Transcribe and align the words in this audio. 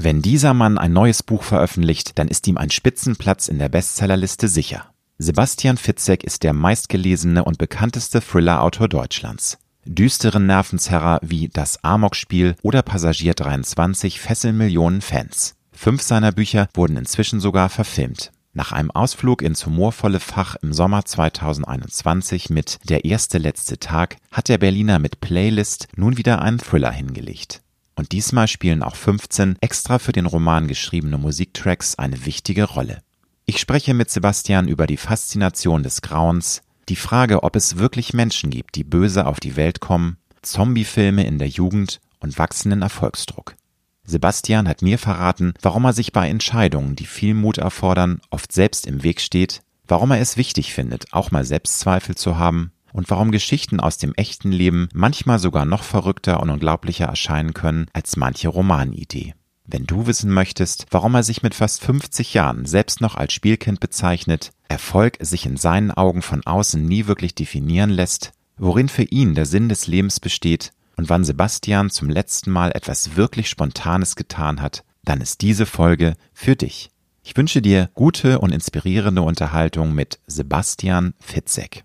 Wenn 0.00 0.22
dieser 0.22 0.54
Mann 0.54 0.78
ein 0.78 0.92
neues 0.92 1.24
Buch 1.24 1.42
veröffentlicht, 1.42 2.20
dann 2.20 2.28
ist 2.28 2.46
ihm 2.46 2.56
ein 2.56 2.70
Spitzenplatz 2.70 3.48
in 3.48 3.58
der 3.58 3.68
Bestsellerliste 3.68 4.46
sicher. 4.46 4.86
Sebastian 5.18 5.76
Fitzek 5.76 6.22
ist 6.22 6.44
der 6.44 6.52
meistgelesene 6.52 7.44
und 7.44 7.58
bekannteste 7.58 8.20
Thriller-Autor 8.20 8.88
Deutschlands. 8.88 9.58
Düstere 9.84 10.38
Nervenzerrer 10.38 11.18
wie 11.22 11.48
Das 11.48 11.82
Amokspiel 11.82 12.54
oder 12.62 12.82
Passagier 12.82 13.34
23 13.34 14.20
fesseln 14.20 14.56
Millionen 14.56 15.00
Fans. 15.00 15.56
Fünf 15.72 16.02
seiner 16.02 16.30
Bücher 16.30 16.68
wurden 16.74 16.96
inzwischen 16.96 17.40
sogar 17.40 17.68
verfilmt. 17.68 18.30
Nach 18.52 18.70
einem 18.70 18.92
Ausflug 18.92 19.42
ins 19.42 19.66
humorvolle 19.66 20.20
Fach 20.20 20.54
im 20.62 20.72
Sommer 20.72 21.04
2021 21.04 22.50
mit 22.50 22.78
Der 22.88 23.04
erste 23.04 23.38
letzte 23.38 23.78
Tag 23.78 24.16
hat 24.30 24.48
der 24.48 24.58
Berliner 24.58 25.00
mit 25.00 25.20
Playlist 25.20 25.88
nun 25.96 26.16
wieder 26.16 26.40
einen 26.40 26.58
Thriller 26.58 26.92
hingelegt. 26.92 27.62
Und 27.98 28.12
diesmal 28.12 28.46
spielen 28.46 28.84
auch 28.84 28.94
15 28.94 29.56
extra 29.60 29.98
für 29.98 30.12
den 30.12 30.26
Roman 30.26 30.68
geschriebene 30.68 31.18
Musiktracks 31.18 31.96
eine 31.96 32.26
wichtige 32.26 32.62
Rolle. 32.62 33.02
Ich 33.44 33.58
spreche 33.58 33.92
mit 33.92 34.08
Sebastian 34.08 34.68
über 34.68 34.86
die 34.86 34.96
Faszination 34.96 35.82
des 35.82 36.00
Grauens, 36.00 36.62
die 36.88 36.94
Frage, 36.94 37.42
ob 37.42 37.56
es 37.56 37.78
wirklich 37.78 38.14
Menschen 38.14 38.50
gibt, 38.50 38.76
die 38.76 38.84
böse 38.84 39.26
auf 39.26 39.40
die 39.40 39.56
Welt 39.56 39.80
kommen, 39.80 40.16
Zombiefilme 40.42 41.26
in 41.26 41.40
der 41.40 41.48
Jugend 41.48 41.98
und 42.20 42.38
wachsenden 42.38 42.82
Erfolgsdruck. 42.82 43.56
Sebastian 44.04 44.68
hat 44.68 44.80
mir 44.80 44.98
verraten, 44.98 45.54
warum 45.60 45.84
er 45.84 45.92
sich 45.92 46.12
bei 46.12 46.28
Entscheidungen, 46.28 46.94
die 46.94 47.04
viel 47.04 47.34
Mut 47.34 47.58
erfordern, 47.58 48.20
oft 48.30 48.52
selbst 48.52 48.86
im 48.86 49.02
Weg 49.02 49.20
steht, 49.20 49.62
warum 49.88 50.12
er 50.12 50.20
es 50.20 50.36
wichtig 50.36 50.72
findet, 50.72 51.12
auch 51.12 51.32
mal 51.32 51.44
Selbstzweifel 51.44 52.14
zu 52.14 52.38
haben 52.38 52.70
und 52.98 53.10
warum 53.10 53.30
Geschichten 53.30 53.78
aus 53.78 53.96
dem 53.96 54.12
echten 54.14 54.50
Leben 54.50 54.88
manchmal 54.92 55.38
sogar 55.38 55.64
noch 55.64 55.84
verrückter 55.84 56.40
und 56.40 56.50
unglaublicher 56.50 57.04
erscheinen 57.04 57.54
können 57.54 57.86
als 57.92 58.16
manche 58.16 58.48
Romanidee. 58.48 59.34
Wenn 59.64 59.86
du 59.86 60.08
wissen 60.08 60.32
möchtest, 60.32 60.86
warum 60.90 61.14
er 61.14 61.22
sich 61.22 61.44
mit 61.44 61.54
fast 61.54 61.80
50 61.84 62.34
Jahren 62.34 62.66
selbst 62.66 63.00
noch 63.00 63.14
als 63.14 63.32
Spielkind 63.32 63.78
bezeichnet, 63.78 64.50
Erfolg 64.66 65.16
sich 65.20 65.46
in 65.46 65.56
seinen 65.56 65.92
Augen 65.92 66.22
von 66.22 66.44
außen 66.44 66.84
nie 66.84 67.06
wirklich 67.06 67.36
definieren 67.36 67.90
lässt, 67.90 68.32
worin 68.56 68.88
für 68.88 69.04
ihn 69.04 69.36
der 69.36 69.46
Sinn 69.46 69.68
des 69.68 69.86
Lebens 69.86 70.18
besteht 70.18 70.72
und 70.96 71.08
wann 71.08 71.22
Sebastian 71.22 71.90
zum 71.90 72.10
letzten 72.10 72.50
Mal 72.50 72.72
etwas 72.72 73.14
wirklich 73.14 73.48
Spontanes 73.48 74.16
getan 74.16 74.60
hat, 74.60 74.82
dann 75.04 75.20
ist 75.20 75.42
diese 75.42 75.66
Folge 75.66 76.14
für 76.32 76.56
dich. 76.56 76.90
Ich 77.22 77.36
wünsche 77.36 77.62
dir 77.62 77.90
gute 77.94 78.40
und 78.40 78.50
inspirierende 78.50 79.22
Unterhaltung 79.22 79.94
mit 79.94 80.18
Sebastian 80.26 81.14
Fitzek. 81.20 81.84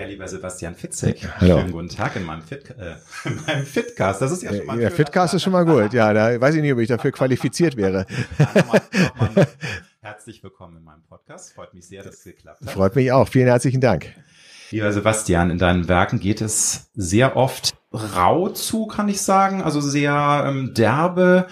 Ja, 0.00 0.06
lieber 0.06 0.26
Sebastian 0.26 0.74
Fitzek, 0.74 1.28
Hallo. 1.40 1.58
schönen 1.58 1.72
guten 1.72 1.90
Tag 1.90 2.16
in 2.16 2.24
meinem, 2.24 2.40
Fit, 2.40 2.70
äh, 2.70 2.94
in 3.28 3.38
meinem 3.44 3.66
Fitcast. 3.66 4.22
Das 4.22 4.32
ist 4.32 4.42
ja 4.42 4.54
schon 4.54 4.64
mal 4.64 4.76
schöner 4.76 4.90
Fitcast 4.90 5.34
ist 5.34 5.42
schon 5.42 5.52
mal 5.52 5.66
gut. 5.66 5.92
Ja, 5.92 6.14
da 6.14 6.40
weiß 6.40 6.54
ich 6.54 6.62
nicht, 6.62 6.72
ob 6.72 6.78
ich 6.78 6.88
dafür 6.88 7.12
qualifiziert 7.12 7.76
wäre. 7.76 8.06
Start. 8.34 8.54
Nochmal, 8.56 8.80
nochmal 9.18 9.48
Herzlich 10.00 10.42
willkommen 10.42 10.78
in 10.78 10.84
meinem 10.84 11.02
Podcast. 11.02 11.52
Freut 11.52 11.74
mich 11.74 11.86
sehr, 11.86 12.02
dass 12.02 12.14
es 12.14 12.24
geklappt 12.24 12.62
hat. 12.62 12.70
Freut 12.70 12.96
mich 12.96 13.12
auch. 13.12 13.28
Vielen 13.28 13.48
herzlichen 13.48 13.82
Dank. 13.82 14.06
Lieber 14.70 14.90
Sebastian, 14.90 15.50
in 15.50 15.58
deinen 15.58 15.86
Werken 15.86 16.18
geht 16.18 16.40
es 16.40 16.88
sehr 16.94 17.36
oft 17.36 17.74
rau 17.92 18.48
zu, 18.48 18.86
kann 18.86 19.10
ich 19.10 19.20
sagen, 19.20 19.60
also 19.60 19.82
sehr 19.82 20.44
ähm, 20.46 20.72
derbe. 20.72 21.46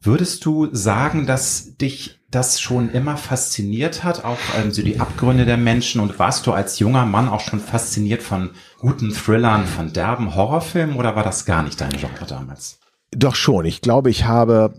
Würdest 0.00 0.46
du 0.46 0.74
sagen, 0.74 1.26
dass 1.26 1.76
dich 1.76 2.21
das 2.32 2.60
schon 2.60 2.90
immer 2.90 3.16
fasziniert 3.16 4.02
hat, 4.02 4.24
auch 4.24 4.38
ähm, 4.58 4.72
so 4.72 4.82
die 4.82 4.98
Abgründe 4.98 5.44
der 5.44 5.56
Menschen? 5.56 6.00
Und 6.00 6.18
warst 6.18 6.46
du 6.46 6.52
als 6.52 6.80
junger 6.80 7.06
Mann 7.06 7.28
auch 7.28 7.40
schon 7.40 7.60
fasziniert 7.60 8.22
von 8.22 8.50
guten 8.80 9.12
Thrillern, 9.12 9.66
von 9.66 9.92
derben 9.92 10.34
Horrorfilmen 10.34 10.96
oder 10.96 11.14
war 11.14 11.22
das 11.22 11.44
gar 11.44 11.62
nicht 11.62 11.80
dein 11.80 11.90
Genre 11.90 12.26
damals? 12.26 12.80
Doch 13.12 13.36
schon. 13.36 13.66
Ich 13.66 13.82
glaube, 13.82 14.10
ich 14.10 14.24
habe 14.24 14.74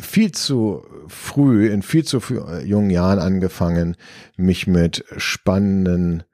viel 0.00 0.32
zu 0.32 0.84
früh, 1.08 1.68
in 1.68 1.82
viel 1.82 2.04
zu 2.04 2.20
früh, 2.20 2.38
äh, 2.38 2.64
jungen 2.64 2.90
Jahren 2.90 3.18
angefangen, 3.18 3.96
mich 4.36 4.66
mit 4.66 5.04
spannenden 5.16 6.24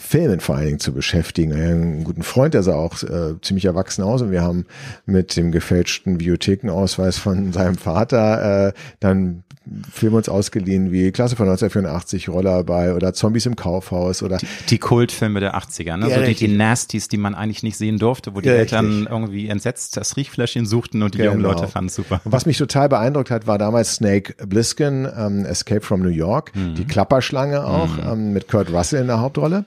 Filmen 0.00 0.40
vor 0.40 0.56
allen 0.56 0.66
Dingen 0.66 0.80
zu 0.80 0.94
beschäftigen. 0.94 1.52
Einen 1.52 2.04
guten 2.04 2.22
Freund, 2.22 2.54
der 2.54 2.62
sah 2.62 2.74
auch 2.74 3.02
äh, 3.02 3.38
ziemlich 3.42 3.66
erwachsen 3.66 4.02
aus 4.02 4.22
und 4.22 4.30
wir 4.30 4.40
haben 4.40 4.64
mit 5.04 5.36
dem 5.36 5.52
gefälschten 5.52 6.16
Bibliothekenausweis 6.16 7.18
von 7.18 7.52
seinem 7.52 7.76
Vater 7.76 8.68
äh, 8.68 8.72
dann 8.98 9.44
Filme 9.92 10.16
uns 10.16 10.28
ausgeliehen 10.28 10.90
wie 10.90 11.12
Klasse 11.12 11.36
von 11.36 11.46
1984, 11.46 12.30
Rollerball 12.30 12.94
oder 12.94 13.12
Zombies 13.12 13.44
im 13.44 13.56
Kaufhaus 13.56 14.22
oder 14.22 14.38
Die 14.70 14.78
Kultfilme 14.78 15.38
der 15.38 15.54
80er, 15.54 15.96
ne? 15.98 16.08
Ja, 16.08 16.18
so 16.20 16.24
die, 16.24 16.34
die 16.34 16.48
Nasties, 16.48 17.08
die 17.08 17.18
man 17.18 17.34
eigentlich 17.34 17.62
nicht 17.62 17.76
sehen 17.76 17.98
durfte, 17.98 18.34
wo 18.34 18.40
die 18.40 18.48
Ja, 18.48 18.54
Eltern 18.54 19.06
irgendwie 19.08 19.48
entsetzt 19.48 19.98
das 19.98 20.16
Riechfläschchen 20.16 20.64
suchten 20.64 21.02
und 21.02 21.14
die 21.14 21.18
jungen 21.18 21.38
Genau. 21.38 21.50
Leute 21.50 21.68
fanden 21.68 21.88
es 21.88 21.94
super. 21.94 22.20
Und 22.24 22.32
was 22.32 22.46
mich 22.46 22.56
total 22.56 22.88
beeindruckt 22.88 23.30
hat, 23.30 23.46
war 23.46 23.58
damals 23.58 23.96
Snake 23.96 24.34
Bliskin, 24.46 25.06
ähm, 25.16 25.44
Escape 25.44 25.82
from 25.82 26.00
New 26.00 26.08
York, 26.08 26.52
die 26.54 26.84
Klapperschlange 26.86 27.62
auch, 27.64 27.90
ähm, 28.12 28.32
mit 28.32 28.48
Kurt 28.48 28.72
Russell 28.72 29.02
in 29.02 29.08
der 29.08 29.20
Hauptrolle. 29.20 29.66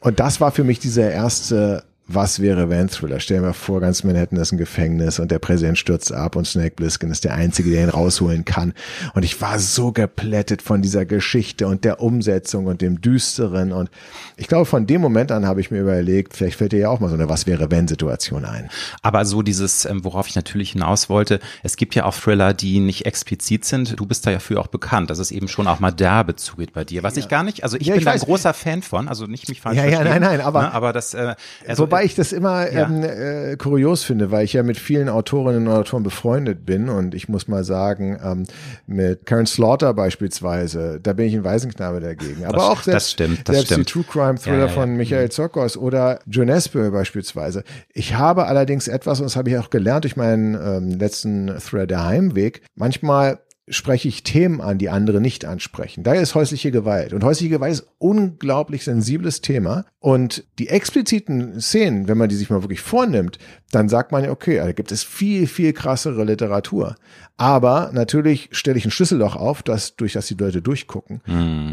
Und 0.00 0.20
das 0.20 0.40
war 0.40 0.52
für 0.52 0.64
mich 0.64 0.78
dieser 0.78 1.10
erste 1.12 1.84
Was 2.06 2.40
wäre 2.40 2.68
wenn 2.68 2.88
Thriller. 2.88 3.18
Stell 3.18 3.38
dir 3.38 3.46
mal 3.46 3.52
vor, 3.54 3.80
ganz 3.80 4.04
Manhattan 4.04 4.38
ist 4.38 4.52
ein 4.52 4.58
Gefängnis 4.58 5.18
und 5.18 5.30
der 5.30 5.38
Präsident 5.38 5.78
stürzt 5.78 6.12
ab 6.12 6.36
und 6.36 6.46
Snake 6.46 6.74
Bliskin 6.76 7.10
ist 7.10 7.24
der 7.24 7.32
Einzige, 7.32 7.70
der 7.70 7.82
ihn 7.82 7.88
rausholen 7.88 8.44
kann. 8.44 8.74
Und 9.14 9.22
ich 9.24 9.40
war 9.40 9.58
so 9.58 9.90
geplättet 9.90 10.60
von 10.60 10.82
dieser 10.82 11.06
Geschichte 11.06 11.66
und 11.66 11.82
der 11.82 12.00
Umsetzung 12.00 12.66
und 12.66 12.82
dem 12.82 13.00
Düsteren. 13.00 13.72
Und 13.72 13.88
ich 14.36 14.48
glaube, 14.48 14.66
von 14.66 14.86
dem 14.86 15.00
Moment 15.00 15.32
an 15.32 15.46
habe 15.46 15.62
ich 15.62 15.70
mir 15.70 15.80
überlegt, 15.80 16.36
vielleicht 16.36 16.58
fällt 16.58 16.72
dir 16.72 16.78
ja 16.80 16.88
auch 16.90 17.00
mal 17.00 17.08
so 17.08 17.14
eine 17.14 17.30
Was 17.30 17.46
wäre 17.46 17.70
wenn 17.70 17.88
Situation 17.88 18.44
ein. 18.44 18.68
Aber 19.00 19.24
so 19.24 19.40
dieses, 19.40 19.86
ähm, 19.86 20.04
worauf 20.04 20.28
ich 20.28 20.36
natürlich 20.36 20.72
hinaus 20.72 21.08
wollte, 21.08 21.40
es 21.62 21.76
gibt 21.78 21.94
ja 21.94 22.04
auch 22.04 22.14
Thriller, 22.14 22.52
die 22.52 22.80
nicht 22.80 23.06
explizit 23.06 23.64
sind. 23.64 23.98
Du 23.98 24.04
bist 24.04 24.26
da 24.26 24.30
ja 24.30 24.40
für 24.40 24.60
auch 24.60 24.66
bekannt, 24.66 25.08
dass 25.08 25.18
es 25.18 25.30
eben 25.30 25.48
schon 25.48 25.66
auch 25.66 25.80
mal 25.80 25.90
derbe 25.90 26.36
zugeht 26.36 26.74
bei 26.74 26.84
dir. 26.84 27.02
Was 27.02 27.16
ich 27.16 27.28
gar 27.28 27.44
nicht, 27.44 27.62
also 27.64 27.78
ich 27.78 27.86
Ja, 27.86 27.94
bin 27.94 28.00
ich 28.00 28.04
da 28.04 28.10
ein 28.12 28.18
großer 28.18 28.52
Fan 28.52 28.82
von, 28.82 29.08
also 29.08 29.24
nicht 29.24 29.48
mich 29.48 29.62
falsch 29.62 29.78
Ja, 29.78 29.84
ja, 29.86 30.00
verstehen, 30.00 30.20
nein, 30.20 30.20
nein, 30.20 30.40
aber- 30.42 30.62
ne, 30.64 30.72
aber 30.74 30.92
das, 30.92 31.14
äh, 31.14 31.34
also, 31.66 31.93
Wobei 31.94 32.04
ich 32.04 32.14
das 32.14 32.32
immer 32.32 32.70
Ja. 32.72 32.86
ähm, 32.88 33.02
äh, 33.02 33.56
kurios 33.56 34.02
finde, 34.04 34.30
weil 34.30 34.44
ich 34.44 34.52
ja 34.52 34.62
mit 34.62 34.76
vielen 34.76 35.08
Autorinnen 35.08 35.66
und 35.68 35.72
Autoren 35.74 36.02
befreundet 36.02 36.66
bin 36.66 36.88
und 36.88 37.14
ich 37.14 37.28
muss 37.28 37.48
mal 37.48 37.64
sagen, 37.64 38.18
ähm, 38.24 38.44
mit 38.86 39.26
Karen 39.26 39.46
Slaughter 39.46 39.94
beispielsweise, 39.94 40.98
da 41.02 41.12
bin 41.12 41.26
ich 41.26 41.34
ein 41.34 41.44
Waisenknabe 41.44 42.00
dagegen. 42.00 42.44
Aber 42.44 42.54
Das- 42.56 42.62
auch 42.64 42.76
das 42.76 42.84
selbst, 42.84 43.10
stimmt, 43.12 43.48
das 43.48 43.56
selbst 43.56 43.72
stimmt. 43.72 43.88
die 43.88 43.92
True 43.92 44.04
Crime 44.10 44.34
Thriller 44.38 44.58
Ja, 44.58 44.66
ja, 44.66 44.68
von 44.68 44.96
Michael 44.96 45.30
Zokos 45.30 45.76
oder 45.76 46.18
John 46.26 46.48
Espel 46.48 46.90
beispielsweise. 46.90 47.64
Ich 47.92 48.14
habe 48.14 48.46
allerdings 48.46 48.88
etwas, 48.88 49.20
und 49.20 49.26
das 49.26 49.36
habe 49.36 49.50
ich 49.50 49.58
auch 49.58 49.70
gelernt 49.70 50.04
durch 50.04 50.16
meinen 50.16 50.54
ähm, 50.54 50.90
letzten 50.98 51.52
Thread 51.58 51.90
der 51.90 52.04
Heimweg, 52.04 52.62
manchmal 52.74 53.38
spreche 53.68 54.08
ich 54.08 54.22
Themen 54.22 54.60
an, 54.60 54.78
die 54.78 54.90
andere 54.90 55.20
nicht 55.20 55.44
ansprechen. 55.44 56.04
Da 56.04 56.14
ist 56.14 56.34
häusliche 56.34 56.70
Gewalt. 56.70 57.12
Und 57.12 57.24
häusliche 57.24 57.50
Gewalt 57.50 57.72
ist 57.72 57.86
unglaublich 57.98 58.84
sensibles 58.84 59.40
Thema. 59.40 59.86
Und 60.00 60.44
die 60.58 60.68
expliziten 60.68 61.60
Szenen, 61.60 62.06
wenn 62.06 62.18
man 62.18 62.28
die 62.28 62.36
sich 62.36 62.50
mal 62.50 62.62
wirklich 62.62 62.82
vornimmt, 62.82 63.38
dann 63.74 63.88
sagt 63.88 64.12
man 64.12 64.24
ja, 64.24 64.30
okay, 64.30 64.56
da 64.56 64.72
gibt 64.72 64.92
es 64.92 65.02
viel, 65.02 65.46
viel 65.46 65.72
krassere 65.72 66.24
Literatur. 66.24 66.96
Aber 67.36 67.90
natürlich 67.92 68.48
stelle 68.52 68.78
ich 68.78 68.84
ein 68.84 68.90
Schlüsselloch 68.92 69.34
auf, 69.34 69.62
dass, 69.62 69.96
durch 69.96 70.12
das 70.12 70.26
die 70.26 70.34
Leute 70.34 70.62
durchgucken 70.62 71.20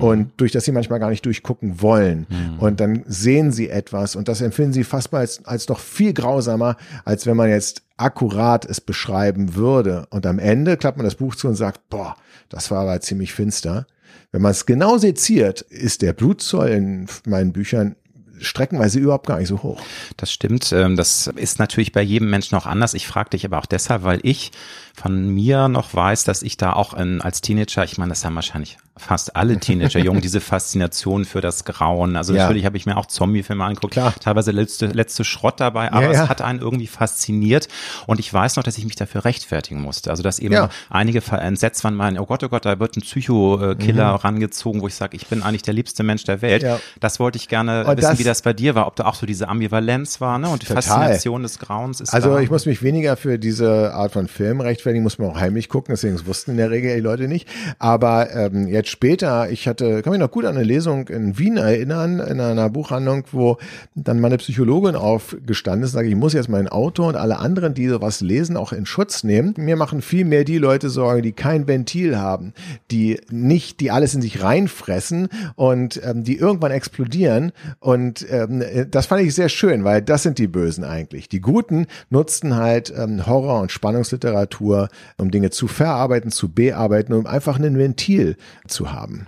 und 0.01 0.31
durch 0.37 0.51
das 0.51 0.65
sie 0.65 0.71
manchmal 0.71 0.99
gar 0.99 1.11
nicht 1.11 1.25
durchgucken 1.25 1.81
wollen. 1.81 2.25
Und 2.59 2.79
dann 2.79 3.03
sehen 3.05 3.51
sie 3.51 3.69
etwas 3.69 4.15
und 4.15 4.27
das 4.27 4.41
empfinden 4.41 4.73
sie 4.73 4.83
fast 4.83 5.11
mal 5.11 5.19
als, 5.19 5.45
als 5.45 5.67
noch 5.67 5.79
viel 5.79 6.13
grausamer, 6.13 6.77
als 7.05 7.27
wenn 7.27 7.37
man 7.37 7.49
jetzt 7.49 7.83
akkurat 7.97 8.65
es 8.65 8.81
beschreiben 8.81 9.55
würde. 9.55 10.07
Und 10.09 10.25
am 10.25 10.39
Ende 10.39 10.77
klappt 10.77 10.97
man 10.97 11.05
das 11.05 11.15
Buch 11.15 11.35
zu 11.35 11.47
und 11.47 11.55
sagt, 11.55 11.89
boah, 11.89 12.15
das 12.49 12.71
war 12.71 12.79
aber 12.81 12.99
ziemlich 13.01 13.33
finster. 13.33 13.85
Wenn 14.31 14.41
man 14.41 14.51
es 14.51 14.65
genau 14.65 14.97
seziert, 14.97 15.61
ist 15.61 16.01
der 16.01 16.13
Blutzoll 16.13 16.69
in 16.69 17.07
meinen 17.25 17.53
Büchern 17.53 17.95
streckenweise 18.41 18.99
überhaupt 18.99 19.27
gar 19.27 19.39
nicht 19.39 19.47
so 19.47 19.63
hoch. 19.63 19.81
Das 20.17 20.31
stimmt. 20.31 20.71
ähm, 20.71 20.95
Das 20.95 21.27
ist 21.27 21.59
natürlich 21.59 21.91
bei 21.91 22.01
jedem 22.01 22.29
Menschen 22.29 22.55
auch 22.55 22.65
anders. 22.65 22.93
Ich 22.93 23.07
frage 23.07 23.31
dich 23.31 23.45
aber 23.45 23.59
auch 23.59 23.65
deshalb, 23.65 24.03
weil 24.03 24.19
ich 24.23 24.51
von 24.93 25.29
mir 25.29 25.67
noch 25.67 25.93
weiß, 25.93 26.23
dass 26.23 26.41
ich 26.41 26.57
da 26.57 26.73
auch 26.73 26.93
in, 26.93 27.21
als 27.21 27.41
Teenager, 27.41 27.83
ich 27.83 27.97
meine, 27.97 28.09
das 28.09 28.25
haben 28.25 28.35
wahrscheinlich 28.35 28.77
fast 29.01 29.35
alle 29.35 29.57
Teenager-Jungen 29.59 30.21
diese 30.21 30.39
Faszination 30.41 31.25
für 31.25 31.41
das 31.41 31.65
Grauen. 31.65 32.15
Also 32.15 32.33
Ja. 32.33 32.43
natürlich 32.43 32.65
habe 32.65 32.77
ich 32.77 32.85
mir 32.85 32.97
auch 32.97 33.05
Zombie-Filme 33.07 33.63
angeguckt, 33.63 33.93
Klar. 33.93 34.13
teilweise 34.19 34.51
letzte, 34.51 34.87
letzte 34.87 35.23
Schrott 35.23 35.59
dabei, 35.59 35.91
aber 35.91 36.03
Ja, 36.03 36.11
ja. 36.13 36.23
es 36.23 36.29
hat 36.29 36.41
einen 36.41 36.59
irgendwie 36.59 36.87
fasziniert 36.87 37.67
und 38.07 38.19
ich 38.19 38.31
weiß 38.33 38.55
noch, 38.55 38.63
dass 38.63 38.77
ich 38.77 38.85
mich 38.85 38.95
dafür 38.95 39.25
rechtfertigen 39.25 39.81
musste. 39.81 40.09
Also 40.09 40.23
dass 40.23 40.39
eben 40.39 40.67
einige 40.89 41.21
entsetzt 41.31 41.83
waren, 41.83 41.95
meinen, 41.95 42.17
oh 42.19 42.25
Gott, 42.25 42.43
oh 42.43 42.49
Gott, 42.49 42.65
da 42.65 42.79
wird 42.79 42.95
ein 42.97 43.01
Psycho-Killer 43.01 44.05
rangezogen, 44.23 44.81
wo 44.81 44.87
ich 44.87 44.95
sage, 44.95 45.15
ich 45.17 45.27
bin 45.27 45.43
eigentlich 45.43 45.61
der 45.63 45.73
liebste 45.73 46.03
Mensch 46.03 46.23
der 46.23 46.41
Welt. 46.41 46.63
Mhm. 46.63 46.75
Das 46.99 47.19
wollte 47.19 47.37
ich 47.37 47.47
gerne 47.47 47.85
Und 47.85 47.97
wissen, 47.97 48.09
das- 48.11 48.19
wie 48.19 48.23
das 48.23 48.41
bei 48.41 48.53
dir 48.53 48.75
war, 48.75 48.87
ob 48.87 48.95
da 48.95 49.05
auch 49.05 49.15
so 49.15 49.25
diese 49.25 49.47
Ambivalenz 49.47 50.21
war 50.21 50.37
ne? 50.37 50.49
und 50.49 50.61
die 50.61 50.67
Total. 50.67 50.83
Faszination 50.83 51.43
des 51.43 51.59
Grauens 51.59 52.01
ist 52.01 52.13
Also 52.13 52.31
da. 52.35 52.39
ich 52.39 52.49
muss 52.49 52.65
mich 52.65 52.83
weniger 52.83 53.17
für 53.17 53.39
diese 53.39 53.93
Art 53.93 54.11
von 54.13 54.27
Film 54.27 54.61
rechtfertigen, 54.61 55.03
muss 55.03 55.17
man 55.17 55.29
auch 55.31 55.39
heimlich 55.39 55.69
gucken, 55.69 55.93
deswegen 55.93 56.23
wussten 56.25 56.51
in 56.51 56.57
der 56.57 56.69
Regel 56.71 56.95
die 56.95 57.01
Leute 57.01 57.27
nicht. 57.27 57.47
Aber 57.79 58.33
ähm, 58.35 58.67
jetzt 58.67 58.89
später, 58.91 59.49
ich 59.49 59.67
hatte, 59.67 60.01
kann 60.01 60.11
mich 60.11 60.19
noch 60.19 60.31
gut 60.31 60.45
an 60.45 60.55
eine 60.55 60.63
Lesung 60.63 61.07
in 61.07 61.39
Wien 61.39 61.57
erinnern, 61.57 62.19
in 62.19 62.39
einer 62.39 62.69
Buchhandlung, 62.69 63.23
wo 63.31 63.57
dann 63.95 64.19
meine 64.19 64.37
Psychologin 64.37 64.95
aufgestanden 64.95 65.85
ist, 65.85 65.93
sage 65.93 66.09
ich, 66.09 66.15
muss 66.15 66.33
jetzt 66.33 66.49
mein 66.49 66.67
Auto 66.67 67.07
und 67.07 67.15
alle 67.15 67.39
anderen, 67.39 67.73
die 67.73 67.87
sowas 67.87 68.21
lesen, 68.21 68.57
auch 68.57 68.73
in 68.73 68.85
Schutz 68.85 69.23
nehmen. 69.23 69.53
Mir 69.57 69.77
machen 69.77 70.01
viel 70.01 70.25
mehr 70.25 70.43
die 70.43 70.57
Leute 70.57 70.89
Sorge, 70.89 71.21
die 71.21 71.31
kein 71.31 71.67
Ventil 71.67 72.19
haben, 72.19 72.53
die 72.91 73.19
nicht, 73.29 73.79
die 73.79 73.91
alles 73.91 74.13
in 74.13 74.21
sich 74.21 74.43
reinfressen 74.43 75.29
und 75.55 76.01
ähm, 76.03 76.23
die 76.23 76.37
irgendwann 76.37 76.71
explodieren. 76.71 77.53
Und 77.79 78.25
ähm, 78.29 78.63
das 78.91 79.05
fand 79.05 79.21
ich 79.21 79.33
sehr 79.33 79.49
schön, 79.49 79.83
weil 79.83 80.01
das 80.01 80.23
sind 80.23 80.37
die 80.37 80.47
Bösen 80.47 80.83
eigentlich. 80.83 81.29
Die 81.29 81.41
Guten 81.41 81.87
nutzten 82.09 82.55
halt 82.55 82.93
ähm, 82.95 83.25
Horror- 83.25 83.61
und 83.61 83.71
Spannungsliteratur, 83.71 84.89
um 85.17 85.31
Dinge 85.31 85.49
zu 85.49 85.67
verarbeiten, 85.67 86.31
zu 86.31 86.49
bearbeiten, 86.49 87.13
um 87.13 87.25
einfach 87.25 87.57
ein 87.57 87.77
Ventil 87.77 88.35
zu 88.71 88.91
haben. 88.91 89.27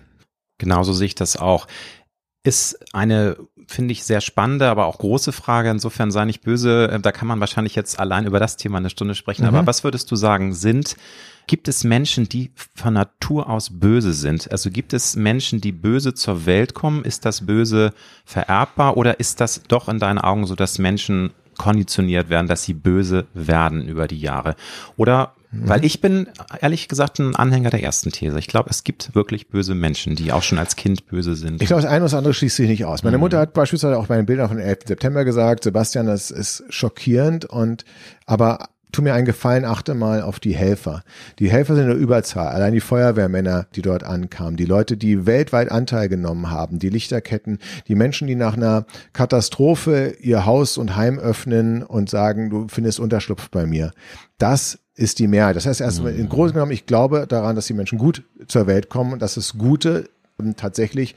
Genauso 0.58 0.94
sehe 0.94 1.08
ich 1.08 1.16
das 1.16 1.36
auch. 1.38 1.68
Ist 2.46 2.94
eine, 2.94 3.38
finde 3.68 3.94
ich, 3.94 4.04
sehr 4.04 4.20
spannende, 4.20 4.68
aber 4.68 4.86
auch 4.86 4.98
große 4.98 5.32
Frage. 5.32 5.70
Insofern 5.70 6.12
sei 6.12 6.26
nicht 6.26 6.42
böse. 6.42 6.90
Äh, 6.92 7.00
Da 7.00 7.12
kann 7.12 7.28
man 7.28 7.40
wahrscheinlich 7.40 7.76
jetzt 7.76 8.00
allein 8.00 8.26
über 8.26 8.40
das 8.40 8.58
Thema 8.58 8.80
eine 8.80 8.90
Stunde 8.90 9.16
sprechen. 9.16 9.46
Aber 9.46 9.66
was 9.66 9.84
würdest 9.86 10.12
du 10.12 10.18
sagen, 10.18 10.54
sind, 10.54 10.98
gibt 11.48 11.68
es 11.70 11.86
Menschen, 11.86 12.28
die 12.28 12.52
von 12.76 12.94
Natur 12.96 13.50
aus 13.50 13.70
böse 13.80 14.14
sind? 14.14 14.52
Also 14.52 14.72
gibt 14.72 14.94
es 14.94 15.16
Menschen, 15.16 15.62
die 15.62 15.72
böse 15.72 16.14
zur 16.14 16.46
Welt 16.46 16.74
kommen? 16.74 17.06
Ist 17.06 17.26
das 17.26 17.46
Böse 17.46 17.94
vererbbar 18.26 18.98
oder 18.98 19.20
ist 19.22 19.40
das 19.40 19.64
doch 19.64 19.88
in 19.88 20.00
deinen 20.00 20.20
Augen 20.20 20.46
so, 20.46 20.56
dass 20.56 20.80
Menschen 20.80 21.32
konditioniert 21.58 22.30
werden, 22.30 22.48
dass 22.48 22.64
sie 22.64 22.74
böse 22.74 23.26
werden 23.34 23.88
über 23.88 24.08
die 24.08 24.20
Jahre? 24.20 24.56
Oder 24.98 25.34
weil 25.54 25.86
ich 25.86 26.02
bin 26.02 26.28
ehrlich 26.62 26.88
gesagt 26.88 27.20
ein 27.20 27.36
Anhänger 27.36 27.70
der 27.70 27.84
ersten 27.84 28.12
These. 28.12 28.38
Ich 28.40 28.48
glaube, 28.48 28.70
es 28.70 28.84
gibt 28.84 29.14
wirklich 29.16 29.48
böse 29.50 29.76
Menschen, 29.76 30.16
die 30.16 30.32
auch 30.32 30.44
schon 30.44 30.58
als 30.58 30.76
Kind 30.76 31.06
böse 31.08 31.36
sind. 31.36 31.62
Ich 31.62 31.68
glaube, 31.68 31.82
das 31.82 31.90
eine 31.90 32.00
oder 32.00 32.06
das 32.06 32.14
andere 32.16 32.34
schließt 32.34 32.56
sich 32.56 32.70
nicht 32.70 32.86
aus. 32.86 33.04
Meine 33.04 33.18
Mutter 33.18 33.40
hat 33.40 33.54
beispielsweise 33.54 33.98
auch 33.98 34.08
bei 34.08 34.18
den 34.18 34.26
Bildern 34.26 34.50
von 34.50 34.60
11. 34.60 34.80
September 34.88 35.24
gesagt, 35.26 35.64
Sebastian, 35.64 36.08
das 36.08 36.32
ist 36.32 36.64
schockierend 36.70 37.46
und 37.46 37.86
aber 38.26 38.68
tu 38.94 39.02
mir 39.02 39.14
einen 39.14 39.26
Gefallen, 39.26 39.66
achte 39.66 39.96
mal 39.96 40.22
auf 40.22 40.40
die 40.40 40.56
Helfer. 40.56 41.04
Die 41.40 41.52
Helfer 41.52 41.76
sind 41.76 41.86
in 41.86 41.90
der 41.90 41.98
Überzahl. 41.98 42.50
Allein 42.50 42.74
die 42.74 42.80
Feuerwehrmänner, 42.80 43.68
die 43.76 43.82
dort 43.82 44.04
ankamen, 44.04 44.56
die 44.56 44.66
Leute, 44.66 44.96
die 44.96 45.26
weltweit 45.26 45.72
Anteil 45.72 46.08
genommen 46.08 46.50
haben, 46.50 46.80
die 46.80 46.90
Lichterketten, 46.90 47.60
die 47.88 47.96
Menschen, 47.96 48.28
die 48.28 48.36
nach 48.36 48.56
einer 48.56 48.86
Katastrophe 49.12 50.16
ihr 50.22 50.46
Haus 50.46 50.78
und 50.78 50.96
Heim 50.96 51.20
öffnen 51.20 51.84
und 51.84 52.10
sagen, 52.10 52.50
du 52.50 52.68
findest 52.70 53.00
Unterschlupf 53.00 53.50
bei 53.50 53.66
mir. 53.66 53.92
Das 54.38 54.80
ist 54.96 55.20
die 55.20 55.28
Mehrheit. 55.28 55.56
Das 55.56 55.66
heißt 55.66 55.82
erstmal, 55.82 56.16
im 56.16 56.30
Großen 56.30 56.54
genommen, 56.54 56.72
ich 56.72 56.86
glaube 56.86 57.26
daran, 57.28 57.56
dass 57.56 57.68
die 57.68 57.74
Menschen 57.74 57.98
gut 57.98 58.24
zur 58.48 58.68
Welt 58.68 58.90
kommen 58.90 59.14
und 59.14 59.22
dass 59.22 59.36
das 59.36 59.58
Gute 59.58 60.10
ähm, 60.40 60.56
tatsächlich 60.56 61.16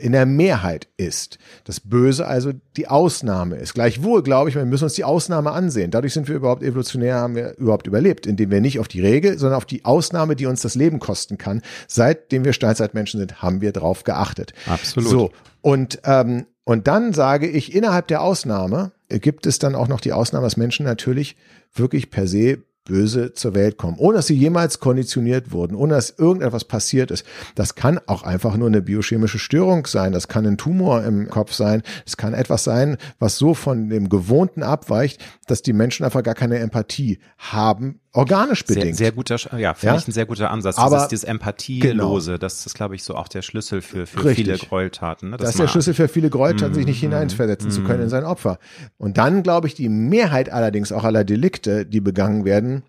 in 0.00 0.12
der 0.12 0.26
Mehrheit 0.26 0.88
ist. 0.96 1.38
Das 1.64 1.80
Böse 1.80 2.26
also 2.26 2.52
die 2.76 2.88
Ausnahme 2.88 3.56
ist. 3.56 3.74
Gleichwohl 3.74 4.22
glaube 4.22 4.48
ich, 4.48 4.56
wir 4.56 4.64
müssen 4.64 4.84
uns 4.84 4.94
die 4.94 5.04
Ausnahme 5.04 5.52
ansehen. 5.52 5.90
Dadurch 5.90 6.14
sind 6.14 6.26
wir 6.26 6.36
überhaupt 6.36 6.62
evolutionär, 6.62 7.16
haben 7.16 7.34
wir 7.34 7.56
überhaupt 7.58 7.86
überlebt, 7.86 8.26
indem 8.26 8.50
wir 8.50 8.62
nicht 8.62 8.80
auf 8.80 8.88
die 8.88 9.02
Regel, 9.02 9.38
sondern 9.38 9.58
auf 9.58 9.66
die 9.66 9.84
Ausnahme, 9.84 10.36
die 10.36 10.46
uns 10.46 10.62
das 10.62 10.74
Leben 10.74 10.98
kosten 10.98 11.38
kann. 11.38 11.60
Seitdem 11.86 12.44
wir 12.44 12.54
Steinzeitmenschen 12.54 13.20
sind, 13.20 13.42
haben 13.42 13.60
wir 13.60 13.72
drauf 13.72 14.04
geachtet. 14.04 14.54
Absolut. 14.66 15.10
So. 15.10 15.30
Und, 15.60 16.00
ähm, 16.04 16.46
und 16.64 16.86
dann 16.88 17.12
sage 17.12 17.48
ich, 17.48 17.74
innerhalb 17.74 18.08
der 18.08 18.22
Ausnahme 18.22 18.92
gibt 19.08 19.44
es 19.44 19.58
dann 19.58 19.74
auch 19.74 19.88
noch 19.88 20.00
die 20.00 20.12
Ausnahme, 20.12 20.46
dass 20.46 20.56
Menschen 20.56 20.86
natürlich 20.86 21.36
wirklich 21.74 22.10
per 22.10 22.26
se 22.26 22.58
böse 22.84 23.32
zur 23.34 23.54
Welt 23.54 23.76
kommen, 23.76 23.98
ohne 23.98 24.16
dass 24.16 24.26
sie 24.26 24.34
jemals 24.34 24.80
konditioniert 24.80 25.52
wurden, 25.52 25.74
ohne 25.74 25.94
dass 25.94 26.10
irgendetwas 26.10 26.64
passiert 26.64 27.10
ist. 27.10 27.24
Das 27.54 27.74
kann 27.74 28.00
auch 28.06 28.22
einfach 28.22 28.56
nur 28.56 28.68
eine 28.68 28.82
biochemische 28.82 29.38
Störung 29.38 29.86
sein, 29.86 30.12
das 30.12 30.28
kann 30.28 30.46
ein 30.46 30.58
Tumor 30.58 31.04
im 31.04 31.28
Kopf 31.28 31.52
sein, 31.52 31.82
es 32.06 32.16
kann 32.16 32.34
etwas 32.34 32.64
sein, 32.64 32.96
was 33.18 33.38
so 33.38 33.54
von 33.54 33.88
dem 33.88 34.08
Gewohnten 34.08 34.62
abweicht, 34.62 35.22
dass 35.46 35.62
die 35.62 35.72
Menschen 35.72 36.04
einfach 36.04 36.22
gar 36.22 36.34
keine 36.34 36.58
Empathie 36.58 37.20
haben, 37.38 37.99
organisch 38.12 38.64
Sehr, 38.66 38.76
bedingt. 38.76 38.96
sehr 38.96 39.12
guter, 39.12 39.36
ja, 39.58 39.74
finde 39.74 39.94
Ja? 39.94 40.00
ich 40.00 40.08
ein 40.08 40.12
sehr 40.12 40.26
guter 40.26 40.50
Ansatz. 40.50 40.78
Aber- 40.78 40.96
dieses, 40.96 41.08
dieses 41.08 41.24
Empathielose, 41.24 42.38
das 42.38 42.66
ist, 42.66 42.74
glaube 42.74 42.94
ich, 42.94 43.02
so 43.04 43.14
auch 43.14 43.28
der 43.28 43.42
Schlüssel 43.42 43.82
für, 43.82 44.06
für 44.06 44.24
Richtig. 44.24 44.46
viele 44.46 44.58
Gräueltaten. 44.58 45.30
Ne? 45.30 45.36
Das 45.36 45.50
ist 45.50 45.58
der 45.58 45.68
Schlüssel 45.68 45.94
für 45.94 46.08
viele 46.08 46.30
Gräueltaten, 46.30 46.74
sich 46.74 46.84
Mhm. 46.84 46.90
nicht 46.90 47.00
hineinversetzen 47.00 47.70
zu 47.70 47.82
können 47.84 48.02
in 48.04 48.08
sein 48.08 48.24
Opfer. 48.24 48.58
Und 48.98 49.18
dann 49.18 49.42
glaube 49.42 49.66
ich, 49.68 49.74
die 49.74 49.88
Mehrheit 49.88 50.50
allerdings 50.50 50.92
auch 50.92 51.04
aller 51.04 51.24
Delikte, 51.24 51.86
die 51.86 52.00
begangen 52.00 52.44
werden, 52.44 52.82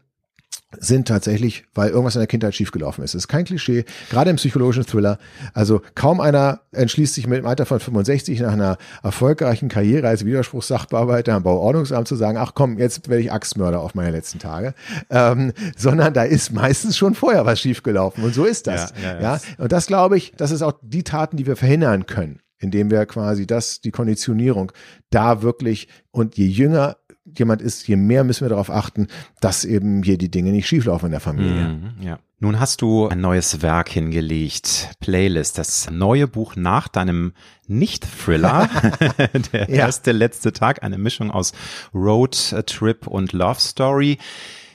sind 0.79 1.07
tatsächlich, 1.07 1.65
weil 1.73 1.89
irgendwas 1.89 2.15
in 2.15 2.21
der 2.21 2.27
Kindheit 2.27 2.55
schiefgelaufen 2.55 3.03
ist. 3.03 3.13
Das 3.13 3.23
ist 3.23 3.27
kein 3.27 3.45
Klischee, 3.45 3.85
gerade 4.09 4.29
im 4.29 4.37
psychologischen 4.37 4.85
Thriller. 4.85 5.19
Also 5.53 5.81
kaum 5.95 6.21
einer 6.21 6.61
entschließt 6.71 7.13
sich 7.13 7.27
mit 7.27 7.39
dem 7.39 7.45
Alter 7.45 7.65
von 7.65 7.79
65 7.79 8.39
nach 8.39 8.53
einer 8.53 8.77
erfolgreichen 9.03 9.69
Karriere 9.69 10.07
als 10.07 10.25
Widerspruchssachbearbeiter 10.25 11.33
am 11.33 11.43
Bauordnungsamt 11.43 12.07
zu 12.07 12.15
sagen, 12.15 12.37
ach 12.37 12.53
komm, 12.55 12.77
jetzt 12.77 13.09
werde 13.09 13.21
ich 13.21 13.31
Axtmörder 13.31 13.81
auf 13.81 13.95
meine 13.95 14.11
letzten 14.11 14.39
Tage. 14.39 14.73
Ähm, 15.09 15.51
sondern 15.75 16.13
da 16.13 16.23
ist 16.23 16.51
meistens 16.51 16.97
schon 16.97 17.15
vorher 17.15 17.45
was 17.45 17.59
schiefgelaufen. 17.59 18.23
Und 18.23 18.33
so 18.33 18.45
ist 18.45 18.67
das. 18.67 18.93
Ja, 19.01 19.13
ja, 19.13 19.15
ja. 19.15 19.21
ja? 19.35 19.39
Und 19.57 19.71
das 19.71 19.87
glaube 19.87 20.17
ich, 20.17 20.33
das 20.37 20.51
ist 20.51 20.61
auch 20.61 20.73
die 20.81 21.03
Taten, 21.03 21.37
die 21.37 21.45
wir 21.45 21.55
verhindern 21.55 22.05
können, 22.05 22.39
indem 22.59 22.89
wir 22.91 23.05
quasi 23.05 23.45
das, 23.45 23.81
die 23.81 23.91
Konditionierung 23.91 24.71
da 25.09 25.41
wirklich 25.41 25.87
und 26.11 26.37
je 26.37 26.47
jünger 26.47 26.97
jemand 27.37 27.61
ist, 27.61 27.87
je 27.87 27.95
mehr 27.95 28.23
müssen 28.23 28.45
wir 28.45 28.49
darauf 28.49 28.69
achten, 28.69 29.07
dass 29.41 29.63
eben 29.65 30.03
hier 30.03 30.17
die 30.17 30.31
Dinge 30.31 30.51
nicht 30.51 30.67
schieflaufen 30.67 31.07
in 31.07 31.11
der 31.11 31.19
Familie. 31.19 31.69
Mhm, 31.69 31.93
ja. 32.01 32.19
Nun 32.39 32.59
hast 32.59 32.81
du 32.81 33.07
ein 33.07 33.21
neues 33.21 33.61
Werk 33.61 33.89
hingelegt, 33.89 34.89
Playlist, 34.99 35.59
das 35.59 35.91
neue 35.91 36.27
Buch 36.27 36.55
nach 36.55 36.87
deinem 36.87 37.33
Nicht-Thriller, 37.67 38.67
der 39.53 39.69
Ja. 39.69 39.75
erste 39.75 40.11
letzte 40.11 40.51
Tag, 40.51 40.83
eine 40.83 40.97
Mischung 40.97 41.29
aus 41.29 41.53
Road 41.93 42.35
Trip 42.65 43.05
und 43.05 43.33
Love 43.33 43.59
Story. 43.59 44.17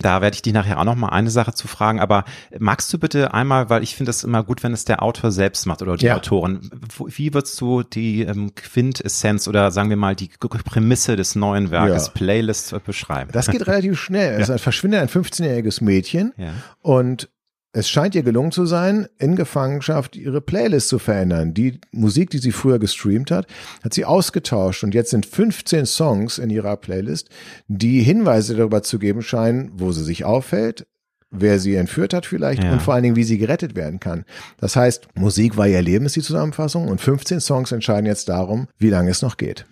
Da 0.00 0.20
werde 0.20 0.34
ich 0.34 0.42
dich 0.42 0.52
nachher 0.52 0.78
auch 0.78 0.84
noch 0.84 0.94
mal 0.94 1.08
eine 1.08 1.30
Sache 1.30 1.54
zu 1.54 1.68
fragen, 1.68 2.00
aber 2.00 2.24
magst 2.58 2.92
du 2.92 2.98
bitte 2.98 3.32
einmal, 3.34 3.70
weil 3.70 3.82
ich 3.82 3.96
finde 3.96 4.10
es 4.10 4.24
immer 4.24 4.42
gut, 4.42 4.62
wenn 4.62 4.72
es 4.72 4.84
der 4.84 5.02
Autor 5.02 5.30
selbst 5.30 5.66
macht 5.66 5.82
oder 5.82 5.96
die 5.96 6.06
Ja. 6.06 6.16
Autorin, 6.16 6.70
wie 7.06 7.32
würdest 7.34 7.60
du 7.60 7.82
die 7.82 8.22
ähm, 8.22 8.54
Quintessenz 8.54 9.48
oder 9.48 9.70
sagen 9.70 9.90
wir 9.90 9.96
mal 9.96 10.14
die 10.14 10.30
Prämisse 10.38 11.16
des 11.16 11.34
neuen 11.34 11.70
Werkes 11.70 12.06
Ja. 12.06 12.12
Playlist 12.12 12.72
äh, 12.72 12.80
beschreiben? 12.84 13.30
Das 13.32 13.48
geht 13.48 13.66
relativ 13.66 13.98
schnell. 14.00 14.40
Es 14.40 14.60
verschwindet 14.62 15.00
ein 15.00 15.08
15-jähriges 15.08 15.82
Mädchen 15.82 16.32
Ja. 16.36 16.52
und 16.82 17.28
es 17.76 17.90
scheint 17.90 18.14
ihr 18.14 18.22
gelungen 18.22 18.52
zu 18.52 18.64
sein, 18.64 19.06
in 19.18 19.36
Gefangenschaft 19.36 20.16
ihre 20.16 20.40
Playlist 20.40 20.88
zu 20.88 20.98
verändern. 20.98 21.52
Die 21.52 21.78
Musik, 21.92 22.30
die 22.30 22.38
sie 22.38 22.52
früher 22.52 22.78
gestreamt 22.78 23.30
hat, 23.30 23.46
hat 23.84 23.92
sie 23.92 24.06
ausgetauscht 24.06 24.82
und 24.82 24.94
jetzt 24.94 25.10
sind 25.10 25.26
15 25.26 25.84
Songs 25.84 26.38
in 26.38 26.48
ihrer 26.48 26.76
Playlist, 26.78 27.28
die 27.68 28.02
Hinweise 28.02 28.56
darüber 28.56 28.82
zu 28.82 28.98
geben 28.98 29.20
scheinen, 29.20 29.70
wo 29.74 29.92
sie 29.92 30.04
sich 30.04 30.24
aufhält, 30.24 30.86
wer 31.30 31.58
sie 31.58 31.74
entführt 31.74 32.14
hat 32.14 32.24
vielleicht 32.24 32.62
Ja. 32.64 32.72
und 32.72 32.80
vor 32.80 32.94
allen 32.94 33.02
Dingen, 33.02 33.16
wie 33.16 33.24
sie 33.24 33.36
gerettet 33.36 33.74
werden 33.76 34.00
kann. 34.00 34.24
Das 34.58 34.74
heißt, 34.74 35.08
Musik 35.14 35.58
war 35.58 35.68
ihr 35.68 35.82
Leben, 35.82 36.06
ist 36.06 36.16
die 36.16 36.22
Zusammenfassung 36.22 36.88
und 36.88 37.00
15 37.02 37.40
Songs 37.40 37.72
entscheiden 37.72 38.06
jetzt 38.06 38.28
darum, 38.30 38.68
wie 38.78 38.88
lange 38.90 39.10
es 39.10 39.20
noch 39.20 39.36
geht. 39.36 39.66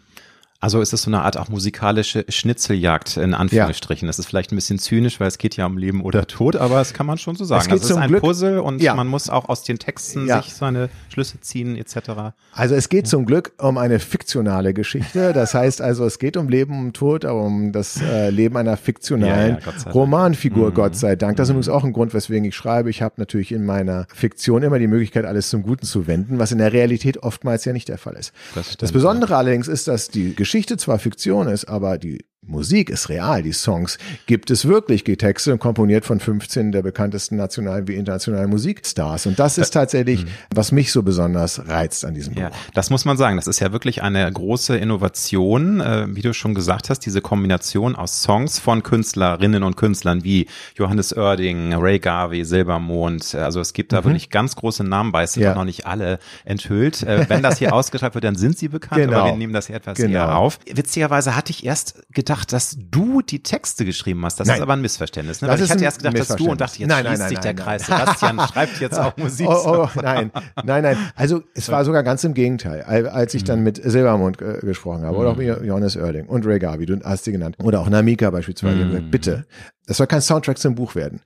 Also 0.65 0.81
ist 0.81 0.95
es 0.95 1.03
so 1.03 1.11
eine 1.11 1.21
Art 1.21 1.37
auch 1.37 1.51
musikalische 1.51 2.25
Schnitzeljagd 2.27 3.19
in 3.19 3.35
Anführungsstrichen. 3.35 4.07
Das 4.07 4.19
ist 4.19 4.25
vielleicht 4.25 4.51
ein 4.51 4.57
bisschen 4.57 4.79
zynisch, 4.79 5.21
weil 5.21 5.29
es 5.29 5.37
geht 5.37 5.57
ja 5.59 5.67
um 5.67 5.77
Leben 5.77 6.01
oder 6.03 6.27
Tod, 6.27 6.57
aber 6.57 6.77
das 6.77 6.95
kann 6.95 7.05
man 7.05 7.19
schon 7.19 7.37
so 7.37 7.45
sagen. 7.45 7.65
geht 7.65 7.73
also 7.73 7.85
es 7.85 7.91
ist 7.91 7.97
ein 7.99 8.09
Glück- 8.09 8.23
Puzzle 8.23 8.61
und 8.61 8.81
Ja. 8.81 8.95
man 8.95 9.07
muss 9.07 9.29
auch 9.29 9.51
aus 9.51 9.63
den 9.63 9.79
Texten 9.79 10.27
Ja. 10.27 10.41
sich 10.43 10.55
seine 10.55 10.89
Schlüsse 11.13 11.39
ziehen 11.43 11.77
etc. 11.77 12.33
Also 12.53 12.75
es 12.77 12.89
geht 12.89 13.07
zum 13.07 13.27
Glück 13.27 13.53
um 13.59 13.77
eine 13.77 13.99
fiktionale 13.99 14.73
Geschichte. 14.73 15.35
Das 15.35 15.53
heißt 15.53 15.83
also, 15.83 16.07
es 16.07 16.19
geht 16.19 16.39
um 16.39 16.49
Leben 16.49 16.81
und 16.81 16.95
Tod, 16.97 17.27
aber 17.27 17.43
um 17.43 17.73
das 17.73 18.01
äh, 18.01 18.31
Leben 18.31 18.57
einer 18.57 18.79
fiktionalen 18.79 19.57
Ja, 19.57 19.59
ja, 19.59 19.73
Gott. 19.85 19.95
Romanfigur, 19.95 20.73
Gott 20.73 20.97
sei 20.97 21.15
Dank. 21.15 21.37
Das 21.37 21.49
ist 21.49 21.51
übrigens 21.51 21.69
auch 21.69 21.85
ein 21.85 21.93
Grund, 21.93 22.15
weswegen 22.15 22.47
ich 22.47 22.57
schreibe. 22.57 22.89
Ich 22.89 23.03
habe 23.03 23.17
natürlich 23.19 23.53
in 23.53 23.67
meiner 23.67 24.07
Fiktion 24.15 24.63
immer 24.63 24.79
die 24.79 24.87
Möglichkeit, 24.87 25.27
alles 25.27 25.51
zum 25.51 25.63
Guten 25.63 25.85
zu 25.85 26.07
wenden, 26.07 26.39
was 26.39 26.53
in 26.53 26.59
der 26.59 26.73
Realität 26.73 27.23
oftmals 27.23 27.67
ja 27.67 27.75
nicht 27.75 27.89
der 27.91 27.99
Fall 27.99 28.15
ist. 28.15 28.33
Das 28.55 28.65
Das, 28.65 28.73
stimmt, 28.75 28.93
Besondere 28.95 29.37
allerdings 29.37 29.69
ist, 29.69 29.89
dass 29.89 30.09
die 30.09 30.35
Geschichte 30.35 30.54
zwar 30.77 30.99
Fiktion 30.99 31.49
ist, 31.49 31.65
aber 31.65 31.99
die 31.99 32.25
Musik 32.47 32.91
ist 32.91 33.09
real, 33.09 33.43
die 33.43 33.53
Songs 33.53 33.99
gibt 34.27 34.51
es 34.51 34.67
wirklich, 34.67 35.05
getextet 35.05 35.53
und 35.55 35.59
komponiert 35.59 36.05
von 36.05 36.21
15 36.21 36.73
der 36.73 36.83
bekanntesten 36.83 37.37
nationalen 37.37 37.89
wie 37.89 37.95
internationalen 37.95 38.51
Musikstars. 38.51 39.27
Und 39.27 39.39
das 39.39 39.59
ist 39.59 39.71
tatsächlich, 39.71 40.27
was 40.55 40.73
mich 40.73 40.93
so 40.93 41.03
besonders 41.03 41.67
reizt 41.67 42.05
an 42.05 42.15
diesem 42.15 42.35
Buch. 42.35 42.43
Ja, 42.43 42.51
das 42.75 42.91
muss 42.91 43.05
man 43.05 43.17
sagen. 43.17 43.37
Das 43.37 43.47
ist 43.47 43.61
ja 43.61 43.73
wirklich 43.73 44.03
eine 44.03 44.31
große 44.31 44.77
Innovation, 44.77 45.81
äh, 45.81 46.07
wie 46.09 46.23
du 46.23 46.35
schon 46.35 46.55
gesagt 46.55 46.91
hast, 46.91 47.01
diese 47.01 47.21
Kombination 47.21 47.97
aus 47.97 48.23
Songs 48.23 48.59
von 48.59 48.83
Künstlerinnen 48.83 49.63
und 49.63 49.77
Künstlern 49.77 50.25
wie 50.25 50.47
Johannes 50.77 51.17
Oerding, 51.17 51.73
Ray 51.75 51.99
Garvey, 51.99 52.45
Silbermond. 52.45 53.35
Also 53.35 53.61
es 53.61 53.73
gibt 53.73 53.93
da 53.93 54.01
mhm. 54.01 54.07
wirklich 54.07 54.31
ganz 54.31 54.57
große 54.57 54.85
Namen 54.85 55.13
bei. 55.13 55.23
Es 55.23 55.33
sind 55.33 55.45
ja. 55.45 55.55
noch 55.55 55.65
nicht 55.65 55.87
alle 55.87 56.19
enthüllt. 56.45 57.03
Äh, 57.03 57.29
wenn 57.29 57.43
das 57.43 57.59
hier 57.59 57.73
ausgeschrieben 57.75 58.15
wird, 58.15 58.25
dann 58.25 58.37
sind 58.37 58.59
sie 58.59 58.69
bekannt, 58.69 59.01
genau. 59.01 59.19
aber 59.21 59.31
wir 59.31 59.37
nehmen 59.37 59.53
das 59.53 59.69
hier 59.69 59.77
etwas 59.77 59.97
genau. 59.97 60.19
eher 60.19 60.37
auf. 60.37 60.59
Witzigerweise 60.71 61.37
hatte 61.37 61.51
ich 61.51 61.65
erst 61.65 62.03
gedacht, 62.13 62.34
gedacht, 62.35 62.53
dass 62.53 62.77
du 62.79 63.23
die 63.23 63.43
Texte 63.43 63.85
geschrieben 63.85 64.25
hast. 64.25 64.41
Das 64.41 64.49
nein. 64.49 64.57
ist 64.57 64.63
aber 64.63 64.75
ein 64.75 64.81
Missverständnis. 64.81 65.41
Ne? 65.41 65.49
Weil 65.49 65.61
ich 65.61 65.71
hatte 65.71 65.85
erst 65.85 65.99
gedacht, 65.99 66.19
dass 66.19 66.37
du 66.37 66.51
und 66.51 66.61
dachte, 66.61 66.79
jetzt 66.81 66.89
nein, 66.89 67.07
schließt 67.07 67.29
sich 67.29 67.39
der 67.39 67.55
Kreis. 67.55 67.87
Sebastian 67.87 68.41
schreibt 68.53 68.81
jetzt 68.81 68.99
auch 68.99 69.17
Musik. 69.17 69.49
Oh, 69.49 69.87
oh, 69.87 70.01
nein, 70.01 70.31
nein, 70.65 70.83
nein. 70.83 70.97
Also 71.15 71.43
es 71.55 71.69
war 71.69 71.85
sogar 71.85 72.03
ganz 72.03 72.25
im 72.25 72.35
Gegenteil. 72.35 72.83
Als 72.83 73.35
ich 73.35 73.45
dann 73.45 73.61
mhm. 73.61 73.65
mit 73.65 73.83
Silbermond 73.83 74.43
äh, 74.43 74.59
gesprochen 74.63 75.05
habe, 75.05 75.17
oder 75.17 75.31
auch 75.31 75.37
mit 75.37 75.47
mhm. 75.47 75.67
Johannes 75.67 75.97
Oerding 75.97 76.27
und 76.27 76.47
Ray 76.47 76.59
Garvey, 76.59 76.87
du 76.87 77.01
hast 77.05 77.25
sie 77.25 77.33
genannt, 77.33 77.57
oder 77.63 77.81
auch 77.81 77.89
Namika 77.89 78.31
beispielsweise, 78.31 78.87
gesagt, 78.87 79.11
bitte, 79.11 79.47
das 79.87 79.99
soll 79.99 80.07
kein 80.07 80.23
Soundtrack 80.23 80.59
zum 80.59 80.75
Buch 80.75 80.95
werden. 80.95 81.21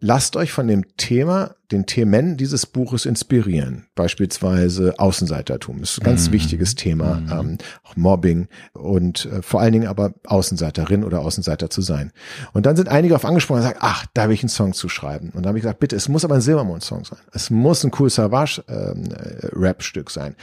Lasst 0.00 0.36
euch 0.36 0.52
von 0.52 0.66
dem 0.66 0.96
Thema 0.96 1.54
den 1.74 1.86
Themen 1.86 2.36
dieses 2.36 2.66
Buches 2.66 3.04
inspirieren. 3.04 3.86
Beispielsweise 3.94 4.94
Außenseitertum. 4.98 5.80
Das 5.80 5.90
ist 5.90 6.00
ein 6.00 6.04
ganz 6.04 6.28
mhm. 6.28 6.32
wichtiges 6.32 6.74
Thema. 6.74 7.16
Mhm. 7.16 7.32
Ähm, 7.32 7.58
auch 7.82 7.96
Mobbing 7.96 8.48
und 8.72 9.26
äh, 9.26 9.42
vor 9.42 9.60
allen 9.60 9.72
Dingen 9.72 9.88
aber 9.88 10.14
Außenseiterin 10.24 11.04
oder 11.04 11.20
Außenseiter 11.20 11.68
zu 11.68 11.82
sein. 11.82 12.12
Und 12.52 12.66
dann 12.66 12.76
sind 12.76 12.88
einige 12.88 13.16
auf 13.16 13.24
angesprochen 13.24 13.58
und 13.58 13.64
sagen, 13.64 13.78
ach, 13.80 14.06
da 14.14 14.28
will 14.28 14.34
ich 14.34 14.42
einen 14.42 14.48
Song 14.48 14.72
zu 14.72 14.88
schreiben. 14.88 15.30
Und 15.34 15.42
dann 15.42 15.48
habe 15.48 15.58
ich 15.58 15.62
gesagt, 15.62 15.80
bitte, 15.80 15.96
es 15.96 16.08
muss 16.08 16.24
aber 16.24 16.36
ein 16.36 16.40
Silbermond-Song 16.40 17.04
sein. 17.04 17.18
Es 17.32 17.50
muss 17.50 17.84
ein 17.84 17.90
Cool 17.98 18.10
Savage-Rap-Stück 18.10 20.08
ähm, 20.08 20.12
sein. 20.12 20.36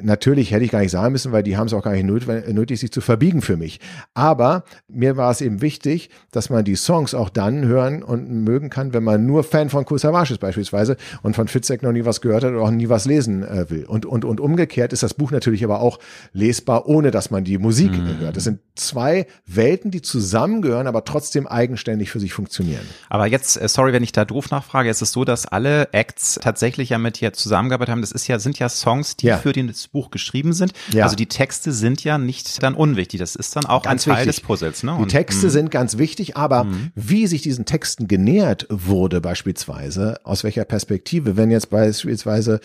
Natürlich 0.00 0.50
hätte 0.50 0.64
ich 0.64 0.70
gar 0.70 0.80
nicht 0.80 0.90
sagen 0.90 1.12
müssen, 1.12 1.32
weil 1.32 1.42
die 1.42 1.56
haben 1.56 1.66
es 1.66 1.72
auch 1.72 1.82
gar 1.82 1.92
nicht 1.92 2.04
nötig, 2.04 2.28
nötig, 2.52 2.80
sich 2.80 2.92
zu 2.92 3.00
verbiegen 3.00 3.40
für 3.40 3.56
mich. 3.56 3.80
Aber 4.14 4.64
mir 4.88 5.16
war 5.16 5.30
es 5.30 5.40
eben 5.40 5.62
wichtig, 5.62 6.10
dass 6.30 6.50
man 6.50 6.64
die 6.64 6.76
Songs 6.76 7.14
auch 7.14 7.30
dann 7.30 7.64
hören 7.64 8.02
und 8.02 8.30
mögen 8.30 8.68
kann, 8.68 8.92
wenn 8.92 9.04
man 9.04 9.26
nur 9.26 9.42
Fan 9.42 9.70
von 9.70 9.86
Cool 9.88 9.98
Savage 9.98 10.34
ist 10.34 10.38
beispielsweise 10.38 10.65
beispielsweise 10.70 10.96
und 11.22 11.34
von 11.34 11.48
Fitzek 11.48 11.82
noch 11.82 11.92
nie 11.92 12.04
was 12.04 12.20
gehört 12.20 12.44
hat 12.44 12.52
oder 12.52 12.62
auch 12.62 12.70
nie 12.70 12.88
was 12.88 13.04
lesen 13.04 13.42
äh, 13.42 13.68
will. 13.70 13.84
Und, 13.84 14.06
und, 14.06 14.24
und 14.24 14.40
umgekehrt 14.40 14.92
ist 14.92 15.02
das 15.02 15.14
Buch 15.14 15.30
natürlich 15.30 15.64
aber 15.64 15.80
auch 15.80 15.98
lesbar, 16.32 16.86
ohne 16.86 17.10
dass 17.10 17.30
man 17.30 17.44
die 17.44 17.58
Musik 17.58 17.92
mhm. 17.92 18.18
hört. 18.18 18.36
Das 18.36 18.44
sind 18.44 18.60
zwei 18.74 19.26
Welten, 19.46 19.90
die 19.90 20.02
zusammengehören, 20.02 20.86
aber 20.86 21.04
trotzdem 21.04 21.46
eigenständig 21.46 22.10
für 22.10 22.20
sich 22.20 22.32
funktionieren. 22.32 22.82
Aber 23.08 23.26
jetzt, 23.26 23.60
äh, 23.60 23.68
sorry, 23.68 23.92
wenn 23.92 24.02
ich 24.02 24.12
da 24.12 24.24
doof 24.24 24.50
nachfrage, 24.50 24.90
ist 24.90 25.02
es 25.02 25.12
so, 25.12 25.24
dass 25.24 25.46
alle 25.46 25.92
Acts 25.92 26.38
tatsächlich 26.42 26.90
ja 26.90 26.98
mit 26.98 27.16
hier 27.16 27.32
zusammengearbeitet 27.32 27.92
haben. 27.92 28.00
Das 28.00 28.12
ist 28.12 28.26
ja, 28.28 28.38
sind 28.38 28.58
ja 28.58 28.68
Songs, 28.68 29.16
die 29.16 29.26
ja. 29.26 29.38
für 29.38 29.52
das 29.52 29.88
Buch 29.88 30.10
geschrieben 30.10 30.52
sind. 30.52 30.72
Ja. 30.92 31.04
Also 31.04 31.16
die 31.16 31.26
Texte 31.26 31.72
sind 31.72 32.04
ja 32.04 32.18
nicht 32.18 32.62
dann 32.62 32.74
unwichtig. 32.74 33.20
Das 33.20 33.36
ist 33.36 33.56
dann 33.56 33.66
auch 33.66 33.82
ganz 33.82 34.06
ein 34.06 34.10
Teil 34.12 34.26
wichtig. 34.26 34.42
des 34.42 34.46
Puzzles. 34.46 34.82
Ne? 34.82 34.94
Und, 34.94 35.10
die 35.10 35.16
Texte 35.16 35.46
mh. 35.46 35.52
sind 35.52 35.70
ganz 35.70 35.98
wichtig, 35.98 36.36
aber 36.36 36.64
mh. 36.64 36.76
wie 36.94 37.26
sich 37.26 37.42
diesen 37.42 37.64
Texten 37.64 38.08
genähert 38.08 38.66
wurde 38.68 39.20
beispielsweise, 39.20 40.20
aus 40.24 40.44
welcher 40.46 40.64
Perspektive, 40.64 41.36
wenn 41.36 41.50
jetzt 41.50 41.70
beispielsweise 41.70 42.60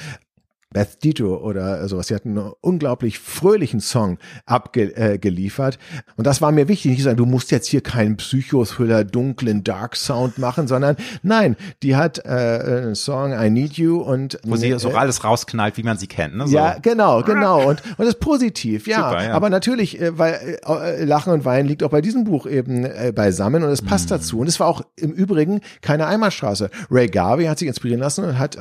Beth 0.74 1.04
Dito 1.04 1.38
oder 1.38 1.88
sowas. 1.88 2.08
Sie 2.08 2.16
hatten 2.16 2.38
einen 2.38 2.52
unglaublich 2.62 3.20
fröhlichen 3.20 3.80
Song 3.80 4.18
abgeliefert. 4.46 5.76
Äh, 5.76 6.12
und 6.18 6.28
das 6.28 6.42
war 6.42 6.52
mir 6.52 6.68
wichtig. 6.68 6.92
Nicht 6.92 7.00
zu 7.00 7.06
sagen, 7.06 7.18
du 7.18 7.26
musst 7.26 7.52
jetzt 7.52 7.68
hier 7.68 7.82
keinen 7.82 8.18
Psychothriller, 8.18 9.04
dunklen 9.04 9.64
Dark 9.64 9.96
Sound 9.96 10.38
machen, 10.38 10.68
sondern 10.68 10.96
nein, 11.24 11.56
die 11.84 11.96
hat 11.96 12.20
äh, 12.26 12.30
einen 12.30 12.96
Song 12.96 13.34
I 13.34 13.50
Need 13.50 13.74
You 13.74 14.02
und 14.02 14.40
wo 14.44 14.56
sie 14.56 14.74
so 14.80 14.90
äh, 14.90 14.94
alles 14.94 15.24
rausknallt, 15.24 15.78
wie 15.78 15.84
man 15.84 15.98
sie 15.98 16.08
kennt. 16.08 16.36
Ne? 16.36 16.48
So. 16.48 16.56
Ja, 16.56 16.78
genau, 16.82 17.22
genau. 17.22 17.68
Und 17.68 17.82
und 17.98 18.00
das 18.00 18.10
ist 18.10 18.20
positiv, 18.20 18.88
ja. 18.88 19.10
Super, 19.10 19.24
ja. 19.26 19.34
Aber 19.34 19.50
natürlich, 19.50 20.00
äh, 20.00 20.18
weil 20.18 20.60
äh, 20.66 21.04
Lachen 21.04 21.34
und 21.34 21.46
Weinen 21.46 21.68
liegt 21.68 21.84
auch 21.84 21.90
bei 21.90 22.02
diesem 22.02 22.24
Buch 22.24 22.46
eben 22.46 22.86
äh, 22.86 23.12
beisammen 23.14 23.64
und 23.64 23.70
es 23.70 23.82
passt 23.82 24.08
mm. 24.08 24.14
dazu. 24.14 24.40
Und 24.40 24.48
es 24.48 24.60
war 24.60 24.68
auch 24.68 24.82
im 24.96 25.12
Übrigen 25.12 25.62
keine 25.82 26.08
Einbahnstraße. 26.08 26.70
Ray 26.90 27.08
Garvey 27.08 27.46
hat 27.46 27.60
sich 27.60 27.68
inspirieren 27.68 28.02
lassen 28.02 28.26
und 28.26 28.40
hat, 28.40 28.56
äh, 28.56 28.60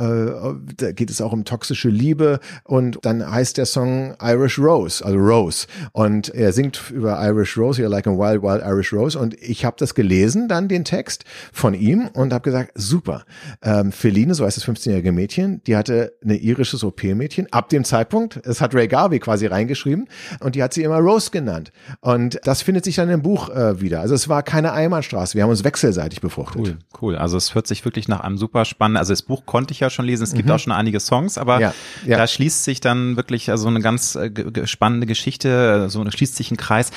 da 0.77 0.93
geht 0.93 1.11
es 1.11 1.21
auch 1.21 1.33
um 1.33 1.45
toxische 1.45 1.89
Liebe 2.01 2.41
und 2.65 2.99
dann 3.03 3.31
heißt 3.31 3.59
der 3.59 3.67
Song 3.67 4.17
Irish 4.21 4.59
Rose, 4.59 5.05
also 5.05 5.19
Rose. 5.19 5.67
Und 5.93 6.29
er 6.31 6.53
singt 6.53 6.91
über 6.91 7.21
Irish 7.23 7.57
Rose, 7.57 7.81
you're 7.81 7.89
like 7.89 8.07
a 8.07 8.11
wild, 8.11 8.43
wild 8.43 8.63
Irish 8.65 8.93
Rose. 8.93 9.19
Und 9.19 9.35
ich 9.41 9.65
habe 9.65 9.77
das 9.79 9.95
gelesen, 9.95 10.49
dann 10.49 10.69
den 10.69 10.85
Text 10.85 11.25
von 11.53 11.75
ihm 11.75 12.09
und 12.15 12.33
habe 12.33 12.43
gesagt, 12.43 12.73
super, 12.75 13.25
ähm, 13.63 13.93
Feline, 13.93 14.35
so 14.35 14.45
heißt 14.45 14.57
das 14.57 14.67
15-jährige 14.67 15.13
Mädchen, 15.13 15.63
die 15.65 15.77
hatte 15.77 16.15
eine 16.23 16.37
irisches 16.37 16.83
OP-Mädchen 16.85 17.47
ab 17.53 17.69
dem 17.69 17.85
Zeitpunkt, 17.85 18.41
es 18.45 18.61
hat 18.61 18.75
Ray 18.75 18.89
Garvey 18.89 19.19
quasi 19.19 19.47
reingeschrieben 19.47 20.09
und 20.41 20.55
die 20.55 20.63
hat 20.63 20.75
sie 20.75 20.83
immer 20.83 20.99
Rose 20.99 21.31
genannt. 21.31 21.73
Und 22.01 22.41
das 22.45 22.63
findet 22.63 22.85
sich 22.85 22.97
dann 22.97 23.11
im 23.11 23.23
Buch 23.23 23.51
äh, 23.51 23.81
wieder, 23.81 24.01
also 24.01 24.15
es 24.15 24.29
war 24.29 24.43
keine 24.43 24.73
Einbahnstraße, 24.73 25.35
wir 25.35 25.43
haben 25.43 25.51
uns 25.51 25.65
wechselseitig 25.65 26.21
befruchtet. 26.21 26.61
Cool, 26.61 26.79
cool, 27.01 27.17
also 27.17 27.37
es 27.37 27.55
hört 27.55 27.67
sich 27.67 27.85
wirklich 27.85 28.09
nach 28.09 28.21
einem 28.21 28.39
super 28.39 28.65
spannenden, 28.65 28.99
also 28.99 29.13
das 29.13 29.23
Buch 29.23 29.47
konnte 29.47 29.73
ich 29.73 29.81
ja 29.81 29.91
schon 29.91 30.05
lesen, 30.05 30.25
es 30.25 30.33
gibt 30.33 30.47
mhm. 30.47 30.55
auch 30.55 30.59
schon 30.59 30.73
einige 30.73 31.01
Songs, 31.01 31.39
aber 31.39 31.61
ja. 31.61 31.75
Ja. 32.07 32.17
Da 32.17 32.27
schließt 32.27 32.65
sich 32.65 32.81
dann 32.81 33.17
wirklich 33.17 33.51
also 33.51 33.69
eine 33.69 33.81
ganz 33.81 34.15
äh, 34.15 34.67
spannende 34.67 35.07
Geschichte, 35.07 35.89
so 35.89 36.09
schließt 36.11 36.37
sich 36.37 36.51
ein 36.51 36.57
Kreis. 36.57 36.91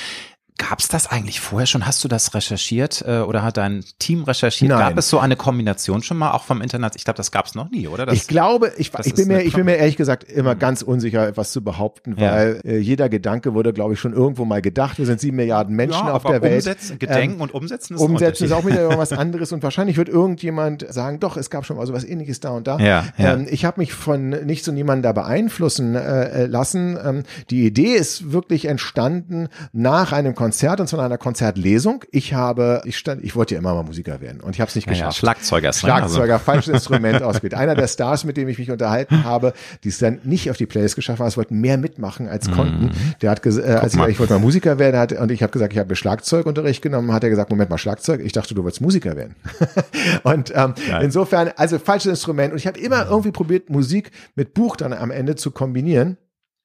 Gab 0.56 0.78
es 0.78 0.86
das 0.86 1.08
eigentlich 1.08 1.40
vorher 1.40 1.66
schon? 1.66 1.84
Hast 1.84 2.04
du 2.04 2.08
das 2.08 2.32
recherchiert 2.32 3.04
äh, 3.04 3.18
oder 3.18 3.42
hat 3.42 3.56
dein 3.56 3.84
Team 3.98 4.22
recherchiert? 4.22 4.68
Nein. 4.70 4.78
Gab 4.78 4.96
es 4.96 5.08
so 5.08 5.18
eine 5.18 5.34
Kombination 5.34 6.00
schon 6.04 6.16
mal 6.16 6.30
auch 6.30 6.44
vom 6.44 6.62
Internet? 6.62 6.94
Ich 6.94 7.02
glaube, 7.02 7.16
das 7.16 7.32
gab 7.32 7.46
es 7.46 7.56
noch 7.56 7.70
nie, 7.70 7.88
oder? 7.88 8.06
Das, 8.06 8.14
ich 8.14 8.28
glaube, 8.28 8.72
ich, 8.76 8.92
ich 9.04 9.14
bin 9.16 9.26
mir, 9.26 9.42
ich 9.42 9.54
bin 9.54 9.64
mir 9.64 9.74
ehrlich 9.74 9.96
gesagt 9.96 10.22
immer 10.22 10.54
mhm. 10.54 10.60
ganz 10.60 10.82
unsicher, 10.82 11.26
etwas 11.26 11.50
zu 11.50 11.64
behaupten, 11.64 12.16
weil 12.18 12.60
ja. 12.62 12.70
äh, 12.70 12.78
jeder 12.78 13.08
Gedanke 13.08 13.52
wurde, 13.52 13.72
glaube 13.72 13.94
ich, 13.94 14.00
schon 14.00 14.12
irgendwo 14.12 14.44
mal 14.44 14.62
gedacht. 14.62 14.98
Wir 14.98 15.06
sind 15.06 15.20
sieben 15.20 15.38
Milliarden 15.38 15.74
Menschen 15.74 16.06
ja, 16.06 16.12
auf 16.12 16.22
der 16.22 16.40
Welt. 16.40 16.54
Umsetzen, 16.54 17.00
Gedenken 17.00 17.34
ähm, 17.34 17.40
und 17.40 17.52
umsetzen 17.52 17.94
ist 17.94 18.00
Umsetzen 18.00 18.44
ist 18.44 18.52
auch 18.52 18.64
wieder 18.64 18.80
irgendwas 18.82 19.12
anderes 19.12 19.50
und 19.50 19.64
wahrscheinlich 19.64 19.96
wird 19.96 20.08
irgendjemand 20.08 20.86
sagen, 20.88 21.18
doch, 21.18 21.36
es 21.36 21.50
gab 21.50 21.66
schon 21.66 21.78
mal 21.78 21.86
so 21.86 21.92
was 21.92 22.04
Ähnliches 22.04 22.38
da 22.38 22.50
und 22.50 22.68
da. 22.68 22.78
Ja, 22.78 23.06
ja. 23.18 23.34
Ähm, 23.34 23.48
ich 23.50 23.64
habe 23.64 23.80
mich 23.80 23.92
von 23.92 24.28
nicht 24.28 24.64
so 24.64 24.70
niemandem 24.70 25.02
da 25.02 25.12
beeinflussen 25.12 25.96
äh, 25.96 26.46
lassen. 26.46 26.96
Ähm, 27.04 27.22
die 27.50 27.66
Idee 27.66 27.94
ist 27.94 28.30
wirklich 28.30 28.66
entstanden 28.66 29.48
nach 29.72 30.12
einem 30.12 30.36
Konzert 30.36 30.43
und 30.44 30.88
zwar 30.88 31.04
einer 31.04 31.18
Konzertlesung. 31.18 32.04
Ich 32.10 32.34
habe, 32.34 32.82
ich 32.84 32.96
stand, 32.96 33.22
ich 33.24 33.34
wollte 33.36 33.54
ja 33.54 33.60
immer 33.60 33.74
mal 33.74 33.82
Musiker 33.82 34.20
werden 34.20 34.40
und 34.40 34.54
ich 34.54 34.60
habe 34.60 34.68
es 34.68 34.74
nicht 34.74 34.86
geschafft. 34.86 35.16
Ja, 35.16 35.18
Schlagzeuger. 35.18 35.72
Schlagzeuger, 35.72 36.32
also. 36.34 36.44
falsches 36.44 36.74
Instrument 36.74 37.22
ausgewählt. 37.22 37.54
Einer 37.54 37.74
der 37.74 37.88
Stars, 37.88 38.24
mit 38.24 38.36
dem 38.36 38.48
ich 38.48 38.58
mich 38.58 38.70
unterhalten 38.70 39.24
habe, 39.24 39.52
die 39.82 39.88
es 39.88 39.98
dann 39.98 40.20
nicht 40.24 40.50
auf 40.50 40.56
die 40.56 40.66
Playlist 40.66 40.96
geschafft 40.96 41.20
haben, 41.20 41.28
es 41.28 41.36
wollten 41.36 41.60
mehr 41.60 41.78
mitmachen 41.78 42.28
als 42.28 42.50
konnten. 42.50 42.86
Mm. 42.86 42.90
Der 43.22 43.30
hat 43.30 43.42
gesagt, 43.42 43.66
äh, 43.66 43.72
als 43.72 43.94
ich, 43.94 44.00
ich 44.06 44.18
wollte 44.18 44.34
mal 44.34 44.38
Musiker 44.38 44.78
werden, 44.78 44.98
hat, 44.98 45.12
und 45.12 45.30
ich 45.30 45.42
habe 45.42 45.52
gesagt, 45.52 45.72
ich 45.72 45.78
habe 45.78 45.96
Schlagzeugunterricht 45.96 46.82
genommen, 46.82 47.12
hat 47.12 47.24
er 47.24 47.30
gesagt, 47.30 47.50
Moment 47.50 47.70
mal, 47.70 47.78
Schlagzeug? 47.78 48.20
Ich 48.22 48.32
dachte, 48.32 48.54
du 48.54 48.62
wolltest 48.62 48.80
Musiker 48.80 49.16
werden. 49.16 49.34
und 50.22 50.52
ähm, 50.54 50.74
insofern, 51.00 51.50
also 51.56 51.78
falsches 51.78 52.10
Instrument. 52.10 52.52
Und 52.52 52.58
ich 52.58 52.66
habe 52.66 52.78
immer 52.78 53.06
irgendwie 53.06 53.32
probiert, 53.32 53.70
Musik 53.70 54.10
mit 54.34 54.54
Buch 54.54 54.76
dann 54.76 54.92
am 54.92 55.10
Ende 55.10 55.36
zu 55.36 55.50
kombinieren. 55.50 56.16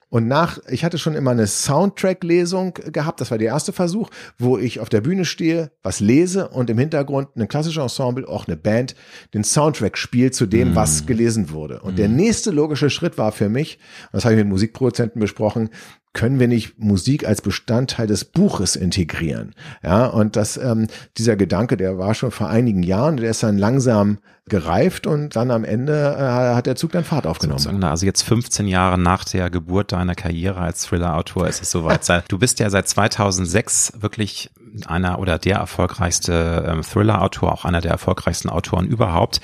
Und 0.10 0.28
nach, 0.28 0.58
ich 0.68 0.84
hatte 0.84 0.98
schon 0.98 1.13
immer 1.13 1.32
eine 1.32 1.46
Soundtrack-Lesung 1.46 2.74
gehabt, 2.74 3.22
das 3.22 3.30
war 3.30 3.38
der 3.38 3.50
erste 3.50 3.74
Versuch, 3.74 4.10
wo 4.39 4.58
ich 4.58 4.80
auf 4.80 4.89
der 4.89 5.01
Bühne 5.01 5.24
stehe, 5.24 5.72
was 5.84 6.00
lese 6.00 6.50
und 6.50 6.70
im 6.72 6.80
Hintergrund 6.80 7.30
ein 7.36 7.48
klassisches 7.48 7.82
Ensemble, 7.82 8.28
auch 8.28 8.48
eine 8.48 8.58
Band, 8.58 8.96
den 9.36 9.44
Soundtrack 9.44 9.98
spielt 9.98 10.34
zu 10.34 10.48
dem, 10.48 10.72
mm. 10.72 10.75
was 10.75 11.06
gelesen 11.06 11.51
wurde. 11.51 11.82
Und 11.82 11.94
mm. 11.94 11.98
der 11.98 12.10
nächste 12.10 12.50
logische 12.50 12.89
Schritt 12.89 13.20
war 13.20 13.32
für 13.32 13.50
mich, 13.50 13.78
das 14.12 14.25
habe 14.25 14.34
ich 14.34 14.39
mit 14.39 14.48
Musikproduzenten 14.48 15.22
besprochen, 15.22 15.70
können 16.13 16.39
wir 16.39 16.48
nicht 16.48 16.80
Musik 16.80 17.28
als 17.28 17.42
Bestandteil 17.42 18.08
des 18.08 18.25
Buches 18.25 18.75
integrieren? 18.75 19.54
Ja, 19.84 20.08
und 20.08 20.36
das, 20.36 20.58
ähm, 20.58 20.88
dieser 21.18 21.36
Gedanke, 21.36 21.78
der 21.78 21.98
war 21.98 22.16
schon 22.16 22.32
vor 22.32 22.50
einigen 22.50 22.84
Jahren, 22.84 23.18
der 23.18 23.30
ist 23.30 23.44
dann 23.44 23.58
langsam 23.58 24.18
gereift 24.50 25.06
und 25.06 25.36
dann 25.36 25.51
am 25.51 25.63
Ende 25.63 26.16
äh, 26.18 26.56
hat 26.56 26.66
der 26.66 26.75
Zug 26.75 26.92
dann 26.92 27.04
Fahrt 27.04 27.28
aufgenommen. 27.28 27.84
Also 27.84 28.06
jetzt 28.06 28.24
15 28.24 28.68
Jahre 28.68 28.98
nach 28.98 29.24
der 29.24 29.51
Geburt 29.51 29.92
deiner 29.92 30.16
Karriere 30.16 30.60
als 30.60 30.88
Thriller-Autor 30.88 31.48
ist 31.48 31.62
es 31.62 31.70
soweit. 31.70 32.10
du 32.28 32.39
bist 32.39 32.60
ja 32.60 32.70
seit 32.72 32.88
2006 32.88 33.94
wirklich 34.00 34.50
einer 34.88 35.20
oder 35.20 35.38
der 35.38 35.58
erfolgreichste 35.58 36.66
ähm, 36.68 36.82
Thriller-Autor, 36.82 37.54
auch 37.54 37.66
einer 37.66 37.82
der 37.82 37.92
erfolgreichsten 37.92 38.50
Autoren 38.50 38.88
überhaupt. 38.88 39.39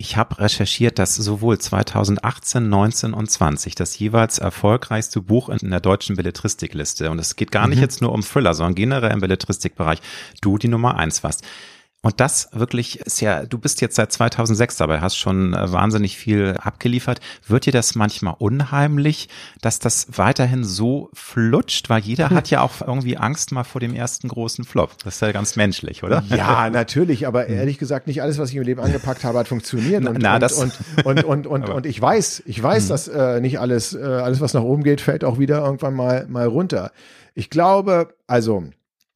Ich 0.00 0.16
habe 0.16 0.38
recherchiert, 0.38 1.00
dass 1.00 1.16
sowohl 1.16 1.58
2018, 1.58 2.68
19 2.68 3.14
und 3.14 3.28
20 3.28 3.74
das 3.74 3.98
jeweils 3.98 4.38
erfolgreichste 4.38 5.20
Buch 5.20 5.48
in 5.48 5.70
der 5.70 5.80
deutschen 5.80 6.14
Belletristikliste, 6.14 7.10
und 7.10 7.18
es 7.18 7.34
geht 7.34 7.50
gar 7.50 7.66
nicht 7.66 7.78
mhm. 7.78 7.82
jetzt 7.82 8.00
nur 8.00 8.12
um 8.12 8.22
Thriller, 8.22 8.54
sondern 8.54 8.76
generell 8.76 9.10
im 9.10 9.20
Belletristikbereich, 9.20 9.98
du 10.40 10.56
die 10.56 10.68
Nummer 10.68 10.96
eins 10.96 11.24
warst. 11.24 11.44
Und 12.00 12.20
das 12.20 12.48
wirklich 12.52 13.00
ist 13.00 13.20
ja, 13.20 13.44
du 13.44 13.58
bist 13.58 13.80
jetzt 13.80 13.96
seit 13.96 14.12
2006 14.12 14.76
dabei, 14.76 15.00
hast 15.00 15.16
schon 15.16 15.52
äh, 15.52 15.72
wahnsinnig 15.72 16.16
viel 16.16 16.54
abgeliefert. 16.56 17.18
Wird 17.44 17.66
dir 17.66 17.72
das 17.72 17.96
manchmal 17.96 18.36
unheimlich, 18.38 19.28
dass 19.62 19.80
das 19.80 20.06
weiterhin 20.16 20.62
so 20.62 21.10
flutscht? 21.12 21.90
Weil 21.90 22.02
jeder 22.02 22.30
hat 22.30 22.50
ja 22.50 22.62
auch 22.62 22.80
irgendwie 22.86 23.16
Angst 23.16 23.50
mal 23.50 23.64
vor 23.64 23.80
dem 23.80 23.96
ersten 23.96 24.28
großen 24.28 24.64
Flop. 24.64 24.92
Das 25.02 25.16
ist 25.16 25.22
ja 25.22 25.32
ganz 25.32 25.56
menschlich, 25.56 26.04
oder? 26.04 26.22
Ja, 26.28 26.70
natürlich. 26.72 27.26
Aber 27.26 27.48
ehrlich 27.48 27.78
gesagt, 27.78 28.06
nicht 28.06 28.22
alles, 28.22 28.38
was 28.38 28.50
ich 28.50 28.56
im 28.56 28.62
Leben 28.62 28.80
angepackt 28.80 29.24
habe, 29.24 29.40
hat 29.40 29.48
funktioniert. 29.48 30.06
Und, 30.06 30.18
Na, 30.20 30.34
und, 30.36 30.40
das 30.40 30.52
und, 30.52 30.72
und, 31.04 31.24
und, 31.24 31.46
und, 31.48 31.68
und, 31.68 31.84
ich 31.84 32.00
weiß, 32.00 32.44
ich 32.46 32.62
weiß, 32.62 32.84
hm. 32.84 32.88
dass 32.90 33.08
äh, 33.08 33.40
nicht 33.40 33.58
alles, 33.58 33.94
äh, 33.94 34.04
alles, 34.04 34.40
was 34.40 34.54
nach 34.54 34.62
oben 34.62 34.84
geht, 34.84 35.00
fällt 35.00 35.24
auch 35.24 35.40
wieder 35.40 35.64
irgendwann 35.64 35.94
mal, 35.94 36.28
mal 36.28 36.46
runter. 36.46 36.92
Ich 37.34 37.50
glaube, 37.50 38.14
also, 38.28 38.68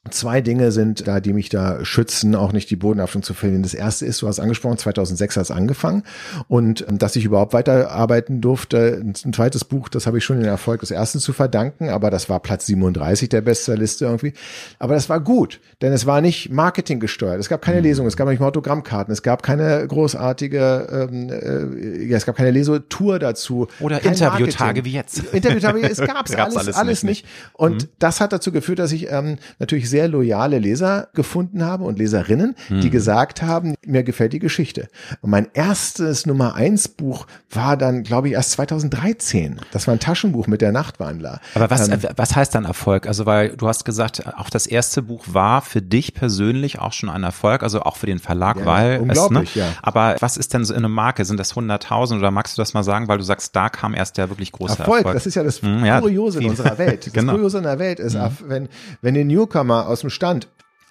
Zwei 0.09 0.41
Dinge 0.41 0.73
sind 0.73 1.07
da, 1.07 1.21
die 1.21 1.31
mich 1.31 1.47
da 1.47 1.85
schützen, 1.85 2.35
auch 2.35 2.51
nicht 2.51 2.69
die 2.69 2.75
Bodenhaftung 2.75 3.23
zu 3.23 3.33
verlieren. 3.33 3.63
Das 3.63 3.73
erste 3.73 4.05
ist, 4.05 4.21
du 4.21 4.27
hast 4.27 4.41
angesprochen, 4.41 4.77
2006 4.77 5.37
hat 5.37 5.43
es 5.43 5.51
angefangen 5.51 6.03
und 6.49 6.85
ähm, 6.89 6.97
dass 6.97 7.15
ich 7.15 7.23
überhaupt 7.23 7.53
weiterarbeiten 7.53 8.41
durfte. 8.41 9.01
Ein 9.01 9.33
zweites 9.33 9.63
Buch, 9.63 9.87
das 9.87 10.05
habe 10.05 10.17
ich 10.17 10.25
schon 10.25 10.39
den 10.39 10.45
Erfolg 10.45 10.81
des 10.81 10.91
ersten 10.91 11.19
zu 11.19 11.31
verdanken, 11.31 11.87
aber 11.87 12.11
das 12.11 12.27
war 12.27 12.41
Platz 12.41 12.65
37 12.65 13.29
der 13.29 13.39
Bestsellerliste 13.39 14.03
irgendwie. 14.03 14.33
Aber 14.77 14.93
das 14.93 15.07
war 15.07 15.21
gut, 15.21 15.61
denn 15.81 15.93
es 15.93 16.05
war 16.05 16.19
nicht 16.19 16.51
Marketing 16.51 16.99
gesteuert. 16.99 17.39
Es 17.39 17.47
gab 17.47 17.61
keine 17.61 17.77
mhm. 17.77 17.83
Lesung, 17.83 18.05
es 18.05 18.17
gab 18.17 18.27
nicht 18.27 18.41
mal 18.41 18.47
Autogrammkarten, 18.47 19.13
es 19.13 19.23
gab 19.23 19.41
keine 19.41 19.87
großartige, 19.87 21.09
ähm, 21.09 21.29
äh, 21.29 22.07
ja, 22.07 22.17
es 22.17 22.25
gab 22.25 22.35
keine 22.35 22.51
Lesotour 22.51 23.19
dazu. 23.19 23.67
Oder 23.79 24.03
Interviewtage 24.03 24.83
wie 24.83 24.91
jetzt. 24.91 25.19
Interviewtage, 25.31 25.89
es 25.89 25.97
gab's, 26.05 26.35
gab's 26.35 26.57
alles, 26.57 26.57
alles, 26.57 26.75
alles 26.75 27.03
nicht. 27.03 27.23
nicht. 27.23 27.33
Und 27.53 27.83
mhm. 27.83 27.89
das 27.99 28.19
hat 28.19 28.33
dazu 28.33 28.51
geführt, 28.51 28.79
dass 28.79 28.91
ich 28.91 29.09
ähm, 29.09 29.37
natürlich 29.59 29.92
sehr 29.93 30.07
loyale 30.07 30.57
Leser 30.57 31.09
gefunden 31.13 31.63
habe 31.63 31.83
und 31.83 31.99
Leserinnen, 31.99 32.55
hm. 32.67 32.81
die 32.81 32.89
gesagt 32.89 33.43
haben, 33.43 33.75
mir 33.85 34.01
gefällt 34.01 34.33
die 34.33 34.39
Geschichte. 34.39 34.87
Und 35.21 35.29
mein 35.29 35.49
erstes 35.53 36.25
Nummer 36.25 36.55
eins 36.55 36.87
Buch 36.87 37.27
war 37.51 37.77
dann, 37.77 38.01
glaube 38.01 38.27
ich, 38.27 38.33
erst 38.33 38.53
2013. 38.53 39.59
Das 39.71 39.85
war 39.85 39.93
ein 39.93 39.99
Taschenbuch 39.99 40.47
mit 40.47 40.61
der 40.61 40.71
Nachtwandler. 40.71 41.39
Aber 41.53 41.69
was, 41.69 41.89
ähm, 41.89 41.99
was 42.15 42.35
heißt 42.35 42.55
dann 42.55 42.65
Erfolg? 42.65 43.05
Also, 43.05 43.27
weil 43.27 43.49
du 43.55 43.67
hast 43.67 43.85
gesagt, 43.85 44.23
auch 44.35 44.49
das 44.49 44.65
erste 44.65 45.03
Buch 45.03 45.25
war 45.27 45.61
für 45.61 45.83
dich 45.83 46.15
persönlich 46.15 46.79
auch 46.79 46.91
schon 46.91 47.09
ein 47.09 47.21
Erfolg, 47.21 47.61
also 47.61 47.81
auch 47.81 47.97
für 47.97 48.07
den 48.07 48.17
Verlag, 48.17 48.57
ja, 48.57 48.65
weil 48.65 48.99
unglaublich, 48.99 49.51
es, 49.51 49.55
ne? 49.57 49.61
ja. 49.61 49.67
Aber 49.83 50.15
was 50.21 50.37
ist 50.37 50.55
denn 50.55 50.65
so 50.65 50.73
eine 50.73 50.89
Marke? 50.89 51.23
Sind 51.23 51.39
das 51.39 51.53
100.000 51.53 52.17
oder 52.17 52.31
magst 52.31 52.57
du 52.57 52.61
das 52.63 52.73
mal 52.73 52.83
sagen, 52.83 53.07
weil 53.07 53.19
du 53.19 53.23
sagst, 53.23 53.55
da 53.55 53.69
kam 53.69 53.93
erst 53.93 54.17
der 54.17 54.29
wirklich 54.29 54.51
große 54.51 54.79
Erfolg? 54.79 55.01
Erfolg. 55.01 55.13
Das 55.13 55.27
ist 55.27 55.35
ja 55.35 55.43
das 55.43 55.61
hm, 55.61 55.83
Kuriose 56.01 56.39
ja, 56.39 56.45
in 56.45 56.49
unserer 56.49 56.77
Welt. 56.79 57.03
Das 57.13 57.13
genau. 57.13 57.33
Kuriose 57.33 57.57
in 57.57 57.63
der 57.63 57.79
Welt 57.79 57.99
ist, 57.99 58.15
mhm. 58.15 58.29
wenn, 58.47 58.69
wenn 59.01 59.13
die 59.13 59.23
Newcomer 59.23 59.82
aus 59.87 60.01
dem 60.01 60.09
Stand 60.09 60.47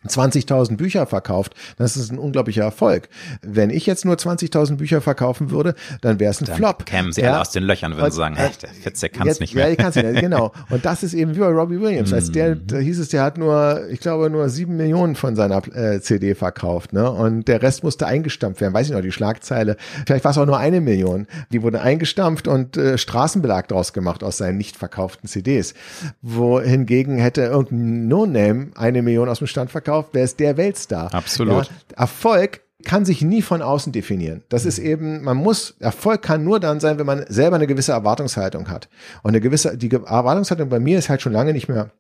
20.000 0.07 0.77
Bücher 0.77 1.07
verkauft, 1.07 1.55
das 1.77 1.97
ist 1.97 2.11
ein 2.11 2.19
unglaublicher 2.19 2.63
Erfolg. 2.63 3.09
Wenn 3.43 3.71
ich 3.71 3.87
jetzt 3.87 4.05
nur 4.05 4.17
20.000 4.17 4.77
Bücher 4.77 5.01
verkaufen 5.01 5.51
würde, 5.51 5.75
dann 6.01 6.19
wäre 6.19 6.31
es 6.31 6.41
ein 6.41 6.47
dann 6.47 6.57
Flop. 6.57 6.87
Kämen 6.87 7.13
sie 7.13 7.23
ja. 7.23 7.33
alle 7.33 7.41
aus 7.41 7.51
den 7.51 7.63
Löchern, 7.63 7.93
würden 7.93 8.05
und, 8.07 8.13
sagen, 8.13 8.37
hey, 8.37 8.51
der 8.61 8.71
Fitze 8.71 9.09
kann 9.09 9.29
es 9.29 9.41
nicht 9.41 9.55
mehr. 9.55 9.67
Ja, 9.67 9.73
ich 9.73 9.79
kann 9.79 9.91
es 9.91 9.97
nicht, 9.97 10.21
genau. 10.21 10.53
Und 10.71 10.85
das 10.85 11.03
ist 11.03 11.15
eben 11.15 11.35
wie 11.35 11.41
bei 11.41 11.47
Robbie 11.47 11.81
Williams. 11.81 12.13
Als 12.13 12.33
der, 12.33 12.57
mhm. 12.57 12.67
da 12.67 12.79
hieß 12.79 12.99
es, 12.99 13.11
der 13.11 13.23
hat 13.23 13.39
nur, 13.39 13.89
ich 13.91 14.01
glaube, 14.01 14.31
nur 14.31 14.49
sieben 14.49 14.77
Millionen 14.77 15.15
von 15.15 15.37
seiner 15.37 15.63
äh, 15.75 16.01
CD 16.01 16.35
verkauft, 16.35 16.93
ne? 16.93 17.11
Und 17.11 17.47
der 17.49 17.63
Rest 17.63 17.85
musste 17.85 18.07
eingestampft 18.07 18.61
werden. 18.61 18.75
Weiß 18.75 18.89
ich 18.89 18.93
noch, 18.93 19.03
die 19.03 19.13
Schlagzeile. 19.13 19.77
Vielleicht 20.07 20.25
war 20.25 20.33
es 20.33 20.39
auch 20.39 20.47
nur 20.47 20.59
eine 20.59 20.81
Million. 20.81 21.27
Die 21.53 21.63
wurde 21.63 21.81
eingestampft 21.81 22.49
und 22.49 22.77
äh, 22.77 22.99
Straßenbelag 22.99 23.69
draus 23.69 23.93
gemacht 23.93 24.25
aus 24.25 24.39
seinen 24.39 24.59
nicht 24.59 24.77
verkauften 24.77 25.29
CDs. 25.29 25.75
Wohingegen 26.23 27.19
hätte 27.19 27.43
irgendein 27.43 28.09
No-Name 28.09 28.71
eine 28.75 29.03
Million 29.03 29.29
aus 29.29 29.39
dem 29.39 29.47
Stand 29.47 29.71
verkauft 29.71 29.92
gekauft, 29.93 30.11
wer 30.13 30.25
ist 30.25 30.41
der 30.41 30.57
Weltstar? 30.57 31.13
Absolut. 31.15 31.67
Ja, 31.67 31.73
Erfolg 31.97 32.63
kann 32.85 33.05
sich 33.05 33.23
nie 33.23 33.43
von 33.43 33.63
außen 33.63 33.93
definieren. 33.93 34.43
Das 34.49 34.65
ist 34.65 34.79
eben, 34.79 35.23
man 35.23 35.37
muss, 35.37 35.77
Erfolg 35.79 36.23
kann 36.23 36.43
nur 36.43 36.59
dann 36.59 36.81
sein, 36.81 36.99
wenn 36.99 37.07
man 37.07 37.25
selber 37.29 37.57
eine 37.57 37.69
gewisse 37.69 37.93
Erwartungshaltung 37.93 38.69
hat. 38.69 38.89
Und 39.23 39.31
eine 39.31 39.41
gewisse, 39.41 39.77
die 39.77 39.91
Erwartungshaltung 39.91 40.69
bei 40.69 40.81
mir 40.81 40.99
ist 40.99 41.09
halt 41.09 41.23
schon 41.23 41.33
lange 41.33 41.53
nicht 41.53 41.69
mehr 41.69 41.93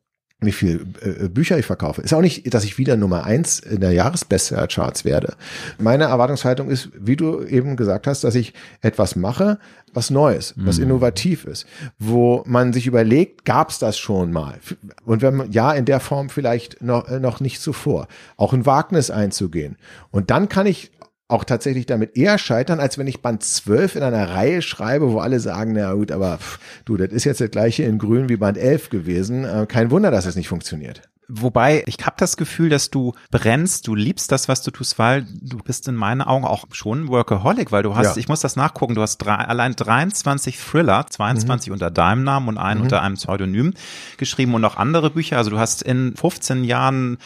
wie 0.42 0.52
viel 0.52 0.86
äh, 1.00 1.28
Bücher 1.28 1.58
ich 1.58 1.66
verkaufe. 1.66 2.02
Ist 2.02 2.12
auch 2.14 2.20
nicht, 2.20 2.52
dass 2.52 2.64
ich 2.64 2.78
wieder 2.78 2.96
Nummer 2.96 3.24
eins 3.24 3.60
in 3.60 3.80
der 3.80 3.92
Jahresbestseller-Charts 3.92 5.04
werde. 5.04 5.34
Meine 5.78 6.04
Erwartungshaltung 6.04 6.70
ist, 6.70 6.90
wie 6.98 7.16
du 7.16 7.42
eben 7.44 7.76
gesagt 7.76 8.06
hast, 8.06 8.24
dass 8.24 8.34
ich 8.34 8.52
etwas 8.80 9.16
mache, 9.16 9.58
was 9.94 10.10
Neues, 10.10 10.54
was 10.56 10.78
mhm. 10.78 10.84
innovativ 10.84 11.44
ist, 11.44 11.66
wo 11.98 12.42
man 12.46 12.72
sich 12.72 12.86
überlegt, 12.86 13.44
gab 13.44 13.70
es 13.70 13.78
das 13.78 13.98
schon 13.98 14.32
mal? 14.32 14.58
Und 15.04 15.22
wenn 15.22 15.36
man, 15.36 15.52
ja, 15.52 15.72
in 15.72 15.84
der 15.84 16.00
Form 16.00 16.30
vielleicht 16.30 16.82
noch, 16.82 17.08
äh, 17.08 17.20
noch 17.20 17.40
nicht 17.40 17.60
zuvor, 17.60 18.08
auch 18.36 18.52
ein 18.52 18.66
Wagnis 18.66 19.10
einzugehen. 19.10 19.76
Und 20.10 20.30
dann 20.30 20.48
kann 20.48 20.66
ich 20.66 20.90
auch 21.32 21.44
tatsächlich 21.44 21.86
damit 21.86 22.16
eher 22.16 22.38
scheitern, 22.38 22.78
als 22.78 22.98
wenn 22.98 23.06
ich 23.06 23.22
Band 23.22 23.42
12 23.42 23.96
in 23.96 24.02
einer 24.02 24.30
Reihe 24.30 24.62
schreibe, 24.62 25.12
wo 25.12 25.18
alle 25.18 25.40
sagen, 25.40 25.72
na 25.72 25.94
gut, 25.94 26.12
aber 26.12 26.38
pff, 26.38 26.58
du, 26.84 26.96
das 26.96 27.10
ist 27.10 27.24
jetzt 27.24 27.40
das 27.40 27.50
gleiche 27.50 27.82
in 27.84 27.98
grün 27.98 28.28
wie 28.28 28.36
Band 28.36 28.58
11 28.58 28.90
gewesen. 28.90 29.44
Äh, 29.44 29.66
kein 29.66 29.90
Wunder, 29.90 30.10
dass 30.10 30.26
es 30.26 30.36
nicht 30.36 30.48
funktioniert. 30.48 31.02
Wobei, 31.28 31.82
ich 31.86 31.96
habe 32.04 32.16
das 32.18 32.36
Gefühl, 32.36 32.68
dass 32.68 32.90
du 32.90 33.14
brennst, 33.30 33.86
du 33.86 33.94
liebst 33.94 34.30
das, 34.32 34.48
was 34.48 34.62
du 34.62 34.70
tust, 34.70 34.98
weil 34.98 35.24
du 35.40 35.56
bist 35.58 35.88
in 35.88 35.94
meinen 35.94 36.20
Augen 36.20 36.44
auch 36.44 36.66
schon 36.72 37.08
Workaholic, 37.08 37.72
weil 37.72 37.82
du 37.82 37.96
hast, 37.96 38.16
ja. 38.16 38.20
ich 38.20 38.28
muss 38.28 38.40
das 38.40 38.56
nachgucken, 38.56 38.94
du 38.94 39.00
hast 39.00 39.18
drei, 39.18 39.36
allein 39.36 39.74
23 39.74 40.58
Thriller, 40.58 41.06
22 41.08 41.68
mhm. 41.68 41.72
unter 41.72 41.90
deinem 41.90 42.24
Namen 42.24 42.48
und 42.48 42.58
einen 42.58 42.80
mhm. 42.80 42.84
unter 42.84 43.00
einem 43.00 43.14
Pseudonym 43.14 43.72
geschrieben 44.18 44.54
und 44.54 44.60
noch 44.60 44.76
andere 44.76 45.10
Bücher. 45.10 45.38
Also 45.38 45.48
du 45.48 45.58
hast 45.58 45.82
in 45.82 46.14
15 46.14 46.64
Jahren 46.64 47.16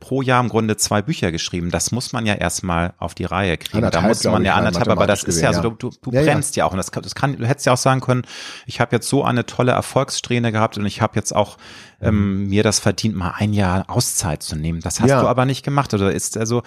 pro 0.00 0.22
Jahr 0.22 0.42
im 0.42 0.48
Grunde 0.48 0.76
zwei 0.76 1.02
Bücher 1.02 1.32
geschrieben. 1.32 1.70
Das 1.70 1.92
muss 1.92 2.12
man 2.12 2.26
ja 2.26 2.34
erstmal 2.34 2.94
auf 2.98 3.14
die 3.14 3.24
Reihe 3.24 3.56
kriegen. 3.56 3.78
Anderthalb, 3.78 4.04
da 4.04 4.08
muss 4.08 4.24
man 4.24 4.44
ja 4.44 4.54
anderthalb, 4.54 4.88
aber 4.88 5.06
das 5.06 5.22
ist 5.24 5.40
ja 5.40 5.52
so, 5.52 5.70
du, 5.70 5.90
du 5.90 6.10
ja, 6.10 6.22
brennst 6.22 6.56
ja. 6.56 6.62
ja 6.62 6.68
auch. 6.68 6.72
Und 6.72 6.78
das, 6.78 6.90
das 6.90 7.14
kann, 7.14 7.36
du 7.36 7.46
hättest 7.46 7.66
ja 7.66 7.72
auch 7.72 7.78
sagen 7.78 8.00
können, 8.00 8.22
ich 8.66 8.80
habe 8.80 8.94
jetzt 8.94 9.08
so 9.08 9.24
eine 9.24 9.46
tolle 9.46 9.72
Erfolgssträhne 9.72 10.52
gehabt 10.52 10.78
und 10.78 10.86
ich 10.86 11.00
habe 11.00 11.16
jetzt 11.16 11.34
auch 11.34 11.56
ähm, 12.00 12.42
mhm. 12.42 12.48
mir 12.48 12.62
das 12.62 12.78
verdient, 12.78 13.16
mal 13.16 13.34
ein 13.36 13.52
Jahr 13.52 13.84
Auszeit 13.88 14.42
zu 14.42 14.56
nehmen. 14.56 14.80
Das 14.80 15.00
hast 15.00 15.10
ja. 15.10 15.20
du 15.20 15.28
aber 15.28 15.44
nicht 15.44 15.64
gemacht. 15.64 15.94
Oder 15.94 16.12
ist 16.12 16.36
also 16.36 16.62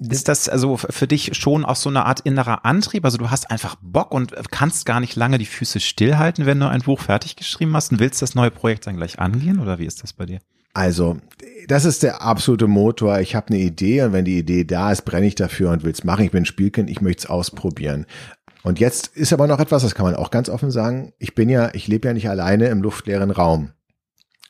ist 0.00 0.28
das 0.28 0.48
also 0.48 0.76
für 0.76 1.08
dich 1.08 1.36
schon 1.36 1.64
auch 1.64 1.76
so 1.76 1.88
eine 1.88 2.06
Art 2.06 2.20
innerer 2.20 2.64
Antrieb? 2.64 3.04
Also 3.04 3.18
du 3.18 3.30
hast 3.30 3.50
einfach 3.50 3.76
Bock 3.80 4.12
und 4.12 4.32
kannst 4.50 4.86
gar 4.86 5.00
nicht 5.00 5.16
lange 5.16 5.38
die 5.38 5.46
Füße 5.46 5.80
stillhalten, 5.80 6.46
wenn 6.46 6.60
du 6.60 6.68
ein 6.68 6.82
Buch 6.82 7.00
fertig 7.00 7.34
geschrieben 7.34 7.74
hast 7.74 7.90
und 7.90 7.98
willst 7.98 8.22
das 8.22 8.34
neue 8.34 8.50
Projekt 8.50 8.86
dann 8.86 8.96
gleich 8.96 9.18
angehen 9.18 9.58
oder 9.58 9.78
wie 9.78 9.86
ist 9.86 10.02
das 10.02 10.12
bei 10.12 10.26
dir? 10.26 10.38
Also, 10.74 11.16
das 11.66 11.84
ist 11.84 12.02
der 12.02 12.22
absolute 12.22 12.66
Motor. 12.66 13.20
Ich 13.20 13.34
habe 13.34 13.48
eine 13.48 13.58
Idee 13.58 14.02
und 14.02 14.12
wenn 14.12 14.24
die 14.24 14.38
Idee 14.38 14.64
da 14.64 14.92
ist, 14.92 15.02
brenne 15.02 15.26
ich 15.26 15.34
dafür 15.34 15.70
und 15.70 15.84
will 15.84 15.92
es 15.92 16.04
machen. 16.04 16.24
Ich 16.24 16.30
bin 16.30 16.44
Spielkind, 16.44 16.90
ich 16.90 17.00
möchte 17.00 17.24
es 17.24 17.30
ausprobieren. 17.30 18.06
Und 18.62 18.80
jetzt 18.80 19.08
ist 19.16 19.32
aber 19.32 19.46
noch 19.46 19.60
etwas, 19.60 19.82
das 19.82 19.94
kann 19.94 20.04
man 20.04 20.14
auch 20.14 20.30
ganz 20.30 20.48
offen 20.48 20.70
sagen. 20.70 21.12
Ich 21.18 21.34
bin 21.34 21.48
ja, 21.48 21.70
ich 21.74 21.88
lebe 21.88 22.08
ja 22.08 22.14
nicht 22.14 22.28
alleine 22.28 22.68
im 22.68 22.82
luftleeren 22.82 23.30
Raum. 23.30 23.70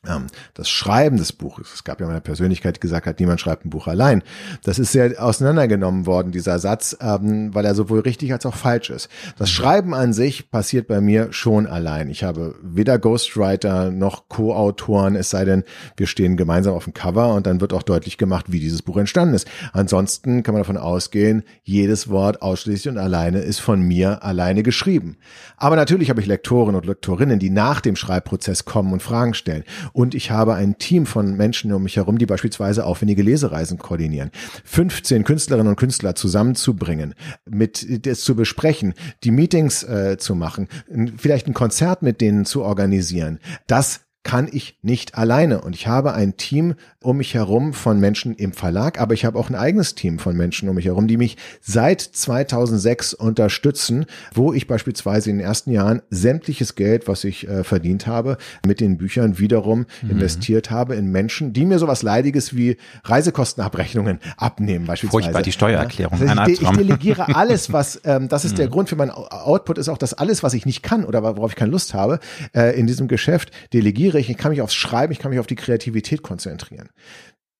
Ähm, 0.06 0.28
das 0.54 0.68
Schreiben 0.68 1.16
des 1.16 1.32
Buches, 1.32 1.72
es 1.74 1.84
gab 1.84 2.00
ja 2.00 2.06
mal 2.06 2.12
eine 2.12 2.20
Persönlichkeit, 2.20 2.76
die 2.76 2.80
gesagt 2.80 3.06
hat, 3.06 3.18
niemand 3.18 3.40
schreibt 3.40 3.64
ein 3.64 3.70
Buch 3.70 3.88
allein. 3.88 4.22
Das 4.62 4.78
ist 4.78 4.92
sehr 4.92 5.22
auseinandergenommen 5.22 6.06
worden, 6.06 6.30
dieser 6.30 6.60
Satz, 6.60 6.96
ähm, 7.00 7.52
weil 7.52 7.64
er 7.64 7.74
sowohl 7.74 8.00
richtig 8.00 8.32
als 8.32 8.46
auch 8.46 8.54
falsch 8.54 8.90
ist. 8.90 9.08
Das 9.38 9.50
Schreiben 9.50 9.94
an 9.94 10.12
sich 10.12 10.50
passiert 10.52 10.86
bei 10.86 11.00
mir 11.00 11.32
schon 11.32 11.66
allein. 11.66 12.10
Ich 12.10 12.22
habe 12.22 12.54
weder 12.62 12.98
Ghostwriter 12.98 13.90
noch 13.90 14.28
Co-Autoren, 14.28 15.16
es 15.16 15.30
sei 15.30 15.44
denn, 15.44 15.64
wir 15.96 16.06
stehen 16.06 16.36
gemeinsam 16.36 16.74
auf 16.74 16.84
dem 16.84 16.94
Cover 16.94 17.34
und 17.34 17.46
dann 17.48 17.60
wird 17.60 17.72
auch 17.72 17.82
deutlich 17.82 18.18
gemacht, 18.18 18.46
wie 18.48 18.60
dieses 18.60 18.82
Buch 18.82 18.98
entstanden 18.98 19.34
ist. 19.34 19.48
Ansonsten 19.72 20.44
kann 20.44 20.54
man 20.54 20.62
davon 20.62 20.76
ausgehen, 20.76 21.42
jedes 21.64 22.08
Wort 22.08 22.40
ausschließlich 22.40 22.92
und 22.92 22.98
alleine 22.98 23.40
ist 23.40 23.58
von 23.58 23.80
mir 23.80 24.22
alleine 24.22 24.62
geschrieben. 24.62 25.16
Aber 25.56 25.74
natürlich 25.74 26.08
habe 26.08 26.20
ich 26.20 26.26
Lektoren 26.26 26.76
und 26.76 26.86
Lektorinnen, 26.86 27.40
die 27.40 27.50
nach 27.50 27.80
dem 27.80 27.96
Schreibprozess 27.96 28.64
kommen 28.64 28.92
und 28.92 29.02
Fragen 29.02 29.34
stellen. 29.34 29.64
Und 29.92 30.14
ich 30.14 30.30
habe 30.30 30.54
ein 30.54 30.78
Team 30.78 31.06
von 31.06 31.36
Menschen 31.36 31.72
um 31.72 31.82
mich 31.82 31.96
herum, 31.96 32.18
die 32.18 32.26
beispielsweise 32.26 32.84
aufwendige 32.84 33.22
Lesereisen 33.22 33.78
koordinieren. 33.78 34.30
15 34.64 35.24
Künstlerinnen 35.24 35.68
und 35.68 35.76
Künstler 35.76 36.14
zusammenzubringen, 36.14 37.14
mit 37.44 38.06
das 38.06 38.20
zu 38.20 38.34
besprechen, 38.34 38.94
die 39.24 39.30
Meetings 39.30 39.82
äh, 39.82 40.16
zu 40.18 40.34
machen, 40.34 40.68
vielleicht 41.16 41.46
ein 41.46 41.54
Konzert 41.54 42.02
mit 42.02 42.20
denen 42.20 42.44
zu 42.44 42.62
organisieren. 42.62 43.38
Das 43.66 44.07
kann 44.28 44.46
ich 44.52 44.76
nicht 44.82 45.16
alleine. 45.16 45.62
Und 45.62 45.74
ich 45.74 45.86
habe 45.86 46.12
ein 46.12 46.36
Team 46.36 46.74
um 47.00 47.16
mich 47.16 47.32
herum 47.32 47.72
von 47.72 47.98
Menschen 47.98 48.34
im 48.34 48.52
Verlag, 48.52 49.00
aber 49.00 49.14
ich 49.14 49.24
habe 49.24 49.38
auch 49.38 49.48
ein 49.48 49.54
eigenes 49.54 49.94
Team 49.94 50.18
von 50.18 50.36
Menschen 50.36 50.68
um 50.68 50.74
mich 50.74 50.84
herum, 50.84 51.08
die 51.08 51.16
mich 51.16 51.38
seit 51.62 52.02
2006 52.02 53.14
unterstützen, 53.14 54.04
wo 54.34 54.52
ich 54.52 54.66
beispielsweise 54.66 55.30
in 55.30 55.38
den 55.38 55.46
ersten 55.46 55.70
Jahren 55.70 56.02
sämtliches 56.10 56.74
Geld, 56.74 57.08
was 57.08 57.24
ich 57.24 57.48
äh, 57.48 57.64
verdient 57.64 58.06
habe, 58.06 58.36
mit 58.66 58.80
den 58.80 58.98
Büchern 58.98 59.38
wiederum 59.38 59.86
mhm. 60.02 60.10
investiert 60.10 60.70
habe 60.70 60.94
in 60.96 61.10
Menschen, 61.10 61.54
die 61.54 61.64
mir 61.64 61.78
sowas 61.78 62.02
Leidiges 62.02 62.54
wie 62.54 62.76
Reisekostenabrechnungen 63.04 64.18
abnehmen 64.36 64.84
beispielsweise. 64.84 65.22
Furchtbar, 65.22 65.42
die 65.42 65.52
Steuererklärung. 65.52 66.20
Also 66.20 66.52
ich, 66.52 66.60
ich, 66.60 66.68
delegiere 66.68 67.28
alles, 67.34 67.72
was, 67.72 67.98
ähm, 68.04 68.28
das 68.28 68.44
ist 68.44 68.52
mhm. 68.52 68.56
der 68.56 68.68
Grund 68.68 68.90
für 68.90 68.96
mein 68.96 69.10
Output, 69.10 69.78
ist 69.78 69.88
auch, 69.88 69.96
dass 69.96 70.12
alles, 70.12 70.42
was 70.42 70.52
ich 70.52 70.66
nicht 70.66 70.82
kann 70.82 71.06
oder 71.06 71.22
worauf 71.22 71.52
ich 71.52 71.56
keine 71.56 71.70
Lust 71.70 71.94
habe, 71.94 72.20
äh, 72.54 72.78
in 72.78 72.86
diesem 72.86 73.08
Geschäft 73.08 73.52
delegiere 73.72 74.17
ich. 74.20 74.30
Ich 74.30 74.36
kann 74.36 74.50
mich 74.50 74.62
aufs 74.62 74.74
Schreiben, 74.74 75.12
ich 75.12 75.18
kann 75.18 75.30
mich 75.30 75.40
auf 75.40 75.46
die 75.46 75.56
Kreativität 75.56 76.22
konzentrieren. 76.22 76.90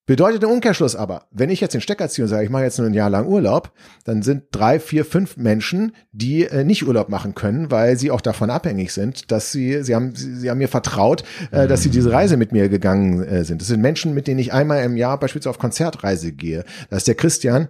Bedeutet 0.09 0.43
im 0.43 0.49
Umkehrschluss 0.49 0.97
aber, 0.97 1.27
wenn 1.31 1.51
ich 1.51 1.61
jetzt 1.61 1.75
den 1.75 1.83
Stecker 1.83 2.09
ziehe 2.09 2.25
und 2.25 2.31
sage, 2.31 2.43
ich 2.43 2.49
mache 2.49 2.63
jetzt 2.63 2.79
nur 2.79 2.87
ein 2.87 2.95
Jahr 2.95 3.11
lang 3.11 3.27
Urlaub, 3.27 3.73
dann 4.05 4.23
sind 4.23 4.45
drei, 4.53 4.81
vier, 4.81 5.05
fünf 5.05 5.37
Menschen, 5.37 5.93
die 6.13 6.45
äh, 6.45 6.65
nicht 6.65 6.87
Urlaub 6.87 7.11
machen 7.11 7.35
können, 7.35 7.71
weil 7.71 7.99
sie 7.99 8.11
auch 8.11 8.23
davon 8.23 8.49
abhängig 8.49 8.95
sind, 8.95 9.31
dass 9.31 9.53
sie, 9.53 9.83
sie 9.83 9.95
haben, 9.95 10.15
sie, 10.15 10.35
sie 10.35 10.49
haben 10.49 10.57
mir 10.57 10.69
vertraut, 10.69 11.25
äh, 11.51 11.69
dass 11.69 11.83
sie 11.83 11.91
diese 11.91 12.11
Reise 12.11 12.39
mit 12.39 12.53
mir 12.53 12.71
gegangen 12.71 13.23
äh, 13.23 13.45
sind. 13.45 13.61
Das 13.61 13.69
sind 13.69 13.83
Menschen, 13.83 14.15
mit 14.15 14.29
denen 14.29 14.39
ich 14.39 14.51
einmal 14.51 14.83
im 14.83 14.97
Jahr 14.97 15.21
beispielsweise 15.21 15.51
auf 15.51 15.59
Konzertreise 15.59 16.33
gehe. 16.33 16.65
Das 16.89 17.01
ist 17.01 17.09
der 17.09 17.15
Christian, 17.15 17.69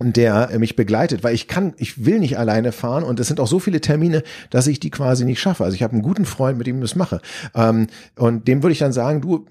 der 0.00 0.56
mich 0.58 0.76
begleitet, 0.76 1.24
weil 1.24 1.34
ich 1.34 1.48
kann, 1.48 1.74
ich 1.76 2.04
will 2.04 2.20
nicht 2.20 2.38
alleine 2.38 2.70
fahren 2.70 3.02
und 3.02 3.18
es 3.18 3.26
sind 3.26 3.40
auch 3.40 3.48
so 3.48 3.58
viele 3.58 3.80
Termine, 3.80 4.22
dass 4.50 4.68
ich 4.68 4.78
die 4.78 4.90
quasi 4.90 5.24
nicht 5.24 5.40
schaffe. 5.40 5.64
Also 5.64 5.74
ich 5.74 5.82
habe 5.82 5.92
einen 5.92 6.02
guten 6.02 6.24
Freund, 6.24 6.56
mit 6.56 6.66
dem 6.68 6.76
ich 6.76 6.82
das 6.82 6.94
mache. 6.94 7.20
Ähm, 7.54 7.88
und 8.16 8.46
dem 8.46 8.62
würde 8.62 8.72
ich 8.72 8.78
dann 8.78 8.92
sagen, 8.92 9.20
du, 9.20 9.46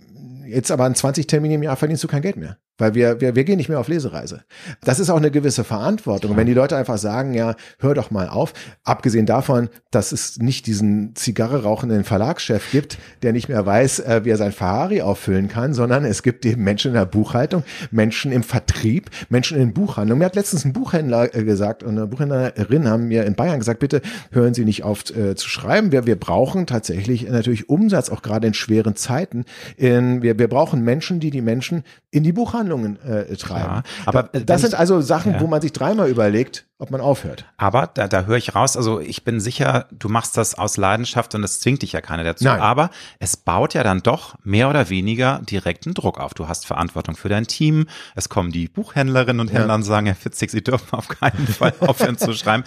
jetzt 0.48 0.72
aber 0.72 0.86
an 0.86 0.96
20 0.96 1.28
Terminen 1.28 1.56
im 1.56 1.64
Jahr 1.64 1.76
verdienst 1.76 2.04
du 2.04 2.08
kein 2.08 2.22
Geld 2.22 2.38
mehr. 2.38 2.58
Weil 2.78 2.94
wir, 2.94 3.22
wir, 3.22 3.36
wir 3.36 3.44
gehen 3.44 3.58
nicht 3.58 3.70
mehr 3.70 3.80
auf 3.80 3.88
Lesereise. 3.88 4.44
Das 4.82 5.00
ist 5.00 5.10
auch 5.10 5.18
eine 5.18 5.32
gewisse 5.32 5.64
Verantwortung. 5.64 6.32
Und 6.32 6.38
wenn 6.38 6.46
die 6.46 6.54
Leute 6.54 6.78
einfach 6.78 6.98
sagen, 6.98 7.34
ja, 7.34 7.56
hör 7.80 7.96
doch 7.96 8.12
mal 8.12 8.30
auf, 8.30 8.54
abgesehen 8.84 9.26
davon, 9.26 9.70
dass 9.92 10.12
es 10.12 10.38
nicht 10.38 10.68
diesen 10.68 11.16
Zigarre 11.16 11.64
rauchenden 11.64 12.04
Verlagschef 12.04 12.72
gibt, 12.72 12.98
der 13.24 13.34
nicht 13.34 13.50
mehr 13.50 13.66
weiß, 13.66 14.00
äh, 14.00 14.22
wie 14.24 14.30
er 14.30 14.38
sein 14.38 14.52
Ferrari 14.52 15.02
auffüllen 15.02 15.48
kann, 15.48 15.74
sondern 15.74 16.06
es 16.06 16.24
gibt 16.24 16.46
eben 16.46 16.64
Menschen 16.64 16.90
in 16.90 16.96
der 16.96 17.06
Buchhaltung, 17.06 17.64
Menschen 17.90 18.32
im 18.32 18.44
Vertrieb, 18.44 19.10
Menschen 19.30 19.60
in 19.60 19.74
Buchhandlung. 19.74 20.20
Mir 20.20 20.26
hat 20.26 20.36
letztens 20.36 20.66
ein 20.66 20.74
Buchhändler 20.74 21.34
äh, 21.34 21.44
gesagt 21.44 21.84
und 21.84 21.98
eine 21.98 22.08
Buchhändlerin 22.08 22.88
haben 22.88 23.08
mir 23.08 23.26
in 23.26 23.36
Bayern 23.36 23.60
gesagt, 23.60 23.80
bitte 23.80 24.02
hören 24.32 24.54
Sie 24.54 24.66
nicht 24.66 24.84
auf 24.84 25.10
äh, 25.16 25.36
zu 25.36 25.50
schreiben. 25.50 25.92
Wir, 25.92 26.06
wir 26.06 26.16
brauchen 26.16 26.68
tatsächlich 26.68 27.28
natürlich 27.30 27.70
Umsatz, 27.70 28.10
auch 28.10 28.22
gerade 28.22 28.48
in 28.48 28.54
schweren 28.54 28.96
Zeiten. 28.96 29.46
In, 29.78 30.22
wir, 30.22 30.38
wir 30.38 30.48
brauchen 30.48 30.84
Menschen, 30.84 31.20
die 31.20 31.32
die 31.32 31.42
Menschen 31.42 31.84
in 32.12 32.24
die 32.24 32.34
Buchhandlungen 32.68 33.02
äh, 33.02 33.36
treiben. 33.36 33.76
Ja, 33.76 33.84
aber 34.06 34.24
da, 34.24 34.40
das 34.40 34.62
sind 34.62 34.76
also 34.76 35.02
Sachen, 35.02 35.34
ja. 35.34 35.42
wo 35.42 35.48
man 35.48 35.62
sich 35.62 35.72
dreimal 35.74 36.10
überlegt, 36.10 36.66
ob 36.80 36.92
man 36.92 37.02
aufhört. 37.02 37.46
Aber 37.58 37.88
da, 37.88 38.08
da 38.08 38.26
höre 38.26 38.38
ich 38.38 38.54
raus, 38.54 38.78
also 38.78 39.00
ich 39.00 39.24
bin 39.24 39.40
sicher, 39.40 39.88
du 39.92 40.10
machst 40.10 40.38
das 40.38 40.56
aus 40.56 40.78
Leidenschaft 40.78 41.34
und 41.36 41.44
es 41.44 41.60
zwingt 41.60 41.82
dich 41.82 41.94
ja 41.94 42.02
keiner 42.02 42.24
dazu. 42.24 42.44
Nein. 42.44 42.60
Aber 42.60 42.90
es 43.20 43.38
baut 43.38 43.74
ja 43.74 43.84
dann 43.84 44.04
doch 44.04 44.36
mehr 44.44 44.70
oder 44.70 44.90
weniger 44.90 45.42
direkten 45.50 45.94
Druck 45.94 46.20
auf. 46.20 46.34
Du 46.34 46.48
hast 46.48 46.66
Verantwortung 46.66 47.16
für 47.16 47.30
dein 47.30 47.48
Team. 47.48 47.88
Es 48.16 48.30
kommen 48.30 48.52
die 48.52 48.68
Buchhändlerinnen 48.68 49.40
und 49.40 49.52
Händler 49.52 49.70
ja. 49.70 49.76
und 49.76 49.84
sagen, 49.84 50.06
Herr 50.06 50.16
Fitzig, 50.16 50.52
Sie 50.52 50.64
dürfen 50.64 50.92
auf 50.92 51.08
keinen 51.08 51.48
Fall 51.48 51.74
aufhören 51.80 52.18
zu 52.18 52.34
schreiben, 52.34 52.64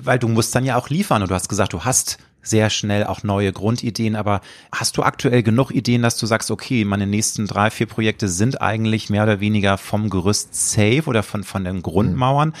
weil 0.00 0.18
du 0.18 0.28
musst 0.28 0.54
dann 0.54 0.64
ja 0.64 0.76
auch 0.76 0.88
liefern. 0.88 1.22
Und 1.22 1.30
du 1.30 1.34
hast 1.34 1.48
gesagt, 1.48 1.72
du 1.72 1.84
hast 1.84 2.18
sehr 2.44 2.70
schnell 2.70 3.04
auch 3.04 3.22
neue 3.22 3.52
Grundideen. 3.52 4.16
Aber 4.16 4.40
hast 4.72 4.96
du 4.96 5.02
aktuell 5.02 5.42
genug 5.42 5.70
Ideen, 5.70 6.02
dass 6.02 6.16
du 6.16 6.26
sagst, 6.26 6.50
okay, 6.50 6.84
meine 6.84 7.06
nächsten 7.06 7.46
drei, 7.46 7.70
vier 7.70 7.86
Projekte 7.86 8.28
sind 8.28 8.60
eigentlich 8.60 9.10
mehr 9.10 9.24
oder 9.24 9.40
weniger 9.40 9.78
vom 9.78 10.10
Gerüst 10.10 10.54
safe 10.54 11.04
oder 11.06 11.22
von, 11.22 11.44
von 11.44 11.64
den 11.64 11.82
Grundmauern? 11.82 12.54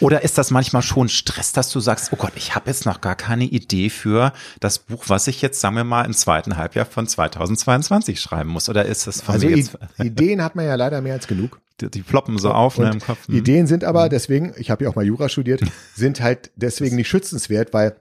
Oder 0.00 0.22
ist 0.22 0.38
das 0.38 0.50
manchmal 0.50 0.82
schon 0.82 1.08
Stress, 1.08 1.52
dass 1.52 1.70
du 1.70 1.80
sagst, 1.80 2.12
oh 2.12 2.16
Gott, 2.16 2.32
ich 2.36 2.54
habe 2.54 2.68
jetzt 2.68 2.86
noch 2.86 3.00
gar 3.00 3.16
keine 3.16 3.44
Idee 3.44 3.90
für 3.90 4.32
das 4.60 4.78
Buch, 4.78 5.04
was 5.08 5.26
ich 5.26 5.42
jetzt, 5.42 5.60
sagen 5.60 5.76
wir 5.76 5.84
mal, 5.84 6.04
im 6.04 6.12
zweiten 6.12 6.56
Halbjahr 6.56 6.86
von 6.86 7.06
2022 7.06 8.20
schreiben 8.20 8.50
muss? 8.50 8.68
Oder 8.68 8.84
ist 8.84 9.06
das 9.06 9.22
von 9.22 9.34
also 9.34 9.48
Ideen 9.98 10.42
hat 10.42 10.56
man 10.56 10.66
ja 10.66 10.74
leider 10.74 11.00
mehr 11.00 11.14
als 11.14 11.26
genug 11.26 11.60
die, 11.80 12.02
ploppen 12.02 12.38
so 12.38 12.50
auf 12.50 12.78
ne, 12.78 12.90
im 12.90 13.00
Kopf. 13.00 13.28
Ideen 13.28 13.66
sind 13.66 13.84
aber 13.84 14.08
deswegen, 14.08 14.52
ich 14.56 14.70
habe 14.70 14.84
ja 14.84 14.90
auch 14.90 14.96
mal 14.96 15.04
Jura 15.04 15.28
studiert, 15.28 15.60
sind 15.94 16.20
halt 16.20 16.50
deswegen 16.56 16.96
nicht 16.96 17.08
schützenswert, 17.08 17.72
weil 17.72 17.96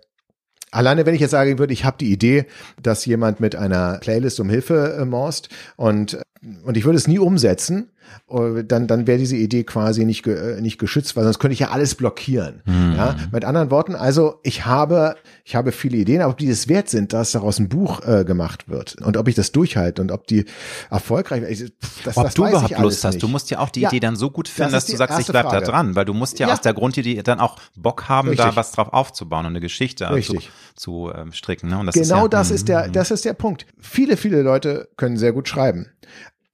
Alleine 0.72 1.06
wenn 1.06 1.16
ich 1.16 1.22
jetzt 1.22 1.32
sagen 1.32 1.60
würde, 1.60 1.74
ich 1.74 1.86
habe 1.86 1.98
die 1.98 2.12
Idee, 2.12 2.46
dass 2.82 3.06
jemand 3.06 3.40
mit 3.40 3.56
einer 3.56 4.00
Playlist 4.00 4.40
um 4.40 4.50
Hilfe 4.50 4.98
äh, 5.00 5.06
morst 5.06 5.50
und 5.76 6.20
und 6.64 6.78
ich 6.78 6.86
würde 6.86 6.98
es 6.98 7.08
nie 7.08 7.20
umsetzen, 7.20 7.90
äh, 7.97 7.97
dann, 8.28 8.88
dann 8.88 9.08
wäre 9.08 9.18
diese 9.18 9.38
Idee 9.38 9.64
quasi 9.64 10.04
nicht, 10.04 10.24
ge, 10.24 10.58
äh, 10.58 10.62
nicht 10.62 10.78
geschützt, 10.78 11.16
weil 11.16 11.24
sonst 11.24 11.40
könnte 11.40 11.54
ich 11.54 11.60
ja 11.60 11.70
alles 11.70 11.96
blockieren. 11.96 12.62
Mhm. 12.66 12.94
Ja, 12.98 13.16
mit 13.32 13.46
anderen 13.46 13.72
Worten, 13.72 13.96
also 13.96 14.40
ich 14.44 14.66
habe, 14.66 15.16
ich 15.46 15.56
habe 15.56 15.72
viele 15.72 15.98
Ideen, 15.98 16.22
aber 16.22 16.32
ob 16.32 16.38
die 16.38 16.50
es 16.50 16.68
wert 16.68 16.90
sind, 16.90 17.14
dass 17.14 17.32
daraus 17.32 17.60
ein 17.60 17.70
Buch 17.70 18.02
äh, 18.06 18.26
gemacht 18.26 18.68
wird 18.68 19.02
und 19.02 19.16
ob 19.16 19.28
ich 19.28 19.36
das 19.36 19.54
durchhalte 19.54 20.02
und 20.02 20.12
ob 20.12 20.28
die 20.28 20.46
erfolgreich 20.90 21.44
ich, 21.50 21.72
das, 22.04 22.18
ob 22.18 22.26
das 22.26 22.34
du 22.34 22.48
überhaupt 22.48 22.78
Lust 22.80 23.04
hast. 23.06 23.14
Nicht. 23.16 23.24
Du 23.24 23.28
musst 23.30 23.50
ja 23.50 23.60
auch 23.60 23.70
die 23.70 23.82
ja, 23.82 23.90
Idee 23.90 24.02
dann 24.02 24.16
so 24.16 24.30
gut 24.30 24.50
finden, 24.50 24.74
das 24.74 24.86
dass 24.86 24.92
du 24.92 24.98
sagst, 24.98 25.20
ich 25.20 25.28
bleib 25.28 25.46
Frage. 25.46 25.66
da 25.66 25.72
dran, 25.72 25.96
weil 25.96 26.06
du 26.06 26.14
musst 26.14 26.40
ja, 26.40 26.48
ja, 26.48 26.54
aus 26.54 26.62
der 26.62 26.74
Grundidee 26.74 27.22
dann 27.24 27.40
auch 27.40 27.58
Bock 27.78 28.10
haben, 28.10 28.30
Richtig. 28.30 28.46
da 28.46 28.56
was 28.56 28.72
drauf 28.72 28.92
aufzubauen 28.92 29.46
und 29.46 29.52
eine 29.54 29.62
Geschichte 29.62 30.10
zu, 30.22 30.40
zu 30.76 31.12
ähm, 31.16 31.32
stricken. 31.32 31.70
Ne? 31.70 31.80
Und 31.80 31.86
das 31.86 31.96
genau 31.96 32.04
ist 32.04 32.12
ja, 32.12 32.28
das 32.28 32.52
ist 32.52 32.68
der, 32.68 32.88
mhm. 32.88 32.92
das 32.92 33.12
ist 33.12 33.26
der 33.26 33.34
Punkt. 33.34 33.66
Viele, 33.80 34.18
viele 34.18 34.42
Leute 34.42 34.90
können 34.98 35.18
sehr 35.18 35.32
gut 35.32 35.48
schreiben. 35.48 35.88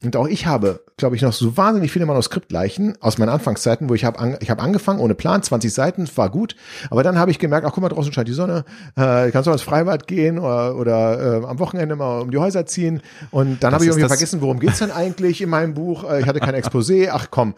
Und 0.04 0.16
auch 0.16 0.28
ich 0.28 0.46
habe, 0.46 0.84
glaube 0.98 1.16
ich, 1.16 1.22
noch 1.22 1.34
so 1.34 1.56
wahnsinnig 1.56 1.92
viele 1.92 2.06
Manuskriptleichen 2.06 2.98
aus 3.02 3.18
meinen 3.18 3.30
Anfangszeiten, 3.30 3.90
wo 3.90 3.94
ich 3.94 4.06
habe 4.06 4.20
an, 4.20 4.38
ich 4.42 4.50
habe 4.50 4.62
angefangen 4.62 5.00
ohne 5.00 5.16
Plan, 5.16 5.42
20 5.42 5.74
Seiten, 5.74 6.08
war 6.16 6.30
gut, 6.30 6.56
aber 6.90 7.04
dann 7.04 7.18
habe 7.18 7.32
ich 7.32 7.40
gemerkt, 7.40 7.66
ach 7.66 7.72
guck 7.72 7.82
mal, 7.82 7.90
draußen 7.90 8.12
scheint 8.12 8.28
die 8.28 8.34
Sonne, 8.34 8.66
äh, 8.96 9.32
kannst 9.32 9.48
du 9.48 9.52
ins 9.52 9.62
Freibad 9.62 10.08
gehen 10.08 10.40
oder, 10.40 10.76
oder 10.76 11.42
äh, 11.42 11.46
am 11.46 11.60
Wochenende 11.60 11.96
mal 11.96 12.20
um 12.22 12.32
die 12.32 12.38
Häuser 12.38 12.66
ziehen 12.66 13.02
und 13.32 13.64
dann 13.64 13.74
habe 13.74 13.84
ich 13.86 13.90
irgendwie 13.90 14.08
vergessen, 14.08 14.42
worum 14.42 14.60
geht's 14.60 14.80
denn 14.80 14.92
eigentlich 14.92 15.42
in 15.42 15.50
meinem 15.50 15.74
Buch? 15.74 16.10
Äh, 16.10 16.22
ich 16.22 16.28
hatte 16.28 16.40
kein 16.40 16.56
Exposé, 16.56 17.10
ach 17.12 17.28
komm, 17.32 17.56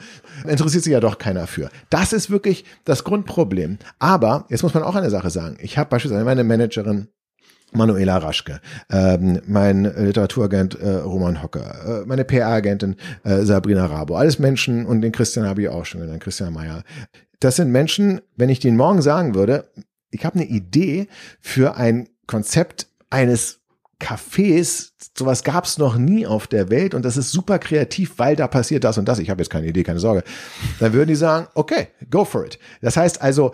interessiert 0.48 0.84
sich 0.84 0.94
ja 0.94 1.00
doch 1.00 1.18
keiner 1.18 1.48
für. 1.48 1.70
Das 1.90 2.14
ist 2.14 2.30
wirklich 2.30 2.66
das 2.84 3.04
Grundproblem. 3.04 3.80
Aber 4.00 4.46
jetzt 4.50 4.64
muss 4.64 4.74
man 4.74 4.84
auch 4.84 4.96
eine 4.96 5.10
Sache 5.10 5.30
sagen. 5.30 5.58
Ich 5.60 5.78
habe 5.78 5.90
beispielsweise 5.90 6.26
meine 6.26 6.44
Managerin 6.44 7.08
Manuela 7.76 8.18
Raschke, 8.18 8.60
ähm, 8.90 9.42
mein 9.46 9.84
Literaturagent 9.84 10.80
äh, 10.80 10.96
Roman 10.96 11.42
Hocker, 11.42 12.02
äh, 12.04 12.06
meine 12.06 12.26
PR-Agentin 12.26 12.96
äh, 13.24 13.44
Sabrina 13.44 13.86
Rabo, 13.86 14.16
alles 14.16 14.40
Menschen 14.40 14.86
und 14.86 15.02
den 15.02 15.12
Christian 15.12 15.46
habe 15.46 15.62
ich 15.62 15.70
auch 15.70 15.86
schon 15.86 16.02
genannt, 16.02 16.22
Christian 16.22 16.54
Meyer. 16.54 16.84
Das 17.40 17.58
sind 17.58 17.72
Menschen, 17.72 18.22
wenn 18.36 18.50
ich 18.50 18.60
denen 18.60 18.78
morgen 18.78 19.02
sagen 19.02 19.36
würde, 19.36 19.70
ich 20.12 20.26
habe 20.26 20.40
eine 20.40 20.48
Idee 20.48 21.08
für 21.42 21.76
ein 21.76 22.08
Konzept 22.28 22.88
eines 23.10 23.60
Cafés, 24.00 24.92
sowas 25.18 25.44
gab 25.44 25.66
es 25.66 25.78
noch 25.78 25.98
nie 25.98 26.28
auf 26.28 26.48
der 26.48 26.70
Welt 26.70 26.94
und 26.94 27.06
das 27.06 27.18
ist 27.18 27.32
super 27.32 27.60
kreativ, 27.60 28.14
weil 28.18 28.36
da 28.36 28.48
passiert 28.48 28.84
das 28.84 28.98
und 28.98 29.06
das. 29.08 29.20
Ich 29.20 29.30
habe 29.30 29.42
jetzt 29.42 29.50
keine 29.50 29.68
Idee, 29.68 29.84
keine 29.84 30.00
Sorge. 30.00 30.24
Dann 30.80 30.94
würden 30.94 31.08
die 31.08 31.16
sagen, 31.16 31.48
okay, 31.54 31.88
go 32.10 32.26
for 32.26 32.46
it. 32.46 32.60
Das 32.82 32.98
heißt 32.98 33.22
also, 33.22 33.52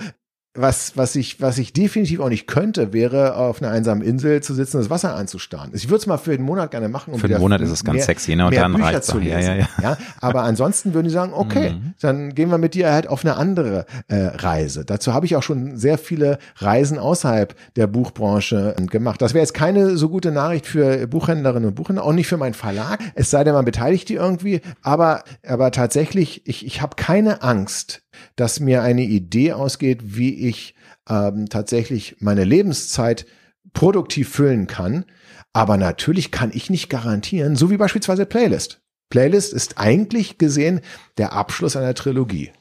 was, 0.53 0.97
was 0.97 1.15
ich, 1.15 1.39
was 1.39 1.57
ich 1.57 1.71
definitiv 1.71 2.19
auch 2.19 2.27
nicht 2.27 2.45
könnte, 2.45 2.91
wäre 2.91 3.35
auf 3.37 3.61
einer 3.61 3.71
einsamen 3.71 4.03
Insel 4.03 4.43
zu 4.43 4.53
sitzen 4.53 4.77
und 4.77 4.83
das 4.83 4.89
Wasser 4.89 5.15
anzustarren. 5.15 5.71
Ich 5.73 5.87
würde 5.87 5.99
es 5.99 6.07
mal 6.07 6.17
für 6.17 6.35
den 6.35 6.45
Monat 6.45 6.71
gerne 6.71 6.89
machen. 6.89 7.13
Um 7.13 7.19
für 7.21 7.29
den 7.29 7.39
Monat 7.39 7.61
ist 7.61 7.71
es 7.71 7.85
ganz 7.85 7.95
mehr, 7.95 8.03
sexy, 8.03 8.35
ne? 8.35 8.47
Und 8.47 8.55
dann 8.55 8.75
reicht 8.75 9.05
zu 9.05 9.17
lesen. 9.17 9.39
Ja, 9.39 9.55
ja, 9.55 9.55
ja. 9.55 9.67
ja, 9.81 9.97
aber 10.19 10.43
ansonsten 10.43 10.93
würden 10.93 11.05
die 11.07 11.13
sagen, 11.13 11.31
okay, 11.33 11.71
mhm. 11.71 11.93
dann 12.01 12.35
gehen 12.35 12.49
wir 12.49 12.57
mit 12.57 12.73
dir 12.73 12.91
halt 12.91 13.07
auf 13.07 13.23
eine 13.23 13.37
andere 13.37 13.85
äh, 14.09 14.15
Reise. 14.15 14.83
Dazu 14.83 15.13
habe 15.13 15.25
ich 15.25 15.37
auch 15.37 15.43
schon 15.43 15.77
sehr 15.77 15.97
viele 15.97 16.37
Reisen 16.57 16.99
außerhalb 16.99 17.55
der 17.77 17.87
Buchbranche 17.87 18.75
äh, 18.77 18.85
gemacht. 18.87 19.21
Das 19.21 19.33
wäre 19.33 19.43
jetzt 19.43 19.53
keine 19.53 19.95
so 19.95 20.09
gute 20.09 20.31
Nachricht 20.31 20.67
für 20.67 21.07
Buchhändlerinnen 21.07 21.69
und 21.69 21.75
Buchhändler, 21.75 22.03
auch 22.03 22.13
nicht 22.13 22.27
für 22.27 22.37
meinen 22.37 22.55
Verlag. 22.55 22.99
Es 23.15 23.31
sei 23.31 23.45
denn, 23.45 23.53
man 23.53 23.63
beteiligt 23.63 24.09
die 24.09 24.15
irgendwie. 24.15 24.59
Aber, 24.81 25.23
aber 25.47 25.71
tatsächlich, 25.71 26.45
ich, 26.45 26.65
ich 26.65 26.81
habe 26.81 26.97
keine 26.97 27.41
Angst, 27.41 28.01
dass 28.35 28.59
mir 28.59 28.81
eine 28.81 29.03
Idee 29.03 29.53
ausgeht, 29.53 30.17
wie 30.17 30.47
ich 30.47 30.75
ähm, 31.09 31.47
tatsächlich 31.49 32.17
meine 32.19 32.43
Lebenszeit 32.43 33.25
produktiv 33.73 34.29
füllen 34.29 34.67
kann. 34.67 35.05
Aber 35.53 35.77
natürlich 35.77 36.31
kann 36.31 36.51
ich 36.53 36.69
nicht 36.69 36.89
garantieren, 36.89 37.55
so 37.55 37.69
wie 37.69 37.77
beispielsweise 37.77 38.25
Playlist. 38.25 38.81
Playlist 39.09 39.53
ist 39.53 39.77
eigentlich 39.77 40.37
gesehen 40.37 40.81
der 41.17 41.33
Abschluss 41.33 41.75
einer 41.75 41.93
Trilogie. 41.93 42.51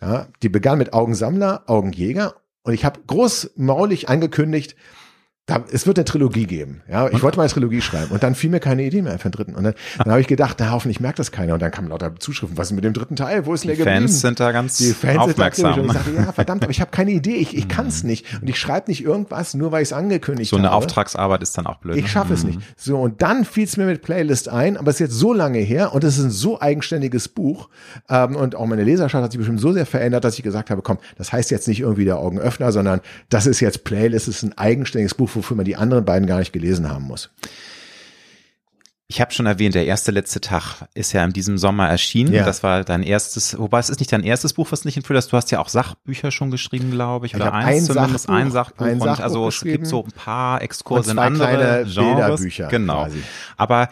Ja, 0.00 0.28
die 0.42 0.48
begann 0.48 0.78
mit 0.78 0.92
Augensammler, 0.92 1.64
Augenjäger 1.66 2.36
und 2.62 2.72
ich 2.72 2.84
habe 2.84 3.00
großmaulig 3.06 4.08
angekündigt, 4.08 4.76
da, 5.48 5.64
es 5.72 5.86
wird 5.86 5.98
eine 5.98 6.04
Trilogie 6.04 6.44
geben. 6.44 6.82
Ja, 6.90 7.08
ich 7.08 7.22
wollte 7.22 7.38
mal 7.38 7.44
eine 7.44 7.50
Trilogie 7.50 7.80
schreiben 7.80 8.10
und 8.10 8.22
dann 8.22 8.34
fiel 8.34 8.50
mir 8.50 8.60
keine 8.60 8.82
Idee 8.82 9.00
mehr 9.00 9.18
für 9.18 9.30
den 9.30 9.32
dritten. 9.32 9.54
Und 9.54 9.64
dann, 9.64 9.74
dann 9.96 10.10
habe 10.10 10.20
ich 10.20 10.26
gedacht, 10.26 10.58
na 10.60 10.72
hoffentlich 10.72 11.00
merkt 11.00 11.18
das 11.18 11.32
keiner. 11.32 11.54
Und 11.54 11.62
dann 11.62 11.70
kamen 11.70 11.88
lauter 11.88 12.14
Zuschriften, 12.18 12.58
was 12.58 12.68
ist 12.68 12.74
mit 12.74 12.84
dem 12.84 12.92
dritten 12.92 13.16
Teil? 13.16 13.46
Wo 13.46 13.54
ist 13.54 13.64
denn 13.64 13.68
der 13.68 13.78
geblieben? 13.78 13.96
Die 13.96 14.08
Fans 14.08 14.20
sind 14.20 14.40
da 14.40 14.52
ganz 14.52 14.76
die 14.76 14.92
Fans 14.92 15.16
aufmerksam. 15.16 15.74
Sind 15.74 15.76
da 15.76 15.80
und 15.80 15.86
ich 15.86 15.92
sagte, 15.94 16.22
ja, 16.22 16.32
verdammt, 16.32 16.64
aber 16.64 16.70
ich 16.70 16.82
habe 16.82 16.90
keine 16.90 17.12
Idee, 17.12 17.36
ich, 17.36 17.56
ich 17.56 17.66
kann 17.66 17.86
es 17.86 18.04
nicht. 18.04 18.26
Und 18.42 18.50
ich 18.50 18.58
schreibe 18.58 18.90
nicht 18.90 19.02
irgendwas, 19.02 19.54
nur 19.54 19.72
weil 19.72 19.80
ich 19.80 19.88
es 19.88 19.92
angekündigt 19.94 20.52
habe. 20.52 20.60
So 20.60 20.62
eine 20.62 20.70
habe. 20.70 20.84
Auftragsarbeit 20.84 21.40
ist 21.42 21.56
dann 21.56 21.66
auch 21.66 21.78
blöd. 21.78 21.96
Ich 21.96 22.02
ne? 22.02 22.08
schaffe 22.08 22.34
es 22.34 22.44
nicht. 22.44 22.58
Mhm. 22.58 22.64
So, 22.76 22.98
und 22.98 23.22
dann 23.22 23.46
fiel 23.46 23.64
es 23.64 23.78
mir 23.78 23.86
mit 23.86 24.02
Playlist 24.02 24.50
ein, 24.50 24.76
aber 24.76 24.90
es 24.90 24.96
ist 24.96 25.00
jetzt 25.00 25.14
so 25.14 25.32
lange 25.32 25.60
her 25.60 25.94
und 25.94 26.04
es 26.04 26.18
ist 26.18 26.24
ein 26.24 26.30
so 26.30 26.60
eigenständiges 26.60 27.26
Buch. 27.28 27.70
Ähm, 28.10 28.36
und 28.36 28.54
auch 28.54 28.66
meine 28.66 28.84
Leserschaft 28.84 29.24
hat 29.24 29.32
sich 29.32 29.38
bestimmt 29.38 29.60
so 29.60 29.72
sehr 29.72 29.86
verändert, 29.86 30.24
dass 30.24 30.36
ich 30.36 30.42
gesagt 30.42 30.68
habe, 30.68 30.82
komm, 30.82 30.98
das 31.16 31.32
heißt 31.32 31.50
jetzt 31.50 31.68
nicht 31.68 31.80
irgendwie 31.80 32.04
der 32.04 32.18
Augenöffner, 32.18 32.70
sondern 32.70 33.00
das 33.30 33.46
ist 33.46 33.60
jetzt 33.60 33.84
Playlist, 33.84 34.28
es 34.28 34.36
ist 34.36 34.42
ein 34.42 34.58
eigenständiges 34.58 35.14
Buch, 35.14 35.37
wofür 35.38 35.56
man 35.56 35.64
die 35.64 35.76
anderen 35.76 36.04
beiden 36.04 36.26
gar 36.26 36.38
nicht 36.38 36.52
gelesen 36.52 36.90
haben 36.90 37.04
muss. 37.04 37.30
Ich 39.10 39.22
habe 39.22 39.32
schon 39.32 39.46
erwähnt, 39.46 39.74
der 39.74 39.86
erste 39.86 40.12
letzte 40.12 40.38
Tag 40.38 40.86
ist 40.92 41.14
ja 41.14 41.24
in 41.24 41.32
diesem 41.32 41.56
Sommer 41.56 41.88
erschienen. 41.88 42.34
Ja. 42.34 42.44
Das 42.44 42.62
war 42.62 42.84
dein 42.84 43.02
erstes, 43.02 43.58
wobei 43.58 43.78
es 43.78 43.88
ist 43.88 44.00
nicht 44.00 44.12
dein 44.12 44.22
erstes 44.22 44.52
Buch, 44.52 44.70
was 44.70 44.84
nicht 44.84 44.98
in 44.98 45.02
Thriller 45.02 45.20
ist. 45.20 45.32
Du 45.32 45.36
hast 45.38 45.50
ja 45.50 45.60
auch 45.60 45.70
Sachbücher 45.70 46.30
schon 46.30 46.50
geschrieben, 46.50 46.90
glaube 46.90 47.24
ich, 47.24 47.34
oder 47.34 47.46
ich 47.46 47.52
eins 47.52 47.88
ein 47.88 47.94
zumindest 47.94 48.26
Sachbuch, 48.26 48.34
ein 48.34 48.50
Sachbuch. 48.50 48.84
Ein 48.84 49.00
Sachbuch 49.00 49.24
also 49.24 49.48
es 49.48 49.60
gibt 49.62 49.86
so 49.86 50.04
ein 50.04 50.12
paar 50.12 50.60
Exkurse 50.60 51.12
in 51.12 51.18
andere 51.18 51.86
Genres. 51.86 51.94
Bilderbücher 51.94 52.68
genau. 52.68 53.04
Quasi. 53.04 53.22
Aber 53.56 53.88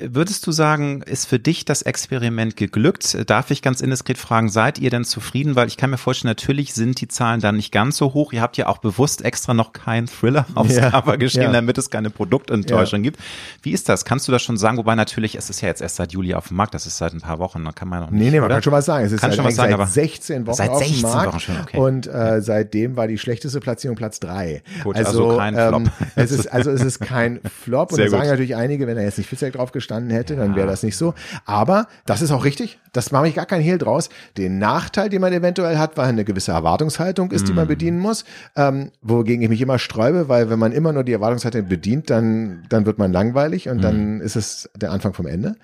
Würdest 0.00 0.46
du 0.46 0.52
sagen, 0.52 1.02
ist 1.02 1.26
für 1.26 1.40
dich 1.40 1.64
das 1.64 1.82
Experiment 1.82 2.56
geglückt? 2.56 3.18
Darf 3.28 3.50
ich 3.50 3.62
ganz 3.62 3.80
indiskret 3.80 4.16
fragen, 4.16 4.48
seid 4.48 4.78
ihr 4.78 4.90
denn 4.90 5.04
zufrieden? 5.04 5.56
Weil 5.56 5.66
ich 5.66 5.76
kann 5.76 5.90
mir 5.90 5.98
vorstellen, 5.98 6.30
natürlich 6.30 6.72
sind 6.72 7.00
die 7.00 7.08
Zahlen 7.08 7.40
dann 7.40 7.56
nicht 7.56 7.72
ganz 7.72 7.96
so 7.96 8.14
hoch. 8.14 8.32
Ihr 8.32 8.40
habt 8.40 8.56
ja 8.56 8.68
auch 8.68 8.78
bewusst 8.78 9.24
extra 9.24 9.54
noch 9.54 9.72
keinen 9.72 10.06
Thriller 10.06 10.46
aufs 10.54 10.76
ja, 10.76 10.90
Cover 10.90 11.16
geschrieben, 11.18 11.46
ja. 11.46 11.52
damit 11.52 11.78
es 11.78 11.90
keine 11.90 12.10
Produktenttäuschung 12.10 13.00
ja. 13.00 13.10
gibt. 13.10 13.18
Wie 13.62 13.72
ist 13.72 13.88
das? 13.88 14.04
Kannst 14.04 14.28
du 14.28 14.32
das 14.32 14.40
schon 14.40 14.56
sagen? 14.56 14.76
Wobei 14.76 14.94
natürlich, 14.94 15.34
es 15.34 15.50
ist 15.50 15.62
ja 15.62 15.68
jetzt 15.68 15.82
erst 15.82 15.96
seit 15.96 16.12
Juli 16.12 16.32
auf 16.32 16.46
dem 16.46 16.58
Markt, 16.58 16.74
das 16.74 16.86
ist 16.86 16.96
seit 16.96 17.12
ein 17.12 17.20
paar 17.20 17.40
Wochen, 17.40 17.64
da 17.64 17.72
kann 17.72 17.88
man 17.88 18.02
noch 18.02 18.10
nicht. 18.10 18.20
Nee, 18.20 18.30
nee, 18.30 18.36
man 18.38 18.46
oder? 18.46 18.54
kann 18.54 18.62
schon 18.62 18.72
was 18.74 18.86
sagen. 18.86 19.04
Es 19.04 19.10
ist 19.10 19.20
seit, 19.20 19.34
schon 19.34 19.44
was 19.44 19.56
sagen, 19.56 19.76
seit 19.76 19.88
16 19.88 20.46
Wochen 20.46 20.54
seit 20.54 20.76
16 20.76 20.86
auf 20.86 21.10
dem 21.10 21.10
Markt. 21.10 21.32
Wochen 21.32 21.40
schon, 21.40 21.60
okay. 21.60 21.76
Und 21.76 22.06
äh, 22.06 22.40
seitdem 22.40 22.94
war 22.94 23.08
die 23.08 23.18
schlechteste 23.18 23.58
Platzierung 23.58 23.96
Platz 23.96 24.20
3. 24.20 24.62
Gut, 24.84 24.94
also, 24.94 25.26
also 25.26 25.38
kein 25.38 25.54
Flop. 25.54 25.82
Ähm, 25.82 25.90
es 26.14 26.30
ist, 26.30 26.46
also 26.46 26.70
es 26.70 26.82
ist 26.82 27.00
kein 27.00 27.40
Flop. 27.62 27.90
Sehr 27.90 28.04
und 28.04 28.12
da 28.12 28.18
sagen 28.18 28.30
natürlich 28.30 28.54
einige, 28.54 28.86
wenn 28.86 28.96
er 28.96 29.02
jetzt 29.02 29.18
nicht 29.18 29.28
Fitzek 29.28 29.54
drauf 29.54 29.72
gestanden 29.88 30.10
hätte, 30.10 30.36
dann 30.36 30.54
wäre 30.54 30.66
das 30.66 30.82
nicht 30.82 30.96
so. 30.96 31.14
Aber 31.46 31.86
das 32.04 32.20
ist 32.20 32.30
auch 32.30 32.44
richtig. 32.44 32.78
Das 32.92 33.10
mache 33.10 33.28
ich 33.28 33.34
gar 33.34 33.46
keinen 33.46 33.62
Hehl 33.62 33.78
draus. 33.78 34.10
Den 34.36 34.58
Nachteil, 34.58 35.08
den 35.08 35.20
man 35.20 35.32
eventuell 35.32 35.78
hat, 35.78 35.96
weil 35.96 36.08
eine 36.08 36.24
gewisse 36.24 36.52
Erwartungshaltung 36.52 37.30
ist, 37.30 37.48
die 37.48 37.52
man 37.52 37.68
bedienen 37.68 37.98
muss, 37.98 38.24
ähm, 38.56 38.90
wogegen 39.02 39.42
ich 39.42 39.48
mich 39.48 39.60
immer 39.60 39.78
sträube, 39.78 40.28
weil 40.28 40.50
wenn 40.50 40.58
man 40.58 40.72
immer 40.72 40.92
nur 40.92 41.04
die 41.04 41.12
Erwartungshaltung 41.12 41.68
bedient, 41.68 42.10
dann, 42.10 42.64
dann 42.68 42.86
wird 42.86 42.98
man 42.98 43.12
langweilig 43.12 43.68
und 43.68 43.82
dann 43.82 44.20
ist 44.20 44.36
es 44.36 44.68
der 44.76 44.90
Anfang 44.90 45.14
vom 45.14 45.26
Ende. 45.26 45.56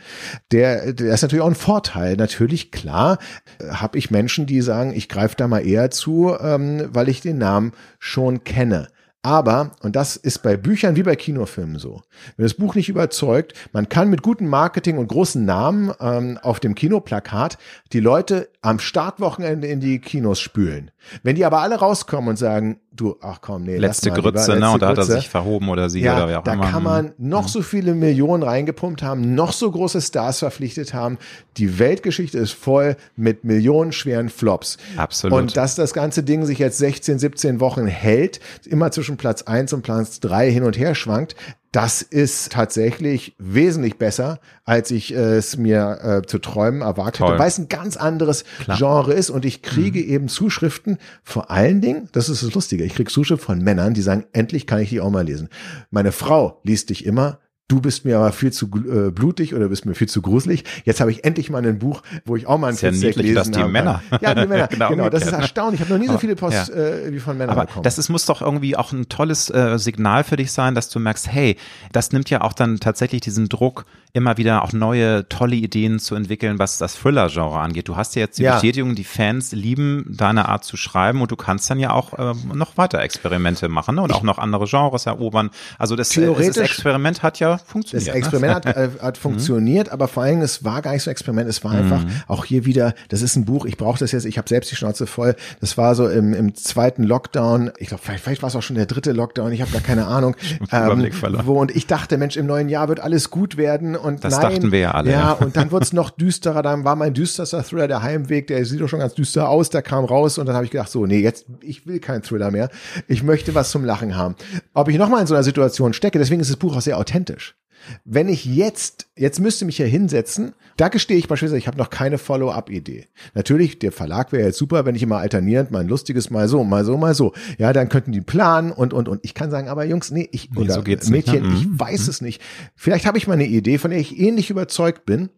Der, 0.53 0.93
der 0.93 1.15
ist 1.15 1.23
natürlich 1.23 1.43
auch 1.43 1.49
ein 1.49 1.55
Vorteil. 1.55 2.17
Natürlich, 2.17 2.71
klar, 2.71 3.19
äh, 3.59 3.69
habe 3.69 3.99
ich 3.99 4.11
Menschen, 4.11 4.47
die 4.47 4.61
sagen, 4.63 4.93
ich 4.95 5.09
greife 5.09 5.37
da 5.37 5.49
mal 5.49 5.67
eher 5.67 5.91
zu, 5.91 6.35
ähm, 6.41 6.89
weil 6.91 7.09
ich 7.09 7.21
den 7.21 7.39
Namen 7.39 7.73
schon 7.99 8.45
kenne. 8.45 8.89
Aber, 9.25 9.71
und 9.81 9.97
das 9.97 10.17
ist 10.17 10.43
bei 10.43 10.59
Büchern 10.59 10.97
wie 10.97 11.03
bei 11.03 11.17
Kinofilmen 11.17 11.79
so, 11.79 12.03
wenn 12.37 12.45
das 12.45 12.53
Buch 12.53 12.75
nicht 12.75 12.91
überzeugt, 12.91 13.55
man 13.73 13.89
kann 13.89 14.11
mit 14.11 14.21
gutem 14.21 14.49
Marketing 14.49 14.99
und 14.99 15.09
großen 15.09 15.43
Namen 15.43 15.95
ähm, 15.99 16.39
auf 16.43 16.61
dem 16.61 16.75
Kinoplakat 16.75 17.57
die 17.95 18.01
Leute 18.01 18.51
am 18.61 18.79
Startwochenende 18.79 19.67
in 19.67 19.81
die 19.81 19.99
Kinos 19.99 20.41
spülen. 20.41 20.91
Wenn 21.23 21.37
die 21.37 21.47
aber 21.47 21.61
alle 21.61 21.77
rauskommen 21.77 22.29
und 22.29 22.37
sagen, 22.37 22.81
du, 22.95 23.17
ach 23.21 23.41
komm, 23.41 23.65
nee, 23.65 23.77
Letzte 23.77 24.11
mal 24.11 24.21
Grütze, 24.21 24.53
ne? 24.53 24.59
letzte 24.59 24.73
Und 24.73 24.83
da 24.83 24.89
hat 24.89 24.99
er 24.99 25.05
Grütze. 25.05 25.13
sich 25.13 25.29
verhoben 25.29 25.69
oder 25.69 25.91
sie 25.91 26.01
Ja, 26.01 26.17
oder 26.17 26.29
wie 26.29 26.35
auch 26.37 26.45
da 26.45 26.55
immer. 26.55 26.71
kann 26.71 26.83
man 26.83 27.13
noch 27.19 27.49
so 27.49 27.63
viele 27.63 27.95
Millionen 27.95 28.43
reingepumpt 28.43 29.03
haben, 29.03 29.35
noch 29.35 29.53
so 29.53 29.71
große 29.71 30.01
Stars 30.01 30.39
verpflichtet 30.39 30.95
haben. 30.95 31.19
Die 31.57 31.79
Weltgeschichte 31.79 32.39
ist 32.39 32.53
voll 32.53 32.97
mit 33.17 33.45
millionenschweren 33.45 34.29
Flops. 34.29 34.79
Absolut. 34.97 35.39
Und 35.39 35.57
dass 35.57 35.75
das 35.75 35.93
ganze 35.93 36.23
Ding 36.23 36.45
sich 36.47 36.59
jetzt 36.59 36.79
16, 36.79 37.19
17 37.19 37.61
Wochen 37.61 37.87
hält, 37.87 38.41
immer 38.65 38.91
zwischen 38.91 39.17
Platz 39.17 39.43
1 39.43 39.73
und 39.73 39.83
Platz 39.83 40.21
3 40.21 40.51
hin 40.51 40.63
und 40.65 40.79
her 40.79 40.95
schwankt, 40.95 41.35
das 41.75 42.03
ist 42.03 42.53
tatsächlich 42.53 43.35
wesentlich 43.39 43.99
besser, 43.99 44.39
als 44.65 44.93
ich 44.93 45.13
äh, 45.13 45.37
es 45.37 45.57
mir 45.57 45.99
äh, 46.23 46.27
zu 46.27 46.39
träumen 46.39 46.83
erwartet 46.83 47.17
Toll. 47.17 47.31
hätte, 47.31 47.39
weil 47.41 47.49
es 47.49 47.59
ein 47.59 47.69
ganz 47.69 47.97
anderes 47.97 48.45
Klar. 48.61 48.79
Genre 48.79 49.13
ist 49.13 49.29
und 49.29 49.45
ich 49.45 49.61
kriege 49.61 50.01
eben 50.01 50.29
Zuschriften, 50.29 50.99
vor 51.25 51.51
allen 51.51 51.81
Dingen, 51.81 52.09
das 52.13 52.29
ist 52.29 52.45
das 52.45 52.55
Lustige, 52.55 52.85
ich 52.85 52.95
kriege 52.95 53.11
Zuschriften 53.11 53.45
von 53.45 53.59
Männern, 53.59 53.93
die 53.93 54.03
sagen, 54.03 54.25
endlich 54.33 54.69
kann 54.69 54.79
ich 54.79 54.91
die 54.91 55.01
auch 55.01 55.11
mal 55.11 55.25
lesen. 55.25 55.49
Meine 55.91 56.13
Frau 56.13 56.61
liest 56.63 56.91
dich 56.91 57.05
immer, 57.05 57.41
du 57.69 57.81
bist 57.81 58.05
mir 58.05 58.19
aber 58.19 58.33
viel 58.33 58.53
zu 58.53 58.67
äh, 58.67 59.11
blutig 59.11 59.55
oder 59.55 59.69
bist 59.69 59.87
mir 59.87 59.95
viel 59.95 60.09
zu 60.09 60.21
gruselig. 60.23 60.65
Jetzt 60.85 61.01
habe 61.01 61.11
ich 61.11 61.25
endlich 61.25 61.49
mal 61.51 61.65
ein 61.67 61.79
Buch, 61.79 62.03
wo 62.27 62.37
ich 62.37 62.47
auch 62.47 62.59
mal 62.59 62.69
ein 62.69 62.75
ja 62.75 62.91
Fitzek 62.93 63.17
niedlich, 63.17 63.35
lesen 63.35 63.35
dass 63.37 63.51
die. 63.51 63.65
Männer- 63.65 64.03
Ja, 64.21 64.35
die 64.35 64.47
Männer. 64.47 64.69
Genau 64.75 64.89
genau, 64.91 65.09
das 65.09 65.25
ist 65.25 65.33
erstaunlich. 65.33 65.81
Ich 65.81 65.87
habe 65.87 65.99
noch 65.99 66.05
nie 66.05 66.13
so 66.13 66.19
viele 66.19 66.37
Post 66.37 66.69
ja. 66.69 66.75
äh, 66.75 67.13
wie 67.13 67.21
von 67.21 67.39
Männern 67.39 67.57
Aber 67.57 67.67
bekommen. 67.67 67.83
das 67.85 67.99
ist, 67.99 68.09
muss 68.11 68.27
doch 68.27 68.43
irgendwie 68.43 68.77
auch 68.77 68.93
ein 68.93 69.09
tolles 69.09 69.49
äh, 69.51 69.79
Signal 69.79 70.25
für 70.25 70.37
dich 70.37 70.53
sein, 70.53 70.75
dass 70.75 70.89
du 70.91 70.99
merkst, 70.99 71.27
hey, 71.31 71.57
das 71.93 72.13
nimmt 72.13 72.29
ja 72.31 72.43
auch 72.43 72.53
dann 72.53 72.81
tatsächlich 72.81 73.21
diesen 73.23 73.49
Druck, 73.49 73.87
immer 74.15 74.37
wieder 74.37 74.63
auch 74.63 74.73
neue, 74.73 75.29
tolle 75.29 75.57
Ideen 75.57 75.99
zu 75.99 76.15
entwickeln, 76.15 76.61
was 76.61 76.79
das 76.79 76.95
Thriller-Genre 76.95 77.59
angeht. 77.59 77.89
Du 77.89 77.97
hast 77.97 78.15
ja 78.15 78.21
jetzt 78.23 78.39
die 78.39 78.45
Ja. 78.45 78.55
Bestätigung, 78.55 78.95
die 78.95 79.03
Fans 79.03 79.51
lieben 79.51 80.07
deine 80.09 80.49
Art 80.49 80.65
zu 80.65 80.77
schreiben 80.77 81.21
und 81.21 81.33
du 81.33 81.37
kannst 81.37 81.69
dann 81.69 81.81
ja 81.81 81.91
auch 81.91 82.13
ähm, 82.17 82.53
noch 82.55 82.77
weiter 82.77 83.01
Experimente 83.01 83.69
machen 83.69 83.97
ne? 83.97 84.03
und 84.03 84.13
auch 84.13 84.23
noch 84.23 84.39
andere 84.39 84.67
Genres 84.67 85.07
erobern. 85.07 85.51
Also 85.81 85.97
das, 85.97 86.17
äh, 86.17 86.33
das 86.33 86.57
Experiment 86.59 87.25
hat 87.25 87.41
ja 87.41 87.55
Das 87.55 87.63
funktioniert. 87.63 88.15
Experiment 88.15 88.55
hat, 88.55 88.67
äh, 88.77 88.87
Mhm. 88.87 89.03
hat 89.03 89.19
funktioniert, 89.19 89.89
aber 89.91 90.07
vor 90.07 90.23
allem, 90.23 90.43
es 90.43 90.63
war 90.63 90.81
gar 90.81 90.93
nicht 90.93 91.03
so 91.03 91.11
ein 91.11 91.13
Experiment, 91.13 91.49
es 91.49 91.65
war 91.65 91.73
einfach 91.73 92.05
auch 92.29 92.45
hier 92.45 92.65
wieder, 92.65 92.95
das 93.09 93.21
ist 93.21 93.35
ein 93.35 93.45
Buch, 93.45 93.65
ich 93.67 93.77
brauche 93.77 93.99
das 93.99 94.13
jetzt, 94.13 94.27
ich 94.27 94.39
habe 94.39 94.49
selbst 94.49 94.71
die 94.71 94.77
Schnauze 94.77 95.09
voll. 95.09 95.35
Das 95.61 95.77
war 95.77 95.97
so 95.97 96.09
im, 96.09 96.35
im 96.35 96.55
zweiten 96.55 97.03
Lockdown, 97.03 97.73
ich 97.79 97.89
glaube, 97.89 98.03
vielleicht, 98.05 98.23
vielleicht 98.23 98.43
war 98.43 98.49
es 98.49 98.55
auch 98.55 98.63
schon 98.63 98.77
der 98.77 98.87
dritte 98.87 99.11
Lockdown, 99.11 99.51
ich 99.53 99.61
habe 99.61 99.73
gar 99.73 99.81
keine 99.81 100.07
Ahnung. 100.07 100.37
ähm, 100.71 101.11
wo, 101.45 101.61
und 101.61 101.75
ich 101.75 101.89
dachte, 101.89 102.17
Mensch, 102.17 102.37
im 102.37 102.47
neuen 102.47 102.69
Jahr 102.69 102.87
wird 102.89 103.01
alles 103.01 103.31
gut 103.31 103.57
werden 103.57 103.97
und 104.05 104.25
Das 104.25 104.39
nein, 104.39 104.53
dachten 104.53 104.73
wir 104.73 104.79
ja 104.79 104.91
alle, 104.93 105.11
Ja, 105.11 105.33
und 105.33 105.57
dann 105.57 105.71
wurde 105.71 105.85
es 105.85 105.93
noch 105.93 106.11
düsterer, 106.11 106.63
dann 106.63 106.85
war 106.85 106.97
mein 106.97 107.15
düsterster 107.15 107.65
Thriller 107.65 107.89
der 107.89 108.03
Heimweg, 108.03 108.47
der 108.47 108.65
sieht 108.65 108.81
doch 108.81 108.89
schon 108.89 109.01
ganz 109.01 109.15
düster 109.15 109.49
aus, 109.49 109.71
der 109.71 109.83
kam 109.83 110.05
raus 110.05 110.39
und 110.39 110.47
dann 110.47 110.55
habe 110.55 110.65
ich 110.65 110.71
gedacht, 110.71 110.91
so, 110.91 111.07
nee, 111.07 111.21
jetzt, 111.21 111.47
ich 111.61 111.87
will 111.87 111.99
keinen 111.99 112.23
Thriller 112.23 112.51
mehr, 112.51 112.69
ich 113.09 113.23
möchte 113.23 113.55
was 113.55 113.71
zum 113.71 113.85
Lachen 113.85 114.17
haben. 114.17 114.37
Ob 114.75 114.89
ich 114.89 114.99
nochmal 114.99 115.21
in 115.21 115.27
so 115.27 115.35
einer 115.35 115.43
Situation 115.43 115.93
stecke, 115.93 116.19
deswegen 116.19 116.41
ist 116.41 116.51
das 116.51 116.57
Buch 116.57 116.77
auch 116.77 116.81
sehr 116.81 116.99
authentisch. 116.99 117.57
Wenn 118.05 118.29
ich 118.29 118.45
jetzt, 118.45 119.07
jetzt 119.17 119.41
müsste 119.41 119.65
mich 119.65 119.77
hier 119.77 119.87
hinsetzen, 119.87 120.55
da 120.77 120.89
gestehe 120.89 121.17
ich 121.17 121.29
beispielsweise, 121.29 121.59
ich 121.59 121.67
habe 121.67 121.79
noch 121.79 121.91
keine 121.91 122.19
Follow-up-Idee. 122.19 123.07
Natürlich, 123.35 123.79
der 123.79 123.93
Verlag 123.93 124.33
wäre 124.33 124.47
jetzt 124.47 124.59
super, 124.59 124.85
wenn 124.85 124.95
ich 124.95 125.03
immer 125.03 125.19
alternierend 125.19 125.71
mal 125.71 125.81
ein 125.81 125.89
lustiges 125.89 126.31
mal 126.31 126.49
so, 126.49 126.65
mal 126.65 126.85
so, 126.85 126.97
mal 126.97 127.15
so. 127.15 127.33
Ja, 127.59 127.73
dann 127.73 127.89
könnten 127.89 128.13
die 128.13 128.21
planen 128.21 128.73
und, 128.73 128.93
und, 128.93 129.09
und. 129.09 129.21
Ich 129.23 129.35
kann 129.35 129.51
sagen, 129.51 129.69
aber 129.69 129.85
Jungs, 129.85 130.11
nee, 130.11 130.29
ich, 130.33 130.51
Nee, 130.51 130.63
oder 130.63 130.75
so 130.75 130.83
geht's 130.83 131.09
nicht, 131.09 131.29
Mädchen, 131.29 131.49
ne? 131.49 131.55
ich 131.55 131.67
Mhm. 131.67 131.79
weiß 131.81 132.09
es 132.09 132.21
nicht. 132.21 132.43
Vielleicht 132.75 133.07
habe 133.07 133.19
ich 133.19 133.27
mal 133.27 133.35
eine 133.35 133.47
Idee, 133.47 133.79
von 133.79 133.91
der 133.91 134.01
ich 134.01 134.19
ähnlich 134.19 134.51
überzeugt 134.51 135.07
bin. 135.07 135.31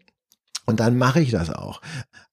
Und 0.68 0.80
dann 0.80 0.98
mache 0.98 1.20
ich 1.20 1.30
das 1.30 1.48
auch. 1.50 1.80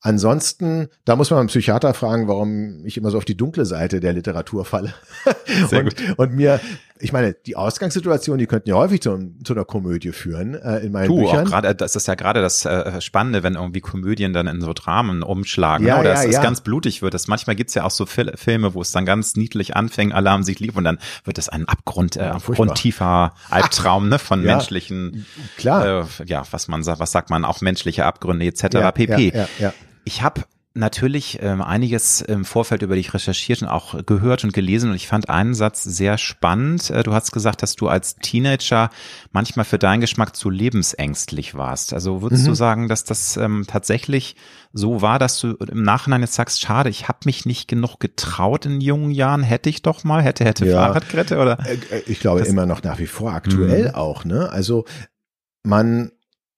Ansonsten, 0.01 0.87
da 1.05 1.15
muss 1.15 1.29
man 1.29 1.39
einen 1.39 1.49
Psychiater 1.49 1.93
fragen, 1.93 2.27
warum 2.27 2.83
ich 2.83 2.97
immer 2.97 3.11
so 3.11 3.17
auf 3.17 3.25
die 3.25 3.37
dunkle 3.37 3.63
Seite 3.65 3.99
der 3.99 4.13
Literatur 4.13 4.65
falle. 4.65 4.93
Und, 5.71 6.17
und 6.17 6.33
mir, 6.33 6.59
ich 7.03 7.11
meine, 7.11 7.33
die 7.33 7.57
Ausgangssituationen, 7.57 8.39
die 8.39 8.47
könnten 8.47 8.69
ja 8.69 8.75
häufig 8.75 9.01
zu, 9.01 9.31
zu 9.43 9.53
einer 9.53 9.65
Komödie 9.65 10.13
führen 10.13 10.55
äh, 10.55 10.79
in 10.79 10.93
meinen 10.93 11.09
Du, 11.09 11.17
Büchern. 11.17 11.45
auch 11.45 11.49
gerade, 11.49 11.75
das 11.75 11.95
ist 11.97 12.07
ja 12.07 12.15
gerade 12.15 12.41
das 12.41 12.63
äh, 12.65 13.01
Spannende, 13.01 13.43
wenn 13.43 13.55
irgendwie 13.55 13.81
Komödien 13.81 14.31
dann 14.31 14.47
in 14.47 14.61
so 14.61 14.71
Dramen 14.73 15.21
umschlagen 15.21 15.85
Ja, 15.85 15.95
ne? 15.95 15.99
oder 16.01 16.13
ja, 16.13 16.19
es, 16.21 16.25
es 16.27 16.33
ja. 16.35 16.41
ganz 16.41 16.61
blutig 16.61 17.01
wird. 17.01 17.13
Das, 17.13 17.27
manchmal 17.27 17.57
gibt's 17.57 17.73
ja 17.73 17.83
auch 17.83 17.91
so 17.91 18.05
Fil 18.05 18.31
Filme, 18.35 18.73
wo 18.73 18.81
es 18.81 18.91
dann 18.91 19.05
ganz 19.05 19.35
niedlich 19.35 19.75
anfängt, 19.75 20.13
haben 20.13 20.43
sich 20.43 20.59
lieb 20.61 20.77
und 20.77 20.85
dann 20.85 20.97
wird 21.25 21.37
es 21.37 21.49
ein 21.49 21.67
Abgrund, 21.67 22.15
äh, 22.15 22.21
Ja, 22.21 22.39
furchtbar. 22.39 22.51
abgrundtiefer 22.67 23.33
Albtraum 23.49 24.07
ne? 24.07 24.17
von 24.17 24.41
menschlichen, 24.45 25.25
klar. 25.57 26.07
äh, 26.21 26.25
ja, 26.25 26.43
was 26.51 26.69
man 26.69 26.83
sagt, 26.83 26.99
was 27.01 27.11
sagt 27.11 27.29
man, 27.29 27.43
auch 27.43 27.59
menschliche 27.59 28.05
Abgründe 28.05 28.45
etc. 28.45 28.63
Pp. 28.93 29.27
ja, 29.27 29.41
ja, 29.41 29.47
ja. 29.59 29.73
Ich 30.05 30.21
habe 30.21 30.41
natürlich 30.75 31.37
ähm, 31.41 31.61
einiges 31.61 32.21
im 32.21 32.45
Vorfeld 32.45 32.81
über 32.81 32.95
dich 32.95 33.13
recherchiert 33.13 33.61
und 33.61 33.67
auch 33.67 34.03
gehört 34.05 34.43
und 34.43 34.53
gelesen 34.53 34.89
und 34.89 34.95
ich 34.95 35.07
fand 35.07 35.29
einen 35.29 35.53
Satz 35.53 35.83
sehr 35.83 36.17
spannend. 36.17 36.89
Äh, 36.89 37.03
Du 37.03 37.13
hast 37.13 37.31
gesagt, 37.31 37.61
dass 37.61 37.75
du 37.75 37.87
als 37.89 38.15
Teenager 38.15 38.89
manchmal 39.31 39.65
für 39.65 39.77
deinen 39.77 40.01
Geschmack 40.01 40.35
zu 40.35 40.49
lebensängstlich 40.49 41.53
warst. 41.53 41.93
Also 41.93 42.23
würdest 42.23 42.43
Mhm. 42.43 42.47
du 42.47 42.53
sagen, 42.55 42.87
dass 42.87 43.03
das 43.03 43.37
ähm, 43.37 43.65
tatsächlich 43.67 44.35
so 44.73 45.03
war, 45.03 45.19
dass 45.19 45.39
du 45.39 45.51
im 45.53 45.83
Nachhinein 45.83 46.21
jetzt 46.21 46.33
sagst, 46.33 46.59
schade, 46.61 46.89
ich 46.89 47.07
habe 47.07 47.19
mich 47.25 47.45
nicht 47.45 47.67
genug 47.67 47.99
getraut 47.99 48.65
in 48.65 48.81
jungen 48.81 49.11
Jahren, 49.11 49.43
hätte 49.43 49.69
ich 49.69 49.83
doch 49.83 50.03
mal, 50.03 50.23
hätte, 50.23 50.43
hätte 50.43 50.65
Ja. 50.65 50.77
Fahrradkette 50.85 51.37
oder? 51.39 51.59
Äh, 51.67 51.75
äh, 51.97 52.03
Ich 52.07 52.19
glaube 52.19 52.39
Das- 52.39 52.49
immer 52.49 52.65
noch 52.65 52.81
nach 52.81 52.97
wie 52.97 53.05
vor 53.07 53.31
aktuell 53.33 53.89
Mhm. 53.89 53.95
auch, 53.95 54.25
ne? 54.25 54.49
Also 54.49 54.85
man 55.63 56.11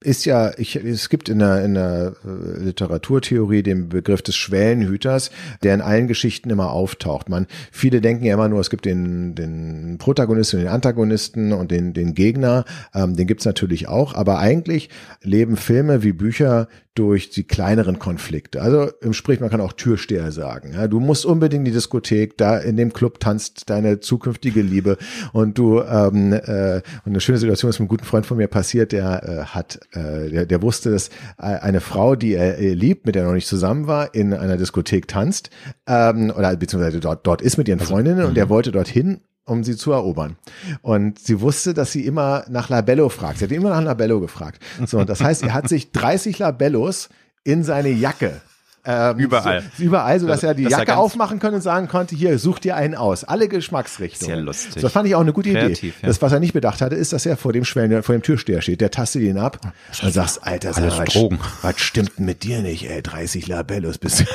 ist 0.05 0.25
ja, 0.25 0.51
ich, 0.57 0.75
es 0.75 1.09
gibt 1.09 1.29
in 1.29 1.39
der, 1.39 1.63
in 1.65 1.73
der 1.73 2.13
äh, 2.23 2.63
Literaturtheorie 2.63 3.63
den 3.63 3.89
Begriff 3.89 4.21
des 4.21 4.35
Schwellenhüters, 4.35 5.31
der 5.63 5.73
in 5.73 5.81
allen 5.81 6.07
Geschichten 6.07 6.49
immer 6.49 6.71
auftaucht. 6.71 7.29
Man, 7.29 7.47
viele 7.71 8.01
denken 8.01 8.23
ja 8.25 8.35
immer 8.35 8.47
nur, 8.47 8.59
es 8.59 8.69
gibt 8.69 8.85
den, 8.85 9.35
den 9.35 9.97
Protagonisten, 9.97 10.59
den 10.59 10.67
Antagonisten 10.67 11.51
und 11.53 11.71
den, 11.71 11.93
den 11.93 12.13
Gegner. 12.13 12.65
Ähm, 12.93 13.15
den 13.15 13.27
gibt's 13.27 13.45
natürlich 13.45 13.87
auch, 13.87 14.13
aber 14.13 14.39
eigentlich 14.39 14.89
leben 15.21 15.57
Filme 15.57 16.03
wie 16.03 16.13
Bücher 16.13 16.67
durch 16.95 17.29
die 17.29 17.43
kleineren 17.43 17.99
Konflikte. 17.99 18.61
Also 18.61 18.89
im 19.01 19.13
Sprich, 19.13 19.41
man 19.41 19.49
kann 19.49 19.59
auch 19.59 19.73
Türsteher 19.73 20.31
sagen. 20.31 20.71
Ja, 20.73 20.87
du 20.87 21.01
musst 21.01 21.25
unbedingt 21.25 21.59
in 21.59 21.65
die 21.65 21.71
Diskothek, 21.71 22.37
da 22.37 22.57
in 22.57 22.77
dem 22.77 22.93
Club 22.93 23.19
tanzt 23.19 23.69
deine 23.69 23.99
zukünftige 23.99 24.61
Liebe 24.61 24.97
und 25.33 25.57
du 25.57 25.81
ähm, 25.81 26.31
äh, 26.31 26.81
und 27.03 27.11
eine 27.11 27.19
schöne 27.19 27.37
Situation 27.37 27.69
ist 27.69 27.79
mit 27.79 27.81
einem 27.81 27.89
guten 27.89 28.05
Freund 28.05 28.25
von 28.25 28.37
mir 28.37 28.47
passiert, 28.47 28.93
der 28.93 29.23
äh, 29.23 29.45
hat, 29.45 29.79
äh, 29.91 30.29
der, 30.29 30.45
der 30.45 30.61
wusste, 30.61 30.91
dass 30.91 31.09
eine 31.37 31.81
Frau, 31.81 32.15
die 32.15 32.33
er 32.33 32.57
äh, 32.57 32.73
liebt, 32.73 33.05
mit 33.05 33.15
der 33.15 33.23
er 33.23 33.27
noch 33.27 33.35
nicht 33.35 33.47
zusammen 33.47 33.87
war, 33.87 34.15
in 34.15 34.33
einer 34.33 34.55
Diskothek 34.55 35.07
tanzt 35.07 35.49
ähm, 35.87 36.31
oder 36.35 36.55
beziehungsweise 36.55 37.01
dort 37.01 37.27
dort 37.27 37.41
ist 37.41 37.57
mit 37.57 37.67
ihren 37.67 37.79
Freundinnen 37.79 38.25
und 38.25 38.37
der 38.37 38.49
wollte 38.49 38.71
dorthin 38.71 39.19
um 39.45 39.63
sie 39.63 39.75
zu 39.77 39.91
erobern. 39.91 40.35
Und 40.81 41.19
sie 41.19 41.39
wusste, 41.41 41.73
dass 41.73 41.91
sie 41.91 42.05
immer 42.05 42.45
nach 42.49 42.69
Labello 42.69 43.09
fragt. 43.09 43.39
Sie 43.39 43.45
hat 43.45 43.51
immer 43.51 43.69
nach 43.69 43.81
Labello 43.83 44.19
gefragt. 44.19 44.61
So, 44.85 44.99
und 44.99 45.09
das 45.09 45.21
heißt, 45.21 45.43
er 45.43 45.53
hat 45.53 45.69
sich 45.69 45.91
30 45.93 46.39
Labellos 46.39 47.09
in 47.43 47.63
seine 47.63 47.89
Jacke 47.89 48.41
Ähm, 48.87 49.17
überall. 49.17 49.63
So, 49.77 49.83
überall, 49.83 50.19
so 50.19 50.27
dass 50.27 50.43
er 50.43 50.53
die 50.53 50.63
Das 50.63 50.71
Jacke 50.73 50.85
ganz- 50.85 50.99
aufmachen 50.99 51.39
konnte 51.39 51.55
und 51.55 51.61
sagen 51.61 51.87
konnte, 51.87 52.15
hier, 52.15 52.37
such 52.37 52.59
dir 52.59 52.75
einen 52.75 52.93
aus. 52.95 53.23
Alle 53.23 53.47
Geschmacksrichtungen. 53.47 54.35
Sehr 54.35 54.43
lustig. 54.43 54.73
So, 54.75 54.81
das 54.81 54.91
fand 54.91 55.07
ich 55.07 55.15
auch 55.15 55.21
eine 55.21 55.33
gute 55.33 55.51
Kreativ, 55.51 55.79
Idee. 55.79 55.93
ja. 56.03 56.07
Das, 56.07 56.21
was 56.21 56.31
er 56.31 56.39
nicht 56.39 56.53
bedacht 56.53 56.81
hatte, 56.81 56.95
ist, 56.95 57.11
dass 57.13 57.25
er 57.25 57.35
vor 57.37 57.51
dem 57.53 57.65
Schwellen, 57.65 58.03
vor 58.03 58.13
dem 58.15 58.21
Türsteher 58.21 58.61
steht. 58.61 58.81
Der 58.81 58.91
tastet 58.91 59.23
ihn 59.23 59.37
ab 59.39 59.59
und 60.03 60.13
sagst, 60.13 60.43
Alter, 60.43 60.73
sag, 60.73 60.83
Alles 60.83 60.97
was, 60.99 61.05
Drogen. 61.13 61.39
was 61.63 61.79
stimmt 61.79 62.17
denn 62.19 62.25
mit 62.25 62.43
dir 62.43 62.61
nicht, 62.61 62.87
ey? 62.89 63.01
30 63.01 63.47
Labellos 63.47 63.97
bist 63.97 64.19
du. 64.21 64.25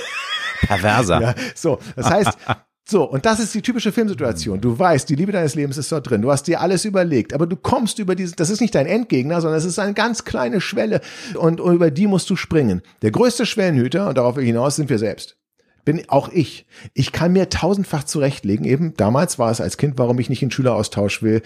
Perverser. 0.67 1.21
Ja, 1.23 1.35
so, 1.55 1.79
das 1.97 2.11
heißt, 2.11 2.31
so, 2.91 3.05
und 3.05 3.25
das 3.25 3.39
ist 3.39 3.55
die 3.55 3.63
typische 3.63 3.93
Filmsituation. 3.93 4.61
Du 4.61 4.79
weißt, 4.79 5.09
die 5.09 5.15
Liebe 5.15 5.33
deines 5.33 5.55
Lebens 5.55 5.79
ist 5.79 5.93
dort 5.93 6.11
drin. 6.11 6.23
Du 6.23 6.31
hast 6.31 6.49
dir 6.49 6.61
alles 6.61 6.85
überlegt, 6.85 7.33
aber 7.33 7.47
du 7.47 7.57
kommst 7.57 7.99
über 8.01 8.17
diese, 8.17 8.35
das 8.35 8.51
ist 8.51 8.61
nicht 8.61 8.75
dein 8.75 8.87
Endgegner, 8.87 9.41
sondern 9.41 9.59
es 9.59 9.65
ist 9.65 9.79
eine 9.79 9.95
ganz 9.95 10.25
kleine 10.25 10.61
Schwelle 10.61 11.01
und, 11.35 11.61
und 11.61 11.75
über 11.75 11.91
die 11.91 12.07
musst 12.07 12.29
du 12.31 12.37
springen. 12.37 12.83
Der 13.03 13.13
größte 13.13 13.47
Schwellenhüter, 13.47 14.09
und 14.09 14.19
darauf 14.19 14.37
hinaus, 14.37 14.77
sind 14.77 14.91
wir 14.91 14.99
selbst. 14.99 15.37
Bin 15.85 16.03
auch 16.09 16.29
ich. 16.31 16.67
Ich 16.93 17.13
kann 17.13 17.33
mir 17.33 17.49
tausendfach 17.49 18.05
zurechtlegen. 18.05 18.67
Eben 18.67 18.95
damals 18.97 19.39
war 19.39 19.51
es 19.51 19.61
als 19.61 19.77
Kind, 19.77 19.97
warum 19.97 20.19
ich 20.19 20.29
nicht 20.29 20.43
in 20.43 20.51
Schüleraustausch 20.51 21.23
will. 21.23 21.43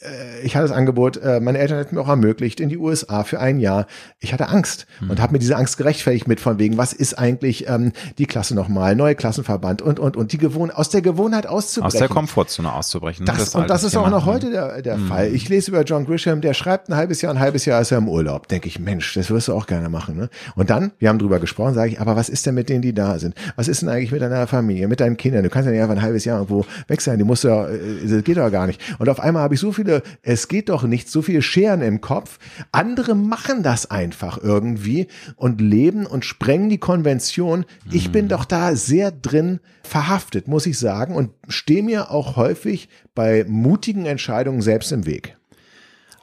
Äh, 0.00 0.44
Ich 0.44 0.56
hatte 0.56 0.68
das 0.68 0.76
Angebot, 0.76 1.16
äh, 1.16 1.40
meine 1.40 1.58
Eltern 1.58 1.78
hätten 1.78 1.94
mir 1.94 2.00
auch 2.00 2.08
ermöglicht, 2.08 2.60
in 2.60 2.68
die 2.68 2.78
USA 2.78 3.24
für 3.24 3.40
ein 3.40 3.58
Jahr. 3.60 3.86
Ich 4.20 4.32
hatte 4.32 4.48
Angst 4.48 4.86
und 5.08 5.20
habe 5.20 5.32
mir 5.32 5.38
diese 5.38 5.56
Angst 5.56 5.76
gerechtfertigt 5.78 6.28
mit 6.28 6.40
von 6.40 6.58
wegen, 6.58 6.76
was 6.76 6.92
ist 6.92 7.14
eigentlich 7.18 7.68
ähm, 7.68 7.92
die 8.18 8.26
Klasse 8.26 8.54
nochmal, 8.54 8.94
neue 8.96 9.14
Klassenverband 9.14 9.82
und 9.82 9.98
und 9.98 10.16
und 10.16 10.32
die 10.32 10.38
Gewohn 10.38 10.70
aus 10.70 10.88
der 10.90 11.02
Gewohnheit 11.02 11.46
auszubrechen. 11.46 11.86
Aus 11.96 11.98
der 11.98 12.08
Komfortzone 12.08 12.72
auszubrechen. 12.72 13.24
ne? 13.24 13.32
Das, 13.36 13.54
und 13.54 13.62
alte 13.62 13.72
das 13.72 13.84
ist 13.84 13.96
auch 13.96 14.10
noch 14.10 14.26
heute 14.26 14.50
der, 14.50 14.82
der 14.82 14.98
Fall. 14.98 15.28
Ich 15.34 15.48
lese 15.48 15.70
über 15.70 15.82
John 15.82 16.04
Grisham, 16.06 16.40
der 16.40 16.54
schreibt 16.54 16.88
ein 16.88 16.96
halbes 16.96 17.22
Jahr, 17.22 17.32
ein 17.32 17.40
halbes 17.40 17.64
Jahr 17.64 17.80
ist 17.80 17.90
er 17.92 17.98
im 17.98 18.08
Urlaub. 18.08 18.48
Denke 18.48 18.68
ich, 18.68 18.78
Mensch, 18.78 19.14
das 19.14 19.30
wirst 19.30 19.48
du 19.48 19.54
auch 19.54 19.66
gerne 19.66 19.88
machen. 19.88 20.16
Ne? 20.16 20.28
Und 20.54 20.70
dann, 20.70 20.92
wir 20.98 21.08
haben 21.08 21.18
drüber 21.18 21.38
gesprochen, 21.40 21.74
sage 21.74 21.90
ich, 21.92 22.00
aber 22.00 22.16
was 22.16 22.28
ist 22.28 22.46
denn 22.46 22.54
mit 22.54 22.68
denen, 22.68 22.82
die 22.82 22.92
da 22.94 23.18
sind? 23.18 23.34
Was 23.56 23.68
ist 23.68 23.82
denn 23.82 23.88
eigentlich 23.88 24.12
mit 24.12 24.22
deiner 24.22 24.46
Familie, 24.46 24.88
mit 24.88 25.00
deinen 25.00 25.16
Kindern? 25.16 25.42
Du 25.42 25.50
kannst 25.50 25.66
ja 25.66 25.72
nicht 25.72 25.80
einfach 25.82 25.96
ein 25.96 26.02
halbes 26.02 26.24
Jahr 26.24 26.38
irgendwo 26.40 26.64
weg 26.88 27.00
sein, 27.00 27.18
die 27.18 27.24
musst 27.24 27.44
du 27.44 27.48
ja, 27.48 27.66
äh, 27.68 27.78
das 28.08 28.24
geht 28.24 28.36
doch 28.36 28.50
gar 28.50 28.66
nicht. 28.66 28.80
Und 28.98 29.08
auf 29.08 29.20
einmal 29.20 29.42
habe 29.42 29.54
ich 29.54 29.60
so 29.60 29.72
viele, 29.72 29.85
es 30.22 30.48
geht 30.48 30.68
doch 30.68 30.84
nicht, 30.84 31.10
so 31.10 31.22
viele 31.22 31.42
Scheren 31.42 31.82
im 31.82 32.00
Kopf. 32.00 32.38
Andere 32.72 33.14
machen 33.14 33.62
das 33.62 33.90
einfach 33.90 34.38
irgendwie 34.42 35.08
und 35.36 35.60
leben 35.60 36.06
und 36.06 36.24
sprengen 36.24 36.68
die 36.68 36.78
Konvention. 36.78 37.64
Ich 37.90 38.10
bin 38.10 38.28
doch 38.28 38.44
da 38.44 38.76
sehr 38.76 39.10
drin 39.10 39.60
verhaftet, 39.82 40.48
muss 40.48 40.66
ich 40.66 40.78
sagen, 40.78 41.14
und 41.14 41.30
stehe 41.48 41.82
mir 41.82 42.10
auch 42.10 42.36
häufig 42.36 42.88
bei 43.14 43.44
mutigen 43.48 44.06
Entscheidungen 44.06 44.62
selbst 44.62 44.92
im 44.92 45.06
Weg. 45.06 45.36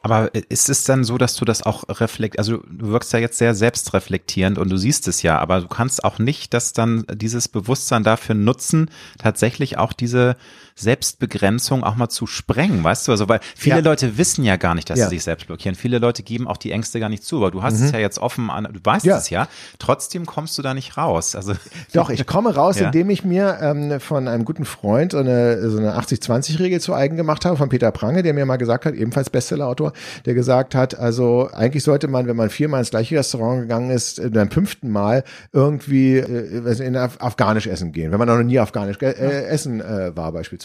Aber 0.06 0.36
ist 0.50 0.70
es 0.70 0.84
dann 0.84 1.06
so, 1.06 1.18
dass 1.18 1.38
du 1.38 1.46
das 1.46 1.64
auch 1.64 1.86
reflekt, 1.88 2.38
also 2.38 2.58
du 2.58 2.90
wirkst 2.90 3.14
ja 3.14 3.20
jetzt 3.20 3.38
sehr 3.38 3.56
selbstreflektierend 3.56 4.58
und 4.58 4.70
du 4.70 4.76
siehst 4.76 5.08
es 5.08 5.22
ja, 5.22 5.40
aber 5.40 5.62
du 5.62 5.70
kannst 5.70 6.04
auch 6.04 6.20
nicht 6.20 6.54
das 6.54 6.74
dann, 6.74 7.06
dieses 7.16 7.48
Bewusstsein 7.48 8.04
dafür 8.04 8.36
nutzen, 8.36 8.90
tatsächlich 9.18 9.78
auch 9.78 9.94
diese 9.94 10.36
Selbstbegrenzung 10.76 11.84
auch 11.84 11.96
mal 11.96 12.10
zu 12.10 12.26
sprengen, 12.28 12.84
weißt 12.84 13.08
du? 13.08 13.12
Also, 13.12 13.28
weil 13.30 13.40
viele 13.56 13.78
Ja. 13.78 13.82
Leute 13.82 14.18
wissen 14.18 14.44
ja 14.44 14.56
gar 14.56 14.76
nicht, 14.76 14.90
dass 14.90 15.00
Ja. 15.00 15.06
sie 15.10 15.16
sich 15.16 15.24
selbst 15.24 15.48
blockieren. 15.48 15.76
Viele 15.76 16.00
Leute 16.00 16.24
geben 16.24 16.48
auch 16.48 16.58
die 16.58 16.72
Ängste 16.72 17.00
gar 17.00 17.10
nicht 17.10 17.24
zu, 17.24 17.38
aber 17.38 17.52
du 17.52 17.62
hast 17.64 17.80
es 17.80 17.92
ja 17.92 18.00
jetzt 18.00 18.20
offen 18.20 18.50
an, 18.50 18.68
du 18.72 18.80
weißt 18.84 19.06
Mhm. 19.06 19.10
Ja. 19.10 19.18
es 19.18 19.30
ja, 19.30 19.48
trotzdem 19.80 20.26
kommst 20.26 20.58
du 20.58 20.62
da 20.62 20.74
nicht 20.74 20.98
raus. 20.98 21.36
Also, 21.36 21.54
Doch, 21.94 22.10
ich 22.10 22.26
komme 22.26 22.56
raus, 22.56 22.78
indem 22.82 23.10
ich 23.10 23.24
mir 23.24 23.58
ähm, 23.62 24.00
von 24.00 24.28
einem 24.28 24.46
guten 24.46 24.66
Freund 24.66 25.12
so 25.12 25.18
eine, 25.20 25.70
so 25.70 25.78
eine 25.78 25.98
80-20-Regel 26.00 26.80
zu 26.80 26.94
eigen 26.94 27.18
gemacht 27.18 27.46
habe, 27.46 27.58
von 27.58 27.70
Peter 27.70 27.92
Prange, 27.92 28.24
der 28.24 28.34
mir 28.34 28.46
mal 28.46 28.58
gesagt 28.58 28.86
hat, 28.86 28.94
ebenfalls 28.96 29.30
Bestsellerautor, 29.30 29.94
der 30.26 30.34
gesagt 30.34 30.76
hat, 30.76 30.98
also 30.98 31.50
eigentlich 31.54 31.84
sollte 31.84 32.08
man, 32.08 32.28
wenn 32.28 32.36
man 32.38 32.50
viermal 32.50 32.80
ins 32.80 32.90
gleiche 32.90 33.18
Restaurant 33.18 33.62
gegangen 33.62 33.90
ist, 33.92 34.20
äh, 34.20 34.30
beim 34.30 34.50
fünften 34.50 34.90
Mal 34.90 35.24
irgendwie 35.52 36.18
äh, 36.18 36.84
in 36.84 36.96
Af 36.96 37.18
Afghanisch 37.20 37.68
essen 37.68 37.92
gehen, 37.92 38.12
wenn 38.12 38.20
man 38.20 38.28
noch 38.28 38.42
nie 38.44 38.60
Afghanisch 38.60 38.98
ge- 38.98 39.12
äh, 39.12 39.46
essen 39.46 39.82
äh, 39.82 40.16
war 40.16 40.32
beispielsweise. 40.32 40.63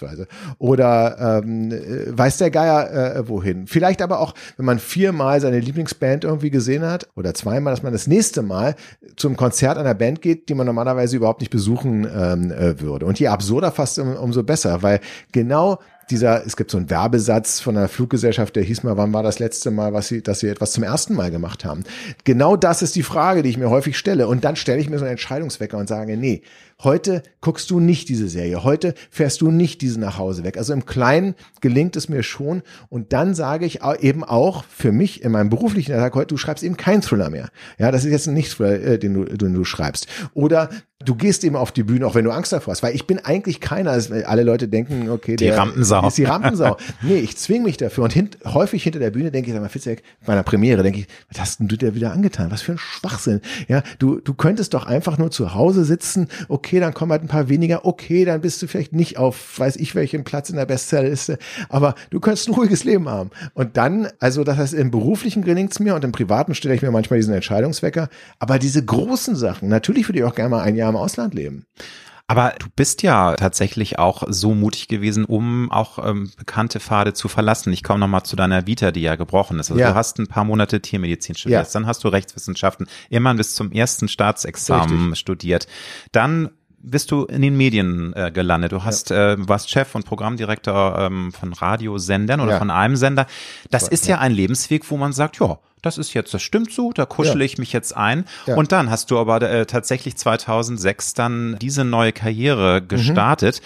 Oder 0.59 1.43
ähm, 1.43 1.73
äh, 1.73 2.17
weiß 2.17 2.39
der 2.39 2.51
Geier 2.51 3.17
äh, 3.17 3.29
wohin. 3.29 3.67
Vielleicht 3.67 4.03
aber 4.03 4.21
auch, 4.21 4.35
wenn 4.57 4.67
man 4.67 4.79
viermal 4.79 5.41
seine 5.41 5.61
Lieblingsband 5.61 6.25
irgendwie 6.25 6.51
gesehen 6.51 6.85
hat 6.85 7.09
oder 7.17 7.35
zweimal, 7.35 7.73
dass 7.73 7.83
man 7.83 7.93
das 7.93 8.07
nächste 8.07 8.43
Mal 8.43 8.75
zum 9.17 9.37
Konzert 9.37 9.79
einer 9.79 9.95
Band 9.95 10.23
geht, 10.23 10.49
die 10.49 10.55
man 10.55 10.67
normalerweise 10.67 11.17
überhaupt 11.17 11.41
nicht 11.41 11.51
besuchen 11.51 12.05
ähm, 12.05 12.51
äh, 12.51 12.81
würde. 12.81 13.07
Und 13.07 13.19
je 13.19 13.29
absurder 13.29 13.73
fast 13.73 13.99
um, 13.99 14.15
umso 14.17 14.43
besser, 14.43 14.83
weil 14.83 15.01
genau 15.33 15.79
dieser, 16.11 16.45
es 16.47 16.57
gibt 16.57 16.71
so 16.71 16.79
einen 16.79 16.91
Werbesatz 16.91 17.61
von 17.61 17.77
einer 17.77 17.89
Fluggesellschaft, 17.89 18.57
der 18.57 18.63
hieß 18.63 18.83
mal, 18.83 18.97
wann 18.97 19.13
war 19.13 19.23
das 19.23 19.39
letzte 19.39 19.71
Mal, 19.71 19.93
was 19.93 20.09
sie, 20.09 20.23
dass 20.23 20.41
sie 20.41 20.49
etwas 20.49 20.73
zum 20.73 20.83
ersten 20.83 21.15
Mal 21.15 21.31
gemacht 21.31 21.65
haben. 21.65 21.85
Genau 22.25 22.57
das 22.57 22.83
ist 22.83 22.97
die 22.97 23.03
Frage, 23.03 23.43
die 23.43 23.51
ich 23.51 23.59
mir 23.59 23.71
häufig 23.71 23.99
stelle. 23.99 24.27
Und 24.29 24.45
dann 24.45 24.57
stelle 24.57 24.81
ich 24.81 24.89
mir 24.89 24.99
so 24.99 25.05
einen 25.05 25.13
Entscheidungswecker 25.13 25.77
und 25.77 25.89
sage, 25.89 26.17
nee, 26.17 26.43
heute 26.83 27.23
guckst 27.41 27.71
du 27.71 27.81
nicht 27.81 28.09
diese 28.09 28.29
Serie, 28.29 28.63
heute 28.65 28.95
fährst 29.11 29.41
du 29.41 29.51
nicht 29.51 29.81
diesen 29.81 30.01
nach 30.01 30.19
Hause 30.19 30.45
weg. 30.45 30.57
Also 30.57 30.73
im 30.73 30.87
Kleinen 30.87 31.35
gelingt 31.61 31.97
es 31.97 32.09
mir 32.09 32.23
schon. 32.23 32.63
Und 32.89 33.13
dann 33.13 33.35
sage 33.35 33.67
ich 33.67 33.81
eben 34.01 34.25
auch 34.25 34.65
für 34.65 34.93
mich 34.93 35.23
in 35.23 35.33
meinem 35.33 35.51
beruflichen 35.51 35.93
Alltag 35.93 36.15
heute, 36.15 36.29
du 36.29 36.37
schreibst 36.37 36.65
eben 36.65 36.77
keinen 36.77 37.03
Thriller 37.03 37.31
mehr. 37.31 37.49
Ja, 37.79 37.91
das 37.91 38.05
ist 38.05 38.13
jetzt 38.13 38.29
ein 38.29 38.35
Nicht-Thriller, 38.35 38.81
äh, 38.81 38.99
den 38.99 39.15
du, 39.15 39.25
den 39.25 39.55
du 39.55 39.65
schreibst. 39.65 40.07
Oder 40.35 40.71
du 41.05 41.15
gehst 41.15 41.45
eben 41.45 41.55
auf 41.55 41.71
die 41.71 41.85
Bühne, 41.85 42.07
auch 42.07 42.17
wenn 42.17 42.25
du 42.25 42.33
Angst 42.33 42.53
davor 42.53 42.73
hast, 42.73 42.83
weil 42.83 42.95
ich 42.95 43.07
bin 43.07 43.21
eigentlich 43.25 43.61
keiner, 43.61 43.93
also 43.93 44.15
alle 44.15 44.43
Leute 44.43 44.67
denken, 44.67 45.09
okay, 45.11 45.37
Die 45.37 45.49
Rampensau. 45.49 46.09
ist 46.09 46.19
die 46.19 46.25
Rampensau. 46.25 46.77
nee, 47.03 47.19
ich 47.19 47.37
zwinge 47.37 47.65
mich 47.65 47.77
dafür 47.77 48.05
und 48.05 48.13
hint, 48.13 48.39
häufig 48.45 48.83
hinter 48.83 48.99
der 48.99 49.11
Bühne 49.11 49.31
denke 49.31 49.49
ich, 49.49 49.55
sag 49.55 49.63
mal, 49.63 49.69
Fitzek, 49.69 50.03
bei 50.27 50.33
einer 50.33 50.43
Premiere 50.43 50.83
denke 50.83 51.01
ich, 51.01 51.07
was 51.31 51.41
hast 51.41 51.61
denn 51.61 51.69
du 51.69 51.77
dir 51.77 51.95
wieder 51.95 52.13
angetan? 52.13 52.51
Was 52.51 52.63
für 52.63 52.73
ein 52.73 52.79
Schwachsinn. 52.79 53.41
Ja, 53.69 53.83
du, 54.01 54.19
du 54.21 54.35
könntest 54.35 54.75
doch 54.75 54.87
einfach 54.87 55.19
nur 55.19 55.31
zu 55.31 55.55
Hause 55.55 55.85
sitzen, 55.85 56.29
okay, 56.49 56.68
dann 56.79 56.95
kommen 56.95 57.11
halt 57.13 57.23
ein 57.23 57.29
paar 57.29 57.49
weniger, 57.49 57.85
okay, 57.87 58.25
dann 58.25 58.41
bist 58.43 58.61
du 58.63 58.67
vielleicht 58.67 58.93
nicht 58.93 59.17
auf, 59.17 59.59
weiß 59.59 59.77
ich 59.77 59.95
welchen 59.95 60.25
Platz 60.25 60.51
in 60.51 60.57
der 60.57 60.67
Bestsellerliste, 60.67 61.39
aber 61.69 61.95
du 62.11 62.21
könntest 62.21 62.49
ein 62.49 62.55
ruhiges 62.55 62.85
Leben 62.85 63.09
haben. 63.09 63.31
Und 63.55 63.77
dann, 63.77 64.09
also 64.21 64.45
das 64.45 64.57
heißt, 64.59 64.75
im 64.75 64.91
beruflichen 64.91 65.43
gelingt's 65.43 65.81
mir 65.81 65.95
und 65.95 66.05
im 66.05 66.13
privaten 66.13 66.55
stelle 66.55 66.75
ich 66.75 66.83
mir 66.83 66.91
manchmal 66.91 67.19
diesen 67.19 67.35
Entscheidungswecker, 67.35 68.09
aber 68.39 68.59
diese 68.59 68.85
großen 68.85 69.35
Sachen, 69.35 69.69
natürlich 69.69 70.09
würde 70.09 70.19
ich 70.19 70.25
auch 70.25 70.35
gerne 70.35 70.51
mal 70.51 70.63
ein 70.63 70.77
Jahr 70.77 70.91
im 70.91 70.97
Ausland 70.97 71.35
leben. 71.35 71.65
Aber 72.31 72.53
du 72.59 72.67
bist 72.77 73.03
ja 73.03 73.37
tatsächlich 73.37 73.99
auch 73.99 74.23
so 74.29 74.53
mutig 74.55 74.89
gewesen, 74.89 75.25
um 75.25 75.73
auch 75.73 75.99
ähm, 76.07 76.31
bekannte 76.37 76.79
Pfade 76.79 77.15
zu 77.15 77.27
verlassen. 77.27 77.73
Ich 77.73 77.83
komme 77.83 78.01
nochmal 78.01 78.23
zu 78.25 78.37
deiner 78.37 78.67
Vita, 78.67 78.91
die 78.91 79.01
ja 79.01 79.17
gebrochen 79.17 79.59
ist. 79.59 79.71
Also 79.71 79.81
Ja. 79.81 79.89
du 79.93 79.95
hast 79.95 80.19
ein 80.19 80.27
paar 80.27 80.45
Monate 80.45 80.83
Tiermedizin 80.83 81.37
studiert, 81.37 81.65
Ja. 81.65 81.73
dann 81.73 81.87
hast 81.87 82.05
du 82.05 82.09
Rechtswissenschaften, 82.09 82.87
immerhin 83.09 83.39
bis 83.39 83.55
zum 83.55 83.73
ersten 83.73 84.09
Staatsexamen 84.09 85.17
studiert. 85.17 85.69
Dann 86.13 86.51
bist 86.81 87.11
du 87.11 87.25
in 87.25 87.43
den 87.43 87.57
Medien 87.57 88.13
äh, 88.15 88.31
gelandet. 88.33 88.73
Du 88.73 88.85
hast, 88.85 89.11
äh, 89.11 89.37
warst 89.39 89.69
Chef 89.71 89.95
und 89.95 90.05
Programmdirektor 90.07 90.99
ähm, 90.99 91.33
von 91.33 91.53
Radiosendern 91.53 92.41
oder 92.41 92.53
Ja. 92.53 92.59
von 92.59 92.71
einem 92.71 92.97
Sender. 92.97 93.27
Das 93.71 93.89
ist 93.89 94.07
ja 94.07 94.19
ein 94.19 94.33
Lebensweg, 94.33 94.89
wo 94.91 94.97
man 94.97 95.13
sagt, 95.13 95.39
ja, 95.41 95.59
das 95.83 95.99
ist 95.99 96.15
jetzt, 96.15 96.33
das 96.35 96.43
stimmt 96.43 96.73
so, 96.73 96.93
da 96.93 97.05
kuschele 97.07 97.41
Ja. 97.41 97.45
ich 97.45 97.59
mich 97.59 97.73
jetzt 97.73 97.97
ein. 97.97 98.25
Ja. 98.47 98.57
Und 98.57 98.73
dann 98.73 98.91
hast 98.91 99.11
du 99.11 99.19
aber 99.19 99.43
äh, 99.43 99.67
tatsächlich 99.67 100.17
2006 100.17 101.15
dann 101.15 101.57
diese 101.61 101.85
neue 101.85 102.13
Karriere 102.13 102.81
Mhm. 102.81 102.89
gestartet. 102.89 103.61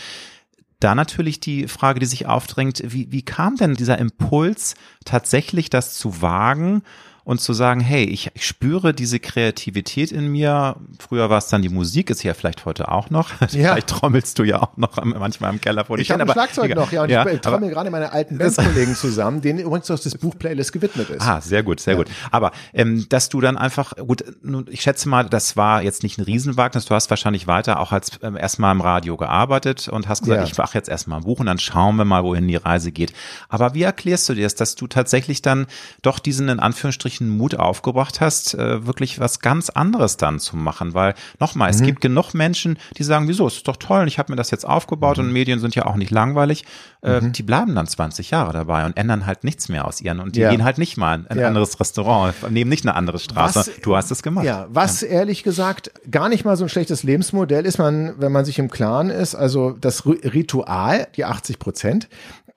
Da 0.81 0.95
natürlich 0.95 1.39
die 1.39 1.69
Frage, 1.69 2.01
die 2.01 2.07
sich 2.07 2.27
aufdrängt, 2.27 2.83
wie, 2.85 3.13
wie 3.13 3.23
kam 3.23 3.57
denn 3.57 3.75
dieser 3.75 3.99
Impuls, 3.99 4.75
tatsächlich 5.05 5.71
das 5.71 5.95
zu 5.95 6.21
wagen 6.23 6.83
und 7.25 7.41
zu 7.41 7.53
sagen, 7.53 7.81
hey, 7.81 8.05
ich, 8.05 8.31
ich 8.35 8.47
spüre 8.47 8.93
diese 8.95 9.21
Kreativität 9.21 10.11
in 10.13 10.29
mir. 10.29 10.77
Früher 10.99 11.31
war 11.31 11.39
es 11.39 11.47
dann 11.49 11.63
die 11.63 11.69
Musik, 11.69 12.11
ist 12.11 12.23
ja 12.23 12.35
vielleicht 12.35 12.65
heute 12.65 12.91
auch 12.91 13.11
noch. 13.11 13.31
Ja. 13.53 13.73
Vielleicht 13.73 13.89
trommelst 13.89 14.39
du 14.39 14.45
ja 14.45 14.63
auch 14.63 14.77
noch 14.77 15.03
manchmal 15.05 15.53
im 15.53 15.61
Keller 15.61 15.85
vor 15.85 15.99
Ich 15.99 16.09
dich 16.09 16.11
habe 16.11 16.23
hin, 16.23 16.31
ein 16.31 16.33
Schlagzeug 16.33 16.65
egal. 16.67 16.77
noch, 16.85 16.93
ja, 16.93 17.03
und 17.03 17.11
ja, 17.11 17.27
ich 17.27 17.41
trommel 17.41 17.71
gerade 17.71 17.91
meine 17.91 18.13
alten 18.13 18.39
Bandkollegen 18.39 18.95
zusammen, 18.95 19.41
denen 19.43 19.59
übrigens 19.59 19.91
auch 19.91 19.99
das 19.99 20.17
Buch 20.17 20.37
Playlist 20.39 20.73
gewidmet 20.73 21.11
ist. 21.11 21.21
Ah, 21.21 21.41
sehr 21.41 21.63
gut, 21.63 21.81
sehr 21.81 21.97
gut. 21.97 22.09
Aber 22.31 22.53
ähm, 22.73 23.07
dass 23.11 23.29
du 23.29 23.41
dann 23.41 23.59
einfach, 23.59 23.95
gut, 23.97 24.25
nun, 24.43 24.67
ich 24.71 24.81
schätze 24.83 25.09
mal, 25.09 25.25
das 25.29 25.57
war 25.57 25.83
jetzt 25.83 26.03
nicht 26.03 26.19
ein 26.19 26.23
Riesenwagnis. 26.25 26.87
Du 26.87 26.95
hast 26.95 27.11
wahrscheinlich 27.11 27.47
weiter 27.47 27.79
auch 27.81 27.93
als 27.93 28.13
ähm, 28.23 28.37
erstmal 28.37 28.73
im 28.75 28.81
Radio 28.81 29.17
gearbeitet 29.17 29.89
und 29.89 30.09
hast 30.09 30.23
gesagt, 30.23 30.41
Ja. 30.41 30.47
ich 30.47 30.57
mache 30.57 30.79
jetzt 30.79 30.89
erstmal 30.89 31.19
ein 31.19 31.25
Buch 31.25 31.41
und 31.41 31.47
dann 31.47 31.59
schauen 31.59 31.97
wir 31.97 32.05
mal, 32.07 32.25
wohin 32.25 32.49
die 32.49 32.57
Reise 32.57 32.91
geht. 32.91 33.13
Aber 33.51 33.75
wie 33.75 33.83
erklärst 33.83 34.29
du 34.29 34.35
dir 34.35 34.45
das, 34.45 34.55
dass 34.55 34.75
du 34.77 34.87
tatsächlich 34.87 35.43
dann 35.43 35.67
doch 36.01 36.19
diesen 36.19 36.49
in 36.49 36.59
Anführungsstrichen 36.61 37.12
Mut 37.21 37.55
aufgebracht 37.57 38.21
hast, 38.21 38.55
äh, 38.55 38.87
wirklich 38.87 39.19
was 39.21 39.41
ganz 39.41 39.71
anderes 39.71 40.17
dann 40.17 40.39
zu 40.41 40.57
machen? 40.57 40.95
Weil 40.95 41.15
nochmal, 41.41 41.69
Mhm. 41.71 41.75
es 41.77 41.83
gibt 41.83 42.01
genug 42.01 42.35
Menschen, 42.35 42.79
die 42.97 43.03
sagen, 43.05 43.29
wieso, 43.29 43.47
es 43.47 43.57
ist 43.57 43.69
doch 43.69 43.77
toll, 43.77 44.07
ich 44.09 44.19
habe 44.19 44.33
mir 44.33 44.37
das 44.37 44.51
jetzt 44.51 44.65
aufgebaut 44.67 45.19
Mhm. 45.19 45.25
und 45.25 45.33
Medien 45.33 45.61
sind 45.61 45.75
ja 45.75 45.87
auch 45.87 45.97
nicht 45.97 46.11
langweilig. 46.11 46.65
Äh, 47.03 47.21
Die 47.31 47.43
bleiben 47.43 47.75
dann 47.75 47.87
20 47.87 48.31
Jahre 48.31 48.53
dabei 48.53 48.87
und 48.87 48.97
ändern 48.97 49.27
halt 49.27 49.45
nichts 49.45 49.69
mehr 49.69 49.87
aus 49.87 50.01
ihren 50.01 50.21
und 50.21 50.37
die 50.37 50.41
Ja. 50.41 50.51
gehen 50.51 50.63
halt 50.65 50.79
nicht 50.79 50.97
mal 50.97 51.21
in 51.21 51.27
ein 51.29 51.39
Ja. 51.39 51.47
anderes 51.49 51.79
Restaurant, 51.81 52.35
nehmen 52.51 52.69
nicht 52.71 52.85
eine 52.85 52.95
andere 52.95 53.19
Straße. 53.19 53.59
Was- 53.59 53.71
du 53.83 53.97
hast 53.97 54.11
es 54.11 54.23
gemacht. 54.23 54.45
Ja, 54.45 54.67
was 54.71 55.03
ehrlich 55.03 55.43
gesagt 55.43 55.91
gar 56.11 56.29
nicht 56.29 56.45
mal 56.45 56.57
so 56.57 56.65
ein 56.65 56.69
schlechtes 56.69 57.03
Lebensmodell 57.03 57.67
ist, 57.67 57.79
man, 57.79 58.15
wenn 58.19 58.31
man 58.33 58.45
sich 58.45 58.59
im 58.59 58.71
Klaren 58.71 59.11
ist, 59.11 59.35
also 59.35 59.71
das 59.73 60.05
Ri- 60.05 60.33
Ritual, 60.33 61.09
die 61.17 61.25
80 61.25 61.59
Prozent, 61.59 62.09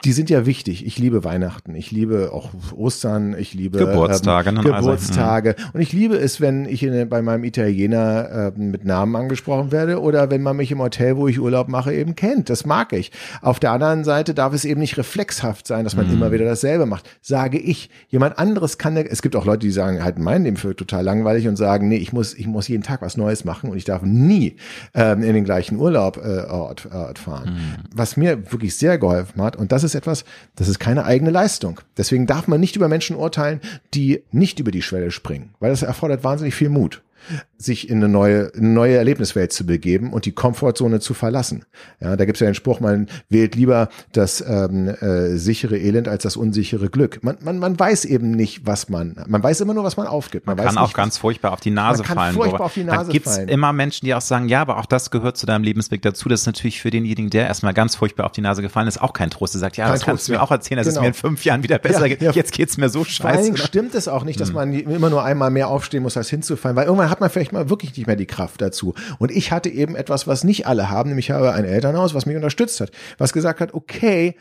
die 0.04 0.12
sind 0.12 0.30
ja 0.30 0.46
wichtig. 0.46 0.86
Ich 0.86 1.00
liebe 1.00 1.24
Weihnachten, 1.24 1.76
ich 1.76 1.92
liebe 1.92 2.32
auch 2.34 2.52
Ostern, 2.76 3.36
ich 3.38 3.54
liebe 3.54 3.80
Geburtstage. 3.80 4.50
Geburtstage. 4.50 4.52
Ne? 4.52 4.62
Geburtstage. 4.62 5.56
Also, 5.58 5.70
und 5.74 5.82
ich 5.82 5.94
liebe 5.94 6.16
es, 6.16 6.42
wenn 6.42 6.66
ich 6.66 6.84
in, 6.84 7.08
bei 7.10 7.22
meinem 7.22 7.44
Italiener 7.44 8.54
äh, 8.56 8.60
mit 8.60 8.86
Namen 8.86 9.16
angesprochen 9.16 9.72
werde 9.72 10.02
oder 10.02 10.30
wenn 10.30 10.42
man 10.42 10.58
mich 10.58 10.72
im 10.72 10.80
Hotel, 10.80 11.18
wo 11.18 11.28
ich 11.28 11.40
Urlaub 11.40 11.70
mache, 11.70 11.94
eben 11.94 12.16
kennt. 12.16 12.50
Das 12.50 12.66
mag 12.66 12.94
ich. 12.94 13.12
Auf 13.42 13.60
der 13.60 13.72
anderen 13.72 14.04
Seite 14.04 14.34
darf 14.34 14.54
es 14.54 14.66
eben 14.66 14.80
nicht 14.80 14.98
reflexhaft 14.98 15.66
sein, 15.68 15.84
dass 15.84 15.96
man 15.96 16.08
mhm. 16.08 16.14
immer 16.14 16.32
wieder 16.32 16.46
dasselbe 16.46 16.86
macht. 16.86 17.10
Sage 17.22 17.58
ich. 17.58 17.90
Jemand 18.10 18.38
anderes 18.38 18.78
kann, 18.78 18.98
es 18.98 19.22
gibt 19.22 19.36
auch 19.36 19.46
Leute, 19.46 19.60
die 19.60 19.72
sagen, 19.72 20.04
halt 20.04 20.20
mein 20.20 20.44
Leben 20.44 20.58
für 20.58 20.76
total 20.76 21.04
langweilig 21.04 21.48
und 21.48 21.56
sagen, 21.56 21.88
nee, 21.88 21.98
ich 21.98 22.14
muss, 22.14 22.34
ich 22.34 22.48
muss 22.48 22.68
jeden 22.68 22.84
Tag 22.84 23.02
was 23.02 23.18
Neues 23.18 23.46
machen 23.46 23.70
und 23.70 23.78
ich 23.78 23.86
darf 23.86 24.02
nie 24.04 24.58
ähm, 24.94 25.24
in 25.24 25.34
den 25.34 25.46
gleichen 25.46 25.78
Urlaub 25.78 26.18
äh, 26.18 26.46
Ort, 26.50 26.88
Ort 26.94 27.20
fahren. 27.20 27.54
Mhm. 27.54 27.84
Was 27.94 28.18
mir 28.18 28.52
wirklich 28.52 28.76
sehr 28.76 28.98
geholfen 28.98 29.42
hat 29.42 29.56
und 29.56 29.72
das 29.72 29.85
ist 29.86 29.96
etwas, 29.96 30.26
das 30.56 30.68
ist 30.68 30.80
keine 30.80 31.06
eigene 31.06 31.32
Leistung. 31.32 31.80
Deswegen 31.98 32.28
darf 32.28 32.48
man 32.48 32.60
nicht 32.60 32.76
über 32.76 32.88
Menschen 32.88 33.16
urteilen, 33.16 33.62
die 33.94 34.24
nicht 34.32 34.60
über 34.60 34.72
die 34.72 34.82
Schwelle 34.82 35.12
springen, 35.12 35.54
weil 35.60 35.70
das 35.70 35.84
erfordert 35.84 36.24
wahnsinnig 36.24 36.56
viel 36.56 36.70
Mut 36.70 37.02
sich 37.58 37.90
in 37.90 37.98
eine 37.98 38.10
neue, 38.10 38.44
in 38.54 38.66
eine 38.66 38.74
neue 38.74 38.98
Erlebniswelt 38.98 39.54
zu 39.54 39.66
begeben 39.66 40.14
und 40.14 40.26
die 40.26 40.34
Komfortzone 40.34 41.00
zu 41.00 41.14
verlassen. 41.14 41.66
Ja, 42.00 42.16
da 42.16 42.26
gibt 42.26 42.38
es 42.38 42.42
ja 42.42 42.48
den 42.48 42.56
Spruch, 42.56 42.80
man 42.80 43.08
wählt 43.30 43.56
lieber 43.56 43.90
das 44.12 44.44
ähm, 44.48 44.88
äh, 44.88 45.38
sichere 45.38 45.78
Elend 45.78 46.08
als 46.08 46.24
das 46.24 46.38
unsichere 46.38 46.90
Glück. 46.90 47.24
Man, 47.24 47.38
man, 47.42 47.60
man 47.60 47.80
weiß 47.80 48.06
eben 48.06 48.32
nicht, 48.32 48.66
was 48.66 48.90
man, 48.90 49.16
man 49.28 49.42
weiß 49.42 49.62
immer 49.62 49.74
nur, 49.74 49.84
was 49.84 49.98
man 49.98 50.08
aufgibt. 50.08 50.46
Man, 50.46 50.58
man 50.58 50.66
kann 50.66 50.76
nicht, 50.76 50.84
auch 50.84 50.94
ganz 50.94 51.18
furchtbar 51.18 51.54
auf 51.54 51.62
die 51.62 51.72
Nase 51.72 52.00
man 52.00 52.08
kann 52.08 52.18
fallen. 52.18 52.36
Furchtbar 52.36 52.62
auf 52.62 52.74
die 52.74 52.84
Nase 52.84 53.06
da 53.08 53.12
gibt's 53.12 53.36
fallen. 53.36 53.50
immer 53.50 53.74
Menschen, 53.74 54.06
die 54.06 54.14
auch 54.14 54.22
sagen, 54.22 54.50
ja, 54.50 54.62
aber 54.62 54.78
auch 54.78 54.86
das 54.86 55.12
gehört 55.12 55.38
zu 55.38 55.46
deinem 55.46 55.64
Lebensweg 55.64 56.02
dazu. 56.02 56.30
Das 56.30 56.42
ist 56.42 56.46
natürlich 56.46 56.82
für 56.82 56.92
denjenigen, 56.92 57.30
der 57.30 57.48
erstmal 57.48 57.74
ganz 57.74 57.96
furchtbar 57.96 58.26
auf 58.26 58.32
die 58.34 58.42
Nase 58.42 58.62
gefallen 58.62 58.88
ist, 58.88 59.02
auch 59.02 59.14
kein 59.14 59.30
Trost. 59.30 59.54
Der 59.54 59.60
sagt, 59.60 59.78
ja, 59.78 59.86
kein 59.86 59.94
das 59.94 60.02
Trost, 60.02 60.08
kannst 60.08 60.28
du 60.28 60.34
mir 60.34 60.42
auch 60.42 60.52
erzählen, 60.52 60.78
dass 60.78 60.88
genau. 60.88 61.00
es 61.00 61.02
mir 61.02 61.08
in 61.08 61.14
fünf 61.14 61.46
Jahren 61.46 61.64
wieder 61.64 61.80
besser 61.80 62.02
ja, 62.02 62.08
geht. 62.08 62.22
Ja. 62.22 62.32
Jetzt 62.32 62.52
geht's 62.52 62.78
mir 62.78 62.90
so 62.90 63.04
scheiße. 63.04 63.22
Vor 63.22 63.30
allen 63.32 63.44
Dingen 63.44 63.58
stimmt 63.58 63.96
es 63.96 64.08
auch 64.08 64.24
nicht, 64.24 64.40
dass 64.40 64.50
hm. 64.50 64.56
man 64.56 64.74
immer 64.74 65.10
nur 65.10 65.24
einmal 65.24 65.50
mehr 65.52 65.70
aufstehen 65.70 66.04
muss, 66.04 66.18
als 66.18 66.30
hinzufallen, 66.30 66.76
weil 66.76 66.86
irgendwann 66.86 67.10
hat 67.16 67.22
man 67.22 67.30
vielleicht 67.30 67.54
mal 67.54 67.70
wirklich 67.70 67.96
nicht 67.96 68.08
mehr 68.08 68.18
die 68.18 68.26
Kraft 68.26 68.62
dazu. 68.62 68.94
Und 69.20 69.32
ich 69.32 69.52
hatte 69.52 69.70
eben 69.70 69.96
etwas, 69.96 70.28
was 70.28 70.44
nicht 70.44 70.68
alle 70.68 70.90
haben, 70.90 71.10
nämlich 71.10 71.32
habe 71.32 71.54
ein 71.54 71.64
Elternhaus, 71.64 72.14
was 72.14 72.26
mich 72.26 72.36
unterstützt 72.36 72.82
hat, 72.82 72.92
was 73.18 73.32
gesagt 73.32 73.62
hat, 73.62 73.74
okay, 73.74 74.36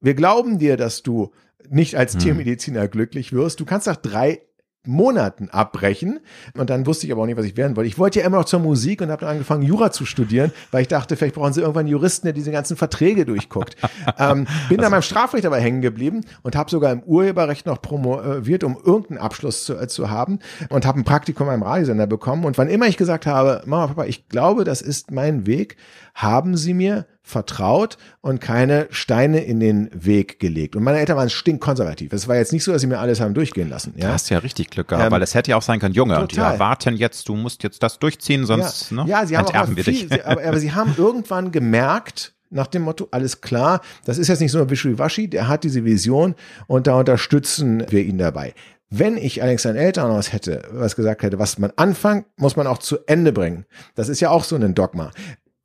wir 0.00 0.14
glauben 0.14 0.58
dir, 0.58 0.78
dass 0.78 1.02
du 1.02 1.32
nicht 1.68 1.96
als 1.96 2.14
hm. 2.14 2.20
Tiermediziner 2.20 2.88
glücklich 2.88 3.32
wirst. 3.32 3.60
Du 3.60 3.66
kannst 3.66 3.86
nach 3.86 3.96
drei 3.96 4.40
Monaten 4.88 5.50
abbrechen. 5.50 6.20
Und 6.56 6.70
dann 6.70 6.86
wusste 6.86 7.06
ich 7.06 7.12
aber 7.12 7.22
auch 7.22 7.26
nicht, 7.26 7.36
was 7.36 7.44
ich 7.44 7.56
werden 7.56 7.76
wollte. 7.76 7.88
Ich 7.88 7.98
wollte 7.98 8.20
ja 8.20 8.26
immer 8.26 8.38
noch 8.38 8.46
zur 8.46 8.60
Musik 8.60 9.00
und 9.00 9.10
habe 9.10 9.20
dann 9.20 9.30
angefangen, 9.30 9.62
Jura 9.62 9.92
zu 9.92 10.06
studieren, 10.06 10.50
weil 10.70 10.82
ich 10.82 10.88
dachte, 10.88 11.16
vielleicht 11.16 11.34
brauchen 11.34 11.52
sie 11.52 11.60
irgendwann 11.60 11.80
einen 11.80 11.90
Juristen, 11.90 12.26
der 12.26 12.32
diese 12.32 12.50
ganzen 12.50 12.76
Verträge 12.76 13.24
durchguckt. 13.26 13.76
ähm, 14.18 14.46
bin 14.68 14.78
dann 14.78 14.90
beim 14.90 15.02
Strafrecht 15.02 15.46
aber 15.46 15.58
hängen 15.58 15.82
geblieben 15.82 16.24
und 16.42 16.56
habe 16.56 16.70
sogar 16.70 16.90
im 16.90 17.02
Urheberrecht 17.02 17.66
noch 17.66 17.82
promoviert, 17.82 18.64
um 18.64 18.76
irgendeinen 18.82 19.18
Abschluss 19.18 19.64
zu, 19.64 19.76
äh, 19.76 19.86
zu 19.88 20.10
haben 20.10 20.38
und 20.70 20.86
habe 20.86 20.98
ein 20.98 21.04
Praktikum 21.04 21.46
beim 21.46 21.62
Radiosender 21.62 22.06
bekommen. 22.06 22.44
Und 22.44 22.58
wann 22.58 22.68
immer 22.68 22.86
ich 22.86 22.96
gesagt 22.96 23.26
habe, 23.26 23.62
Mama, 23.66 23.88
Papa, 23.88 24.04
ich 24.04 24.28
glaube, 24.28 24.64
das 24.64 24.80
ist 24.80 25.10
mein 25.10 25.46
Weg, 25.46 25.76
haben 26.14 26.56
sie 26.56 26.74
mir 26.74 27.06
vertraut 27.28 27.98
und 28.20 28.40
keine 28.40 28.88
Steine 28.90 29.44
in 29.44 29.60
den 29.60 29.90
Weg 29.92 30.40
gelegt. 30.40 30.76
Und 30.76 30.82
meine 30.82 30.98
Eltern 30.98 31.16
waren 31.16 31.30
stinkkonservativ. 31.30 32.12
Es 32.12 32.26
war 32.26 32.36
jetzt 32.36 32.52
nicht 32.52 32.64
so, 32.64 32.72
dass 32.72 32.80
sie 32.80 32.86
mir 32.86 32.98
alles 32.98 33.20
haben 33.20 33.34
durchgehen 33.34 33.68
lassen. 33.68 33.92
Ja? 33.96 34.06
Du 34.06 34.12
hast 34.14 34.30
ja 34.30 34.38
richtig 34.38 34.70
Glück 34.70 34.88
gehabt, 34.88 35.06
ähm, 35.06 35.12
weil 35.12 35.22
es 35.22 35.34
hätte 35.34 35.50
ja 35.50 35.56
auch 35.56 35.62
sein 35.62 35.78
können, 35.78 35.94
Junge, 35.94 36.14
total. 36.14 36.26
die 36.28 36.38
erwarten 36.38 36.96
jetzt, 36.96 37.28
du 37.28 37.34
musst 37.36 37.62
jetzt 37.62 37.82
das 37.82 37.98
durchziehen, 37.98 38.46
sonst 38.46 38.90
ja, 38.90 39.04
ne, 39.04 39.10
ja, 39.10 39.26
sie 39.26 39.36
haben 39.36 39.46
auch 39.46 39.76
wir 39.76 39.84
viel, 39.84 40.08
dich. 40.08 40.26
Aber, 40.26 40.42
aber 40.42 40.58
sie 40.58 40.72
haben 40.72 40.94
irgendwann 40.96 41.52
gemerkt, 41.52 42.34
nach 42.50 42.66
dem 42.66 42.82
Motto, 42.82 43.08
alles 43.10 43.40
klar, 43.40 43.82
das 44.04 44.18
ist 44.18 44.28
jetzt 44.28 44.40
nicht 44.40 44.52
so 44.52 44.60
ein 44.60 44.70
Wischiwaschi, 44.70 45.28
der 45.28 45.48
hat 45.48 45.64
diese 45.64 45.84
Vision 45.84 46.34
und 46.66 46.86
da 46.86 46.94
unterstützen 46.94 47.84
wir 47.90 48.02
ihn 48.02 48.18
dabei. 48.18 48.54
Wenn 48.90 49.18
ich 49.18 49.42
allerdings 49.42 49.66
ein 49.66 49.76
Elternhaus 49.76 50.32
hätte, 50.32 50.62
was 50.72 50.96
gesagt 50.96 51.22
hätte, 51.22 51.38
was 51.38 51.58
man 51.58 51.72
anfängt, 51.76 52.24
muss 52.38 52.56
man 52.56 52.66
auch 52.66 52.78
zu 52.78 52.96
Ende 53.06 53.32
bringen. 53.32 53.66
Das 53.94 54.08
ist 54.08 54.20
ja 54.20 54.30
auch 54.30 54.44
so 54.44 54.56
ein 54.56 54.74
Dogma 54.74 55.10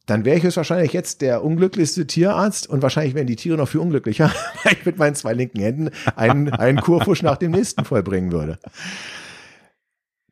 dann 0.06 0.26
wäre 0.26 0.38
ich 0.38 0.44
höchstwahrscheinlich 0.44 0.94
jetzt 0.94 1.22
der 1.22 1.44
unglücklichste 1.44 2.06
Tierarzt 2.06 2.68
und 2.68 2.82
wahrscheinlich 2.82 3.16
wären 3.16 3.28
die 3.28 3.36
Tiere 3.36 3.58
noch 3.58 3.70
viel 3.70 3.80
unglücklicher, 3.80 4.32
weil 4.64 4.74
ich 4.74 4.86
mit 4.86 4.98
meinen 4.98 5.16
zwei 5.16 5.34
linken 5.34 5.60
Händen 5.60 5.90
einen, 6.16 6.52
einen 6.52 6.82
Kurfusch 6.82 7.22
nach 7.22 7.38
dem 7.38 7.52
nächsten 7.52 7.86
vollbringen 7.86 8.32
würde. 8.32 8.60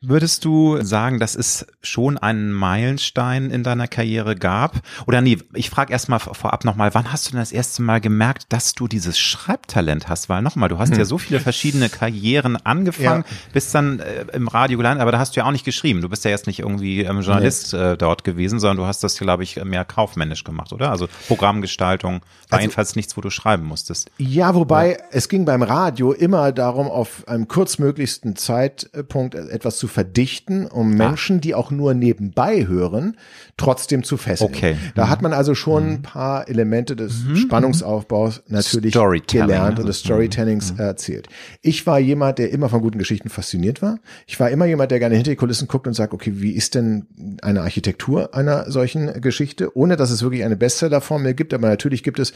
Würdest 0.04 0.46
du 0.46 0.82
sagen, 0.82 1.20
dass 1.20 1.36
es 1.36 1.68
schon 1.84 2.18
einen 2.18 2.52
Meilenstein 2.52 3.52
in 3.52 3.62
deiner 3.62 3.88
Karriere 3.88 4.36
gab? 4.36 4.82
Oder 5.06 5.22
nee, 5.22 5.38
ich 5.54 5.70
frage 5.70 5.94
erstmal 5.94 6.18
vorab 6.18 6.66
nochmal, 6.66 6.96
wann 6.96 7.14
hast 7.14 7.28
du 7.28 7.32
denn 7.34 7.40
das 7.40 7.52
erste 7.52 7.84
Mal 7.84 8.02
gemerkt, 8.02 8.48
dass 8.50 8.74
du 8.74 8.88
dieses 8.88 9.20
Schreibtalent 9.20 10.10
hast? 10.10 10.28
Weil 10.28 10.42
nochmal, 10.42 10.70
du 10.70 10.80
hast 10.80 10.90
hm. 10.90 10.98
ja 10.98 11.06
so 11.06 11.20
viele 11.20 11.40
verschiedene 11.40 11.88
Karrieren 11.88 12.58
angefangen, 12.66 13.26
ja. 13.28 13.36
bist 13.54 13.76
dann 13.76 14.00
äh, 14.00 14.26
im 14.34 14.48
Radio 14.48 14.80
gelandet, 14.80 15.04
aber 15.04 15.12
da 15.12 15.20
hast 15.20 15.36
du 15.36 15.42
ja 15.42 15.46
auch 15.46 15.52
nicht 15.52 15.66
geschrieben. 15.66 16.02
Du 16.02 16.10
bist 16.10 16.26
ja 16.26 16.32
jetzt 16.32 16.48
nicht 16.48 16.58
irgendwie 16.58 17.02
ähm, 17.02 17.22
Journalist 17.22 17.74
nee. 17.74 17.92
äh, 17.92 17.96
dort 17.96 18.24
gewesen, 18.24 18.60
sondern 18.60 18.78
du 18.78 18.86
hast 18.88 19.04
das, 19.04 19.20
glaube 19.20 19.44
ich, 19.44 19.64
mehr 19.64 19.86
kaufmännisch 19.86 20.44
gemacht, 20.44 20.74
oder? 20.74 20.90
Also 20.90 21.10
Programmgestaltung 21.28 22.22
war 22.50 22.58
also, 22.58 22.62
jedenfalls 22.64 22.96
nichts, 22.96 23.16
wo 23.18 23.22
du 23.22 23.30
schreiben 23.30 23.66
musstest. 23.66 24.10
Ja, 24.18 24.56
wobei 24.56 24.94
ja. 24.94 24.98
es 25.12 25.30
ging 25.30 25.46
beim 25.46 25.62
Radio 25.62 26.12
immer 26.12 26.52
darum, 26.52 26.88
auf 26.88 27.28
einem 27.28 27.48
kurzmöglichsten 27.48 28.36
Zeitpunkt 28.36 29.36
etwas 29.36 29.78
zu 29.78 29.91
verdichten, 29.92 30.66
um 30.66 30.94
ah. 30.94 30.96
Menschen, 30.96 31.38
ah. 31.38 31.40
die 31.40 31.56
auch 31.56 31.72
nur 31.72 31.94
nebenbei 31.94 32.66
hören, 32.68 33.18
trotzdem 33.58 34.04
zu 34.04 34.18
fesseln. 34.18 34.50
Okay. 34.54 34.76
Da 34.96 35.06
mhm. 35.06 35.10
hat 35.10 35.22
man 35.22 35.34
also 35.34 35.54
schon 35.56 35.86
mhm. 35.86 35.92
ein 35.92 36.02
paar 36.02 36.50
Elemente 36.50 36.96
des 36.96 37.24
mhm. 37.24 37.36
Spannungsaufbaus 37.36 38.44
natürlich 38.48 38.94
gelernt 38.94 39.80
und 39.80 39.88
des 39.88 39.98
also, 39.98 40.06
Storytellings 40.06 40.74
mhm. 40.74 40.80
erzählt. 40.80 41.28
Ich 41.62 41.86
war 41.86 42.00
jemand, 42.00 42.40
der 42.40 42.52
immer 42.52 42.70
von 42.70 42.82
guten 42.82 42.98
Geschichten 42.98 43.30
fasziniert 43.30 43.82
war. 43.82 44.00
Ich 44.26 44.40
war 44.40 44.50
immer 44.50 44.66
jemand, 44.66 44.92
der 44.92 45.00
gerne 45.00 45.16
hinter 45.16 45.32
die 45.32 45.38
Kulissen 45.38 45.68
guckt 45.68 45.88
und 45.88 45.94
sagt, 45.94 46.14
okay, 46.14 46.34
wie 46.36 46.52
ist 46.52 46.76
denn 46.76 47.08
eine 47.42 47.62
Architektur 47.62 48.34
einer 48.34 48.72
solchen 48.72 49.22
Geschichte, 49.22 49.76
ohne 49.76 49.98
dass 49.98 50.12
es 50.12 50.24
wirklich 50.24 50.44
eine 50.44 50.56
Bestsellerformel 50.56 51.34
gibt, 51.34 51.54
aber 51.54 51.68
natürlich 51.68 52.04
gibt 52.04 52.20
es 52.20 52.34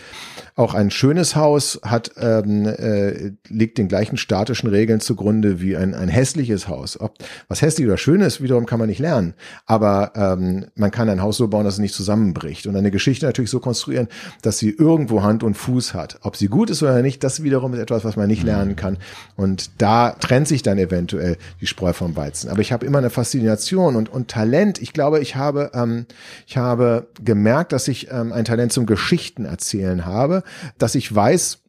auch 0.56 0.74
ein 0.74 0.91
schönes 0.91 1.36
Haus, 1.36 1.80
hat 1.84 2.12
ähm, 2.18 2.66
äh, 2.66 3.32
liegt 3.47 3.78
den 3.78 3.88
gleichen 3.88 4.18
statischen 4.18 4.70
Regeln 4.70 4.99
zugrunde 4.99 5.62
wie 5.62 5.76
ein, 5.76 5.93
ein 5.93 6.10
hässliches 6.10 6.68
Haus. 6.68 6.99
Ob 6.99 7.18
was 7.47 7.61
hässlich 7.61 7.87
oder 7.87 7.97
schön 7.97 8.21
ist, 8.21 8.41
wiederum 8.41 8.65
kann 8.65 8.79
man 8.79 8.89
nicht 8.89 8.99
lernen. 8.99 9.33
Aber 9.65 10.11
ähm, 10.15 10.67
man 10.75 10.91
kann 10.91 11.09
ein 11.09 11.21
Haus 11.21 11.37
so 11.37 11.47
bauen, 11.47 11.65
dass 11.65 11.75
es 11.75 11.79
nicht 11.79 11.93
zusammenbricht. 11.93 12.67
Und 12.67 12.75
eine 12.75 12.91
Geschichte 12.91 13.25
natürlich 13.25 13.51
so 13.51 13.59
konstruieren, 13.59 14.07
dass 14.41 14.57
sie 14.57 14.69
irgendwo 14.69 15.23
Hand 15.23 15.43
und 15.43 15.55
Fuß 15.55 15.93
hat. 15.93 16.19
Ob 16.21 16.35
sie 16.35 16.47
gut 16.47 16.69
ist 16.69 16.83
oder 16.83 17.01
nicht, 17.01 17.23
das 17.23 17.43
wiederum 17.43 17.73
ist 17.73 17.79
etwas, 17.79 18.03
was 18.03 18.15
man 18.15 18.27
nicht 18.27 18.43
lernen 18.43 18.71
mhm. 18.71 18.75
kann. 18.75 18.97
Und 19.35 19.81
da 19.81 20.11
trennt 20.11 20.47
sich 20.47 20.63
dann 20.63 20.77
eventuell 20.77 21.37
die 21.61 21.67
Spreu 21.67 21.93
vom 21.93 22.15
Weizen. 22.15 22.49
Aber 22.49 22.61
ich 22.61 22.71
habe 22.71 22.85
immer 22.85 22.97
eine 22.97 23.09
Faszination 23.09 23.95
und, 23.95 24.09
und 24.09 24.29
Talent. 24.29 24.81
Ich 24.81 24.93
glaube, 24.93 25.19
ich 25.19 25.35
habe, 25.35 25.71
ähm, 25.73 26.05
ich 26.47 26.57
habe 26.57 27.07
gemerkt, 27.23 27.71
dass 27.71 27.87
ich 27.87 28.11
ähm, 28.11 28.31
ein 28.31 28.45
Talent 28.45 28.73
zum 28.73 28.85
Geschichten 28.85 29.45
erzählen 29.45 30.05
habe, 30.05 30.43
dass 30.77 30.95
ich 30.95 31.13
weiß, 31.13 31.59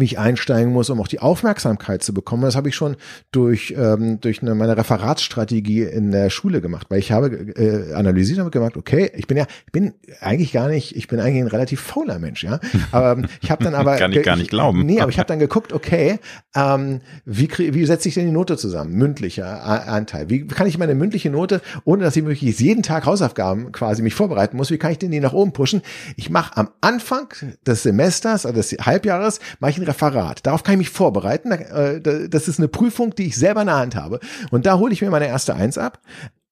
wie 0.00 0.04
ich 0.04 0.18
einsteigen 0.18 0.72
muss, 0.72 0.90
um 0.90 1.00
auch 1.00 1.08
die 1.08 1.20
Aufmerksamkeit 1.20 2.02
zu 2.02 2.14
bekommen. 2.14 2.42
Das 2.42 2.56
habe 2.56 2.68
ich 2.68 2.74
schon 2.74 2.96
durch, 3.32 3.74
ähm, 3.76 4.20
durch 4.20 4.42
eine, 4.42 4.54
meine 4.54 4.76
Referatsstrategie 4.76 5.82
in 5.82 6.10
der 6.10 6.30
Schule 6.30 6.60
gemacht, 6.60 6.86
weil 6.90 6.98
ich 6.98 7.12
habe 7.12 7.28
äh, 7.28 7.94
analysiert 7.94 8.38
und 8.40 8.52
gemerkt, 8.52 8.76
okay, 8.76 9.10
ich 9.14 9.26
bin 9.26 9.36
ja, 9.36 9.46
ich 9.66 9.72
bin 9.72 9.92
eigentlich 10.20 10.52
gar 10.52 10.68
nicht, 10.68 10.96
ich 10.96 11.08
bin 11.08 11.20
eigentlich 11.20 11.42
ein 11.42 11.48
relativ 11.48 11.80
fauler 11.80 12.18
Mensch, 12.18 12.44
ja. 12.44 12.60
Aber 12.92 13.12
ähm, 13.12 13.26
ich 13.40 13.50
habe 13.50 13.64
dann 13.64 13.74
aber 13.76 13.96
kann 13.96 14.12
ich 14.12 14.22
gar 14.22 14.36
nicht 14.36 14.50
glauben. 14.50 14.84
Nee, 14.84 15.00
aber 15.00 15.10
ich 15.10 15.18
habe 15.18 15.28
dann 15.28 15.38
geguckt, 15.38 15.72
okay, 15.72 16.18
ähm, 16.54 17.00
wie 17.24 17.48
wie 17.56 17.86
setze 17.86 18.08
ich 18.08 18.14
denn 18.14 18.26
die 18.26 18.32
Note 18.32 18.56
zusammen? 18.56 18.94
Mündlicher 18.94 19.64
Anteil. 19.64 20.28
Wie 20.28 20.46
kann 20.46 20.66
ich 20.66 20.78
meine 20.78 20.94
mündliche 20.94 21.30
Note, 21.30 21.60
ohne 21.84 22.04
dass 22.04 22.16
ich 22.16 22.24
wirklich 22.24 22.58
jeden 22.58 22.82
Tag 22.82 23.06
Hausaufgaben 23.06 23.72
quasi 23.72 24.02
mich 24.02 24.14
vorbereiten 24.14 24.56
muss, 24.56 24.70
wie 24.70 24.78
kann 24.78 24.92
ich 24.92 24.98
denn 24.98 25.10
die 25.10 25.20
nach 25.20 25.32
oben 25.32 25.52
pushen? 25.52 25.82
Ich 26.16 26.30
mache 26.30 26.56
am 26.56 26.68
Anfang 26.80 27.28
des 27.66 27.82
Semesters, 27.82 28.46
also 28.46 28.56
des 28.56 28.72
Halbjahres, 28.72 29.40
mache 29.60 29.72
ich 29.72 29.78
ein 29.78 29.84
Referat. 29.86 30.46
Darauf 30.46 30.62
kann 30.62 30.74
ich 30.74 30.78
mich 30.78 30.90
vorbereiten. 30.90 31.52
Äh, 31.52 32.28
das 32.28 32.48
ist 32.48 32.58
eine 32.58 32.68
Prüfung, 32.68 33.14
die 33.14 33.26
ich 33.26 33.36
selber 33.36 33.62
in 33.62 33.68
der 33.68 33.76
Hand 33.76 33.96
habe. 33.96 34.20
Und 34.50 34.66
da 34.66 34.78
hole 34.78 34.92
ich 34.92 35.02
mir 35.02 35.10
meine 35.10 35.26
erste 35.26 35.54
Eins 35.54 35.78
ab. 35.78 36.00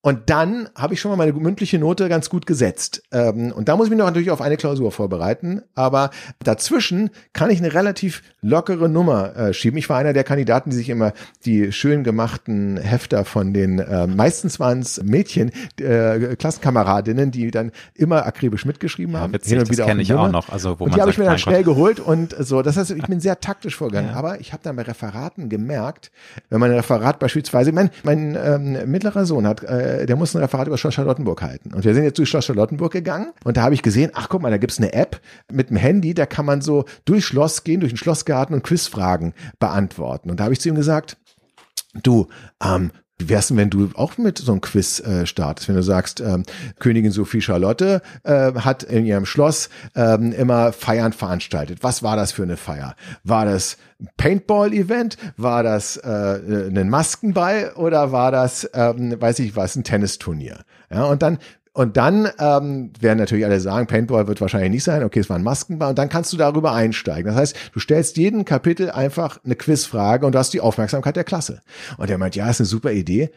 Und 0.05 0.29
dann 0.29 0.69
habe 0.75 0.93
ich 0.93 1.01
schon 1.01 1.11
mal 1.11 1.17
meine 1.17 1.33
mündliche 1.33 1.79
Note 1.79 2.11
ganz 2.11 2.29
gut 2.29 2.45
gesetzt. 2.45 3.03
Ähm, 3.11 3.53
und 3.53 3.71
da 3.71 3.77
muss 3.77 3.87
ich 3.87 3.91
mich 3.91 3.99
noch 3.99 4.05
natürlich 4.05 4.31
auf 4.31 4.43
eine 4.43 4.59
Klausur 4.59 4.93
vorbereiten. 4.93 5.63
Aber 5.75 6.11
dazwischen 6.41 7.09
kann 7.33 7.49
ich 7.49 7.59
eine 7.59 7.73
relativ 7.73 8.23
lockere 8.43 8.91
Nummer 8.91 9.35
äh, 9.35 9.55
schieben. 9.55 9.79
Ich 9.79 9.89
war 9.89 9.97
einer 9.97 10.13
der 10.13 10.23
Kandidaten, 10.23 10.69
die 10.69 10.77
sich 10.77 10.91
immer 10.91 11.15
die 11.47 11.73
schön 11.73 12.05
gemachten 12.05 12.77
Hefter 12.77 13.25
von 13.25 13.55
den, 13.55 13.79
äh, 13.79 14.07
meistens 14.07 14.61
waren 14.61 14.81
es 14.81 15.03
Mädchen, 15.03 15.53
äh, 15.81 16.37
Klassenkameradinnen, 16.37 17.31
die 17.31 17.51
dann 17.51 17.73
immer 17.95 18.27
akribisch 18.27 18.67
mitgeschrieben 18.67 19.17
haben. 19.17 19.33
Ja, 19.33 19.39
witzig, 19.39 19.79
das 19.79 19.87
kenne 19.87 20.03
ich 20.03 20.13
auch 20.13 20.31
noch. 20.31 20.51
Also, 20.51 20.79
wo 20.81 20.85
und 20.85 20.95
die 20.95 21.01
habe 21.01 21.13
ich 21.13 21.17
mir 21.17 21.25
dann 21.25 21.39
schnell 21.39 21.65
Gott. 21.65 21.77
geholt 21.77 22.01
und 22.01 22.37
so. 22.41 22.61
Das 22.61 22.77
heißt, 22.77 22.91
ich 22.91 23.07
bin 23.07 23.21
sehr 23.21 23.41
taktisch 23.41 23.77
vorgegangen. 23.77 24.11
Ja. 24.11 24.17
Aber 24.17 24.39
ich 24.39 24.53
habe 24.53 24.63
dann 24.63 24.77
bei 24.77 24.83
Referaten 24.83 25.49
gemerkt, 25.49 26.11
wenn 26.51 26.61
man 26.61 26.73
ein 26.73 26.77
Referat 26.77 27.19
beispielsweise, 27.19 27.73
mein, 27.73 27.89
mein 28.03 28.37
ähm, 28.39 28.91
mittlerer 28.91 29.25
Sohn 29.25 29.47
hat 29.47 29.63
äh, 29.63 29.93
äh, 30.01 30.07
der 30.07 30.16
muss 30.16 30.34
ein 30.34 30.42
Referat 30.42 30.66
über 30.66 30.78
Schloss 30.78 30.95
Charlottenburg 30.95 31.42
halten. 31.42 31.72
Und 31.74 31.84
wir 31.84 31.95
sind 31.95 32.05
jetzt 32.05 32.18
durch 32.18 32.28
Schloss 32.28 32.47
Charlottenburg 32.47 32.92
gegangen 32.92 33.32
und 33.45 33.57
da 33.57 33.62
habe 33.62 33.74
ich 33.74 33.82
gesehen, 33.82 34.11
ach 34.14 34.28
guck 34.28 34.42
mal, 34.42 34.51
da 34.51 34.59
gibt's 34.59 34.78
eine 34.78 34.92
App 34.92 35.20
mit 35.53 35.70
dem 35.70 35.76
Handy, 35.76 36.14
da 36.14 36.26
kann 36.26 36.47
man 36.47 36.61
so 36.61 36.84
durch 37.05 37.24
Schloss 37.24 37.64
gehen, 37.64 37.80
durch 37.80 37.92
den 37.92 37.99
Schlossgarten 37.99 38.55
und 38.55 38.62
Quizfragen 38.62 39.34
beantworten. 39.59 40.30
Und 40.30 40.40
da 40.40 40.45
habe 40.45 40.55
ich 40.55 40.61
zu 40.61 40.68
ihm 40.68 40.74
gesagt, 40.74 41.16
du, 42.03 42.28
ähm, 42.62 42.90
wie 43.19 43.29
wär's 43.29 43.49
denn, 43.49 43.57
wenn 43.57 43.71
du 43.71 43.91
auch 43.95 44.19
mit 44.19 44.39
so 44.39 44.53
einem 44.53 44.61
Quiz 44.61 45.01
äh, 45.01 45.27
startest, 45.27 45.69
wenn 45.69 45.77
du 45.77 45.83
sagst, 45.83 46.21
ähm, 46.21 46.45
Königin 46.81 47.12
Sophie 47.12 47.41
Charlotte 47.41 48.03
äh, 48.25 48.53
hat 48.55 48.83
in 48.83 49.07
ihrem 49.07 49.25
Schloss 49.25 49.69
ähm, 49.95 50.33
immer 50.33 50.73
Feiern 50.73 51.12
veranstaltet. 51.12 51.79
Was 51.83 52.03
war 52.03 52.17
das 52.17 52.33
für 52.33 52.43
eine 52.43 52.57
Feier? 52.57 52.97
War 53.23 53.45
das 53.45 53.77
ein 54.01 54.09
Paintball-Event? 54.17 55.17
War 55.37 55.62
das 55.62 55.97
äh, 55.97 56.09
ein 56.09 56.91
Maskenball 56.91 57.73
oder 57.77 58.11
war 58.11 58.33
das, 58.33 58.69
ähm, 58.75 59.21
weiß 59.21 59.39
ich 59.41 59.55
was, 59.55 59.77
ein 59.77 59.85
Tennisturnier? 59.85 60.65
Ja, 60.91 61.05
und 61.05 61.23
dann 61.23 61.39
und 61.75 61.97
dann 61.97 62.29
ähm, 62.39 62.93
werden 63.01 63.18
natürlich 63.18 63.45
alle 63.45 63.59
sagen, 63.61 63.89
Paintball 63.89 64.29
wird 64.29 64.41
wahrscheinlich 64.41 64.70
nicht 64.70 64.85
sein, 64.85 65.03
okay, 65.03 65.18
es 65.18 65.29
war 65.29 65.37
ein 65.37 65.43
Maskenball 65.43 65.91
und 65.91 65.99
dann 65.99 66.09
kannst 66.09 66.33
du 66.33 66.37
darüber 66.37 66.72
einsteigen. 66.72 67.27
Das 67.27 67.35
heißt, 67.37 67.57
du 67.72 67.81
stellst 67.81 68.16
jeden 68.16 68.45
Kapitel 68.45 68.91
einfach 68.93 69.39
eine 69.45 69.57
Quizfrage 69.57 70.25
und 70.25 70.37
du 70.37 70.39
hast 70.39 70.55
die 70.55 70.61
Aufmerksamkeit 70.61 71.16
der 71.16 71.25
Klasse. 71.25 71.62
Und 71.99 72.09
der 72.09 72.16
meint, 72.16 72.37
ja, 72.37 72.49
ist 72.49 72.61
eine 72.61 72.66
super 72.66 72.93
Idee. 72.93 73.31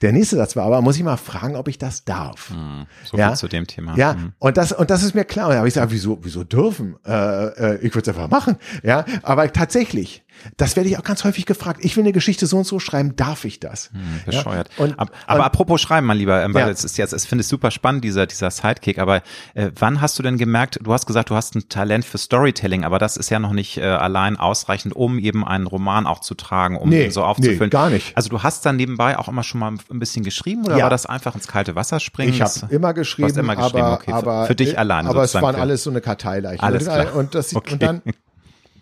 Der 0.00 0.10
nächste 0.12 0.36
Satz 0.36 0.56
war 0.56 0.64
aber, 0.64 0.80
muss 0.80 0.96
ich 0.96 1.04
mal 1.04 1.18
fragen, 1.18 1.54
ob 1.54 1.68
ich 1.68 1.76
das 1.78 2.04
darf. 2.04 2.48
Hm, 2.50 2.86
so 3.04 3.16
ja? 3.18 3.28
viel 3.28 3.36
zu 3.36 3.48
dem 3.48 3.66
Thema. 3.66 3.94
Ja, 3.96 4.14
Hm. 4.14 4.32
und 4.38 4.56
das 4.56 4.72
und 4.72 4.90
das 4.90 5.02
ist 5.04 5.14
mir 5.14 5.24
klar. 5.24 5.46
Und 5.48 5.52
da 5.52 5.58
habe 5.58 5.68
ich 5.68 5.74
gesagt, 5.74 5.92
wieso 5.92 6.18
wieso 6.22 6.42
dürfen? 6.44 6.96
Äh, 7.06 7.12
äh, 7.46 7.76
ich 7.82 7.94
würde 7.94 8.10
es 8.10 8.16
einfach 8.16 8.28
machen. 8.30 8.56
Ja, 8.82 9.04
aber 9.22 9.52
tatsächlich, 9.52 10.21
das 10.56 10.74
werde 10.76 10.88
ich 10.88 10.98
auch 10.98 11.04
ganz 11.04 11.24
häufig 11.24 11.46
gefragt. 11.46 11.80
Ich 11.84 11.96
will 11.96 12.02
eine 12.04 12.12
Geschichte 12.12 12.46
so 12.46 12.58
und 12.58 12.64
so 12.66 12.78
schreiben, 12.80 13.14
darf 13.16 13.44
ich 13.44 13.60
das? 13.60 13.90
Hm, 13.92 14.00
Bescheuert. 14.26 14.68
Ja? 14.76 14.84
Und, 14.84 14.98
aber, 14.98 15.12
aber 15.26 15.38
und, 15.40 15.44
apropos 15.46 15.80
Schreiben, 15.80 16.06
mein 16.06 16.16
Lieber, 16.16 16.42
ähm, 16.42 16.52
weil 16.54 16.62
Ja. 16.66 16.68
es 16.70 16.84
ist 16.84 16.98
jetzt, 16.98 17.12
ich 17.12 17.22
finde 17.22 17.42
es 17.42 17.48
super 17.48 17.70
spannend, 17.70 18.02
dieser, 18.04 18.26
dieser 18.26 18.50
Sidekick, 18.50 18.98
aber 18.98 19.22
äh, 19.54 19.70
wann 19.78 20.00
hast 20.00 20.18
du 20.18 20.22
denn 20.22 20.38
gemerkt, 20.38 20.78
du 20.82 20.92
hast 20.92 21.06
gesagt, 21.06 21.30
du 21.30 21.34
hast 21.36 21.54
ein 21.54 21.68
Talent 21.68 22.04
für 22.04 22.18
Storytelling, 22.18 22.84
aber 22.84 22.98
das 22.98 23.16
ist 23.16 23.30
ja 23.30 23.38
noch 23.38 23.52
nicht 23.52 23.78
äh, 23.78 23.82
allein 23.82 24.36
ausreichend, 24.36 24.96
um 24.96 25.18
eben 25.18 25.46
einen 25.46 25.66
Roman 25.66 26.06
auch 26.06 26.20
zu 26.20 26.34
tragen, 26.34 26.76
um 26.76 26.88
Nee, 26.88 27.04
ihn 27.06 27.10
so 27.12 27.22
aufzufüllen. 27.24 27.60
nee, 27.60 27.68
gar 27.68 27.90
nicht. 27.90 28.16
Also 28.16 28.28
du 28.28 28.42
hast 28.42 28.66
dann 28.66 28.76
nebenbei 28.76 29.18
auch 29.18 29.28
immer 29.28 29.42
schon 29.44 29.60
mal 29.60 29.72
ein 29.90 29.98
bisschen 29.98 30.24
geschrieben 30.24 30.64
oder 30.64 30.76
Ja. 30.78 30.82
war 30.84 30.90
das 30.90 31.06
einfach 31.06 31.34
ins 31.34 31.46
kalte 31.46 31.74
Wasser 31.76 32.00
springen? 32.00 32.32
ich 32.32 32.40
habe 32.42 32.52
immer 32.70 32.92
geschrieben, 32.94 33.28
Du 33.28 33.32
hast 33.34 33.38
immer 33.38 33.56
geschrieben, 33.56 33.82
aber, 33.84 33.94
okay, 33.94 34.10
für- 34.10 34.16
aber 34.16 34.46
für 34.46 34.54
dich 34.54 34.78
alleine 34.78 35.08
Aber 35.08 35.22
es 35.22 35.34
waren 35.34 35.54
für- 35.54 35.60
alles 35.60 35.82
so 35.84 35.90
eine 35.90 36.00
Karteileichen. 36.00 36.60
Alles 36.64 36.86
und, 36.88 36.92
klar. 36.94 37.14
und 37.14 37.34
das 37.34 37.54
Okay. 37.54 37.72
und 37.74 37.82
dann 37.82 38.02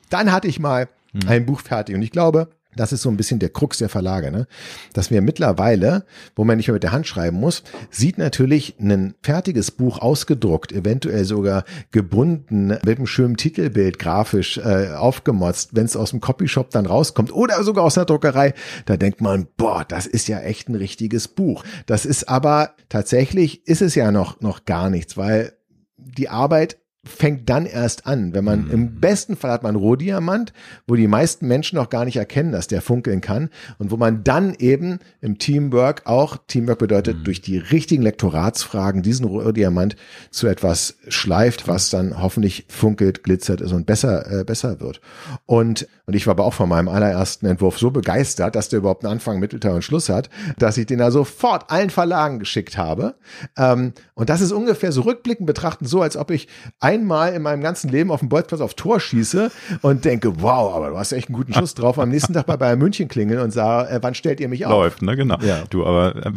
dann 0.09 0.33
hatte 0.33 0.49
ich 0.49 0.59
mal 0.59 0.89
Hm. 1.13 1.29
ein 1.29 1.47
Buch 1.47 1.61
fertig 1.61 1.95
und 1.95 2.03
ich 2.03 2.11
glaube, 2.11 2.49
das 2.77 2.93
ist 2.93 3.03
so 3.03 3.09
ein 3.09 3.17
bisschen 3.17 3.41
der 3.41 3.49
Krux 3.49 3.79
der 3.79 3.89
Verlage, 3.89 4.31
ne? 4.31 4.47
Dass 4.93 5.11
wir 5.11 5.23
mittlerweile, 5.23 6.05
wo 6.37 6.45
man 6.45 6.57
nicht 6.57 6.69
mehr 6.69 6.75
mit 6.75 6.85
der 6.85 6.93
Hand 6.93 7.07
schreiben 7.07 7.39
muss, 7.39 7.65
sieht 7.91 8.17
natürlich 8.17 8.77
ein 8.79 9.15
fertiges 9.23 9.73
Buch 9.73 9.99
ausgedruckt, 9.99 10.71
eventuell 10.73 11.25
sogar 11.25 11.65
gebunden, 11.91 12.69
mit 12.69 12.99
einem 12.99 13.07
schönen 13.07 13.37
Titelbild 13.37 13.99
grafisch 13.99 14.59
äh, 14.59 14.93
aufgemotzt, 14.93 15.71
wenn 15.75 15.87
es 15.87 15.97
aus 15.97 16.11
dem 16.11 16.21
Copyshop 16.21 16.71
dann 16.71 16.87
rauskommt 16.87 17.33
oder 17.33 17.63
sogar 17.65 17.85
aus 17.85 17.99
einer 17.99 18.07
Druckerei, 18.07 18.55
da 18.87 18.97
denkt 18.97 19.21
man, 19.21 19.49
boah, 19.57 19.85
das 19.85 20.07
ist 20.07 20.29
ja 20.29 20.39
echt 20.41 20.69
ein 20.69 20.77
richtiges 20.77 21.27
Buch. 21.27 21.65
Das 21.87 22.07
ist 22.07 22.29
aber 22.29 22.75
tatsächlich 22.89 23.67
ist 23.67 23.83
es 23.83 23.97
ja 23.97 24.13
noch 24.13 24.41
noch 24.41 24.65
gar 24.65 24.91
nichts, 24.91 25.17
weil 25.17 25.55
die 25.97 26.29
Arbeit 26.29 26.80
fängt 27.03 27.49
dann 27.49 27.65
erst 27.65 28.07
an, 28.07 28.35
wenn 28.35 28.45
man 28.45 28.71
im 28.71 29.01
besten 29.01 29.35
Fall 29.35 29.51
hat 29.51 29.63
man 29.63 29.75
Rohdiamant, 29.75 30.53
wo 30.87 30.97
die 30.97 31.09
meisten 31.09 31.49
Menschen 31.49 31.77
noch 31.77 31.89
gar 31.89 32.05
nicht 32.05 32.17
erkennen, 32.17 32.53
dass 32.53 32.67
der 32.67 32.83
funkeln 32.83 33.23
kann 33.23 33.49
und 33.79 33.91
wo 33.91 33.97
man 33.97 34.23
dann 34.23 34.55
eben 34.59 34.99
im 35.23 35.39
Teamwork 35.39 36.03
auch 36.05 36.37
Teamwork 36.47 36.79
bedeutet 36.79 37.27
durch 37.27 37.41
die 37.41 37.57
richtigen 37.57 38.03
Lektoratsfragen 38.03 39.03
diesen 39.03 39.25
Rohdiamant 39.25 39.97
zu 40.31 40.47
etwas 40.47 40.99
schleift, 41.09 41.69
was 41.69 41.89
dann 41.89 42.21
hoffentlich 42.21 42.67
funkelt, 42.69 43.25
glitzert 43.25 43.63
ist 43.63 43.73
und 43.73 43.87
besser 43.87 44.41
äh, 44.41 44.45
besser 44.45 44.81
wird. 44.81 45.01
Und 45.47 45.89
und 46.11 46.17
ich 46.17 46.27
war 46.27 46.33
aber 46.33 46.45
auch 46.45 46.55
von 46.55 46.69
meinem 46.69 46.89
allerersten 46.89 47.47
Entwurf 47.47 47.79
so 47.79 47.93
begeistert, 47.93 48.57
dass 48.57 48.69
der 48.69 48.81
überhaupt 48.81 49.05
einen 49.05 49.13
Anfang, 49.13 49.39
Mittelteil 49.39 49.75
und 49.75 49.83
Schluss 49.83 50.09
hat, 50.09 50.29
dass 50.59 50.77
ich 50.77 50.87
den 50.87 50.99
da 50.99 51.13
sofort 51.13 51.71
allen 51.71 51.89
Verlagen 51.89 52.41
geschickt 52.41 52.77
habe. 52.77 53.15
Ähm, 53.57 53.93
und 54.15 54.29
das 54.29 54.41
ist 54.41 54.51
ungefähr 54.51 54.91
so 54.91 55.03
rückblickend 55.03 55.47
betrachten 55.47 55.87
so, 55.87 56.03
als 56.03 56.17
ob 56.17 56.33
ich 56.33 56.49
einmal 56.91 57.35
in 57.35 57.43
meinem 57.43 57.63
ganzen 57.63 57.91
Leben 57.91 58.11
auf 58.11 58.21
dem 58.21 58.29
Bolzplatz 58.29 58.61
auf 58.61 58.75
Tor 58.75 59.01
schieße 59.01 59.51
und 59.83 60.05
denke, 60.05 60.41
wow, 60.43 60.75
aber 60.75 60.91
du 60.91 60.99
hast 60.99 61.13
echt 61.13 61.29
einen 61.29 61.37
guten 61.37 61.55
Schuss 61.55 61.75
drauf. 61.75 61.99
Am 61.99 62.09
nächsten 62.09 62.35
Tag 62.35 62.47
bei 62.47 62.57
Bayern 62.57 62.79
München 62.79 63.09
klingeln 63.09 63.41
und 63.41 63.53
sage, 63.53 63.91
äh, 63.91 63.99
wann 64.03 64.15
stellt 64.15 64.41
ihr 64.41 64.49
mich 64.49 64.67
auf? 64.67 64.73
läuft, 64.73 65.03
ne? 65.03 65.17
Genau. 65.17 65.39
Ja. 65.43 65.65
Du, 65.71 65.87
aber 65.87 66.15
ähm, 66.27 66.35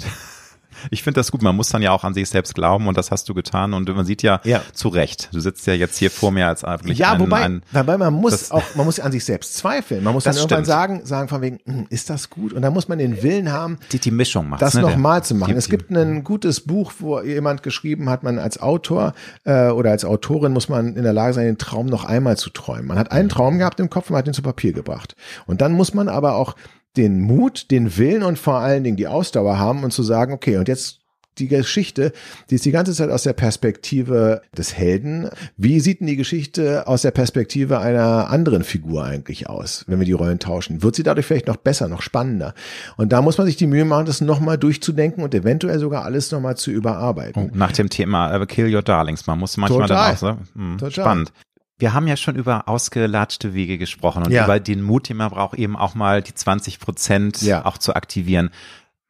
ich 0.92 1.04
finde 1.04 1.20
das 1.20 1.32
gut. 1.32 1.42
Man 1.42 1.56
muss 1.56 1.70
dann 1.70 1.82
ja 1.82 1.92
auch 1.92 2.04
an 2.04 2.14
sich 2.14 2.30
selbst 2.30 2.56
glauben 2.56 2.88
und 2.88 2.98
das 2.98 3.12
hast 3.12 3.28
du 3.30 3.34
getan 3.34 3.74
und 3.74 3.88
man 3.94 4.06
sieht 4.06 4.24
ja, 4.24 4.42
Ja. 4.44 4.62
zu 4.74 4.88
Recht. 4.90 5.30
Du 5.34 5.40
sitzt 5.40 5.66
ja 5.68 5.74
jetzt 5.74 5.98
hier 5.98 6.12
vor 6.12 6.32
mir 6.32 6.48
als 6.48 6.64
wirklich 6.64 6.98
Ja, 6.98 7.14
ein, 7.14 7.20
wobei, 7.20 7.42
ein, 7.42 7.62
wobei 7.72 7.98
man 7.98 8.14
muss 8.14 8.52
auch, 8.52 8.64
man 8.76 8.86
muss 8.86 9.00
an 9.00 9.12
sich 9.12 9.26
selbst 9.26 9.56
zweifeln. 9.56 10.04
Man 10.04 10.14
muss 10.14 10.24
dann 10.24 10.36
irgendwann 10.36 10.58
stimmt. 10.64 10.68
sagen, 10.68 11.06
sagen 11.06 11.28
von 11.30 11.42
wegen, 11.42 11.60
hm, 11.66 11.88
ist 11.90 12.10
das 12.10 12.30
gut? 12.30 12.54
Und 12.54 12.62
dann 12.62 12.74
muss 12.74 12.88
man 12.88 12.98
den 12.98 13.22
Willen 13.24 13.52
haben, 13.52 13.78
die, 13.92 14.00
die 14.00 14.12
Mischung 14.12 14.50
macht. 14.50 14.62
das 14.62 14.74
ne? 14.74 14.82
Nochmal 14.82 15.24
zu 15.24 15.36
machen. 15.36 15.52
die- 15.52 15.58
es 15.58 15.70
gibt 15.70 15.92
ein 15.92 16.24
gutes 16.24 16.62
Buch, 16.62 16.94
wo 17.00 17.22
jemand 17.22 17.64
geschrieben 17.64 18.10
hat, 18.10 18.24
man 18.24 18.40
als 18.40 18.62
Autor 18.62 19.14
äh, 19.46 19.70
oder 19.70 19.92
als 19.92 20.06
Autorin 20.06 20.52
muss 20.54 20.70
man 20.70 20.96
in 20.96 21.04
der 21.04 21.14
Lage 21.14 21.34
sein, 21.34 21.46
den 21.46 21.58
Traum 21.58 21.86
noch 21.88 22.06
einmal 22.06 22.38
zu 22.38 22.50
träumen. 22.50 22.88
Man 22.88 22.98
hat 22.98 23.12
einen 23.12 23.30
Traum 23.30 23.58
gehabt 23.60 23.80
im 23.80 23.90
Kopf 23.90 24.10
und 24.10 24.16
hat 24.16 24.28
ihn 24.28 24.34
zu 24.34 24.42
Papier 24.42 24.74
gebracht. 24.74 25.16
Und 25.46 25.62
dann 25.62 25.74
muss 25.74 25.94
man 25.94 26.10
aber 26.10 26.36
auch 26.36 26.56
den 26.98 27.22
Mut, 27.22 27.72
den 27.72 27.98
Willen 27.98 28.24
und 28.24 28.38
vor 28.38 28.60
allen 28.60 28.84
Dingen 28.84 28.98
die 28.98 29.08
Ausdauer 29.08 29.58
haben 29.58 29.84
und 29.84 29.92
zu 29.92 30.04
sagen, 30.04 30.34
okay, 30.34 30.58
und 30.58 30.68
jetzt 30.68 31.00
die 31.40 31.48
Geschichte, 31.48 32.14
die 32.50 32.56
ist 32.56 32.66
die 32.66 32.72
ganze 32.72 32.94
Zeit 32.94 33.10
aus 33.10 33.24
der 33.24 33.34
Perspektive 33.34 34.42
des 34.56 34.76
Helden. 34.76 35.30
Wie 35.58 35.80
sieht 35.80 36.00
denn 36.00 36.08
die 36.08 36.16
Geschichte 36.16 36.88
aus 36.88 37.02
der 37.02 37.12
Perspektive 37.12 37.80
einer 37.80 38.30
anderen 38.30 38.64
Figur 38.64 39.04
eigentlich 39.04 39.50
aus, 39.50 39.84
wenn 39.88 40.00
wir 40.00 40.06
die 40.06 40.12
Rollen 40.12 40.40
tauschen? 40.40 40.84
Wird 40.84 40.96
sie 40.96 41.04
dadurch 41.04 41.26
vielleicht 41.26 41.48
noch 41.48 41.58
besser, 41.58 41.88
noch 41.88 42.02
spannender? 42.02 42.54
Und 42.98 43.14
da 43.14 43.22
muss 43.22 43.38
man 43.38 43.48
sich 43.48 43.56
die 43.56 43.68
Mühe 43.68 43.86
machen, 43.86 44.06
das 44.06 44.22
nochmal 44.22 44.58
durchzudenken 44.58 45.24
und 45.24 45.34
eventuell 45.34 45.80
sogar 45.80 46.06
alles 46.06 46.32
nochmal 46.32 46.56
zu 46.58 46.72
überarbeiten. 46.72 47.52
Nach 47.54 47.72
dem 47.72 47.90
Thema 47.90 48.36
äh, 48.36 48.46
Kill 48.46 48.74
Your 48.74 48.84
Darlings. 48.84 49.26
Man 49.26 49.40
muss 49.40 49.58
manchmal 49.58 49.88
Total. 49.88 49.98
dann 49.98 50.14
auch 50.14 50.18
so, 50.18 50.60
hm, 50.60 50.78
Total. 50.78 50.92
spannend. 50.92 51.34
Wir 51.78 51.94
haben 51.94 52.08
ja 52.08 52.16
schon 52.18 52.36
über 52.36 52.68
ausgelatschte 52.70 53.54
Wege 53.54 53.78
gesprochen 53.78 54.24
und 54.24 54.32
Ja. 54.32 54.46
über 54.46 54.60
den 54.60 54.82
Mut, 54.82 55.10
den 55.10 55.18
man 55.18 55.30
braucht, 55.32 55.58
eben 55.58 55.76
auch 55.76 55.96
mal 55.96 56.22
die 56.22 56.34
20 56.34 56.80
Prozent 56.80 57.42
Ja. 57.42 57.66
auch 57.66 57.78
zu 57.78 57.96
aktivieren. 57.96 58.52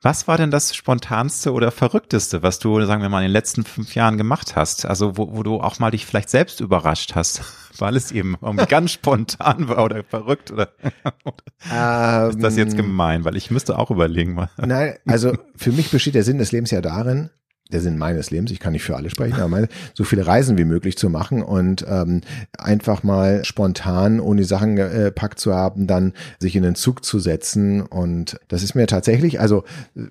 Was 0.02 0.28
war 0.28 0.36
denn 0.38 0.52
das 0.52 0.76
spontanste 0.76 1.54
oder 1.54 1.72
verrückteste, 1.72 2.44
was 2.44 2.60
du, 2.60 2.84
sagen 2.86 3.02
wir 3.02 3.08
mal, 3.08 3.20
in 3.22 3.28
den 3.30 3.32
letzten 3.32 3.64
fünf 3.64 3.96
Jahren 3.96 4.18
gemacht 4.18 4.58
hast? 4.58 4.86
Also 4.86 5.18
wo, 5.18 5.34
wo 5.34 5.44
du 5.44 5.62
auch 5.62 5.80
mal 5.80 5.92
dich 5.92 6.06
vielleicht 6.06 6.30
selbst 6.30 6.60
überrascht 6.60 7.16
hast, 7.16 7.42
weil 7.80 7.96
es 7.96 8.12
eben 8.12 8.36
ganz 8.68 8.92
spontan 8.94 9.70
war 9.70 9.84
oder 9.86 10.04
verrückt 10.04 10.52
oder 10.52 10.70
ist 12.30 12.42
das 12.44 12.58
jetzt 12.58 12.74
Ähm, 12.74 12.78
gemein? 12.78 13.24
Weil 13.24 13.38
ich 13.38 13.50
müsste 13.52 13.78
auch 13.80 13.92
überlegen. 13.92 14.46
Nein, 14.58 14.96
also 15.06 15.38
für 15.56 15.72
mich 15.72 15.90
besteht 15.90 16.16
der 16.16 16.24
Sinn 16.24 16.38
des 16.38 16.52
Lebens 16.52 16.72
ja 16.72 16.82
darin, 16.82 17.30
der 17.74 17.82
Sinn 17.82 17.98
meines 17.98 18.32
Lebens, 18.32 18.52
ich 18.52 18.60
kann 18.60 18.74
nicht 18.74 18.84
für 18.84 18.96
alle 18.96 19.10
sprechen, 19.10 19.36
aber 19.36 19.50
meine, 19.50 19.68
so 19.94 20.04
viele 20.04 20.26
Reisen 20.26 20.58
wie 20.58 20.66
möglich 20.66 20.98
zu 20.98 21.10
machen 21.10 21.42
und 21.42 21.86
ähm, 21.88 22.22
einfach 22.58 23.04
mal 23.04 23.44
spontan, 23.44 24.20
ohne 24.20 24.42
die 24.42 24.48
Sachen 24.48 24.78
äh, 24.78 25.12
packt 25.12 25.40
zu 25.40 25.54
haben, 25.54 25.88
dann 25.88 26.14
sich 26.40 26.56
in 26.56 26.64
den 26.64 26.76
Zug 26.76 27.04
zu 27.04 27.20
setzen. 27.20 27.82
Und 27.82 28.40
das 28.48 28.64
ist 28.64 28.76
mir 28.76 28.88
tatsächlich, 28.88 29.40
also 29.40 29.64
äh, 29.96 30.02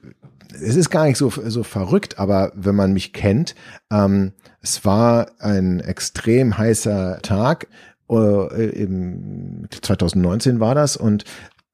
es 0.54 0.76
ist 0.76 0.90
gar 0.90 1.06
nicht 1.06 1.16
so, 1.16 1.30
so 1.30 1.62
verrückt, 1.62 2.18
aber 2.18 2.52
wenn 2.54 2.74
man 2.74 2.92
mich 2.92 3.12
kennt, 3.12 3.54
ähm, 3.90 4.32
es 4.60 4.84
war 4.84 5.30
ein 5.38 5.80
extrem 5.80 6.58
heißer 6.58 7.20
Tag. 7.22 7.68
Äh, 8.10 8.70
im 8.70 9.66
2019 9.70 10.60
war 10.60 10.74
das 10.74 10.96
und 10.96 11.24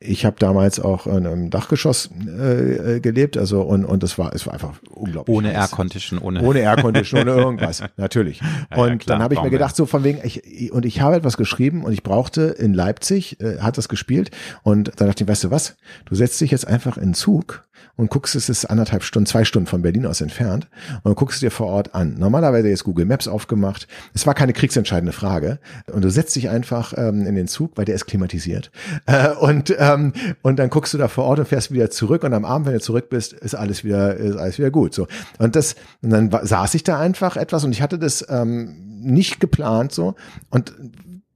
ich 0.00 0.24
habe 0.24 0.36
damals 0.38 0.78
auch 0.78 1.06
in 1.06 1.26
einem 1.26 1.50
Dachgeschoss 1.50 2.10
äh, 2.26 2.96
äh, 2.96 3.00
gelebt, 3.00 3.36
also 3.36 3.62
und 3.62 3.84
und 3.84 4.02
es 4.04 4.16
war 4.16 4.32
es 4.32 4.46
war 4.46 4.54
einfach 4.54 4.74
unglaublich 4.90 5.36
Ohne 5.36 5.48
heiß. 5.48 5.70
Aircondition, 5.70 6.18
ohne, 6.20 6.42
Ohne 6.42 6.60
Aircondition, 6.60 7.20
ohne 7.22 7.30
irgendwas, 7.36 7.82
natürlich. 7.96 8.40
ja, 8.40 8.76
Und 8.76 9.00
klar, 9.00 9.16
dann 9.16 9.22
habe 9.22 9.34
ich 9.34 9.42
mir 9.42 9.50
gedacht, 9.50 9.74
so 9.74 9.86
von 9.86 10.04
wegen, 10.04 10.20
ich, 10.22 10.70
und 10.72 10.86
ich 10.86 11.00
habe 11.00 11.16
etwas 11.16 11.36
geschrieben 11.36 11.84
und 11.84 11.92
ich 11.92 12.02
brauchte 12.04 12.42
in 12.42 12.74
Leipzig, 12.74 13.40
äh, 13.40 13.58
hat 13.58 13.76
das 13.76 13.88
gespielt 13.88 14.30
und 14.62 14.92
dann 14.96 15.08
dachte 15.08 15.24
ich, 15.24 15.28
weißt 15.28 15.44
du 15.44 15.50
was, 15.50 15.76
du 16.04 16.14
setzt 16.14 16.40
dich 16.40 16.52
jetzt 16.52 16.66
einfach 16.68 16.96
in 16.96 17.14
Zug 17.14 17.67
und 17.96 18.10
guckst, 18.10 18.34
es 18.34 18.48
ist 18.48 18.64
anderthalb 18.64 19.02
Stunden, 19.02 19.26
zwei 19.26 19.44
Stunden 19.44 19.66
von 19.66 19.82
Berlin 19.82 20.06
aus 20.06 20.20
entfernt 20.20 20.68
und 21.02 21.16
guckst 21.16 21.42
dir 21.42 21.50
vor 21.50 21.66
Ort 21.66 21.94
an. 21.94 22.14
Normalerweise 22.18 22.68
jetzt 22.68 22.84
Google 22.84 23.06
Maps 23.06 23.28
aufgemacht. 23.28 23.88
Es 24.14 24.26
war 24.26 24.34
keine 24.34 24.52
kriegsentscheidende 24.52 25.12
Frage 25.12 25.58
und 25.92 26.04
du 26.04 26.10
setzt 26.10 26.36
dich 26.36 26.48
einfach 26.48 26.94
ähm, 26.96 27.26
in 27.26 27.34
den 27.34 27.48
Zug, 27.48 27.72
weil 27.76 27.84
der 27.84 27.94
ist 27.94 28.06
klimatisiert 28.06 28.70
äh, 29.06 29.30
und 29.30 29.74
ähm, 29.78 30.12
und 30.42 30.58
dann 30.58 30.70
guckst 30.70 30.94
du 30.94 30.98
da 30.98 31.08
vor 31.08 31.24
Ort 31.24 31.40
und 31.40 31.48
fährst 31.48 31.72
wieder 31.72 31.90
zurück 31.90 32.24
und 32.24 32.32
am 32.34 32.44
Abend, 32.44 32.66
wenn 32.66 32.74
du 32.74 32.80
zurück 32.80 33.10
bist, 33.10 33.32
ist 33.32 33.54
alles 33.54 33.84
wieder 33.84 34.16
ist 34.16 34.36
alles 34.36 34.58
wieder 34.58 34.70
gut. 34.70 34.94
So 34.94 35.06
und 35.38 35.56
das 35.56 35.74
und 36.02 36.10
dann 36.10 36.30
saß 36.30 36.74
ich 36.74 36.84
da 36.84 36.98
einfach 36.98 37.36
etwas 37.36 37.64
und 37.64 37.72
ich 37.72 37.82
hatte 37.82 37.98
das 37.98 38.24
ähm, 38.28 39.00
nicht 39.00 39.40
geplant 39.40 39.92
so 39.92 40.14
und 40.50 40.74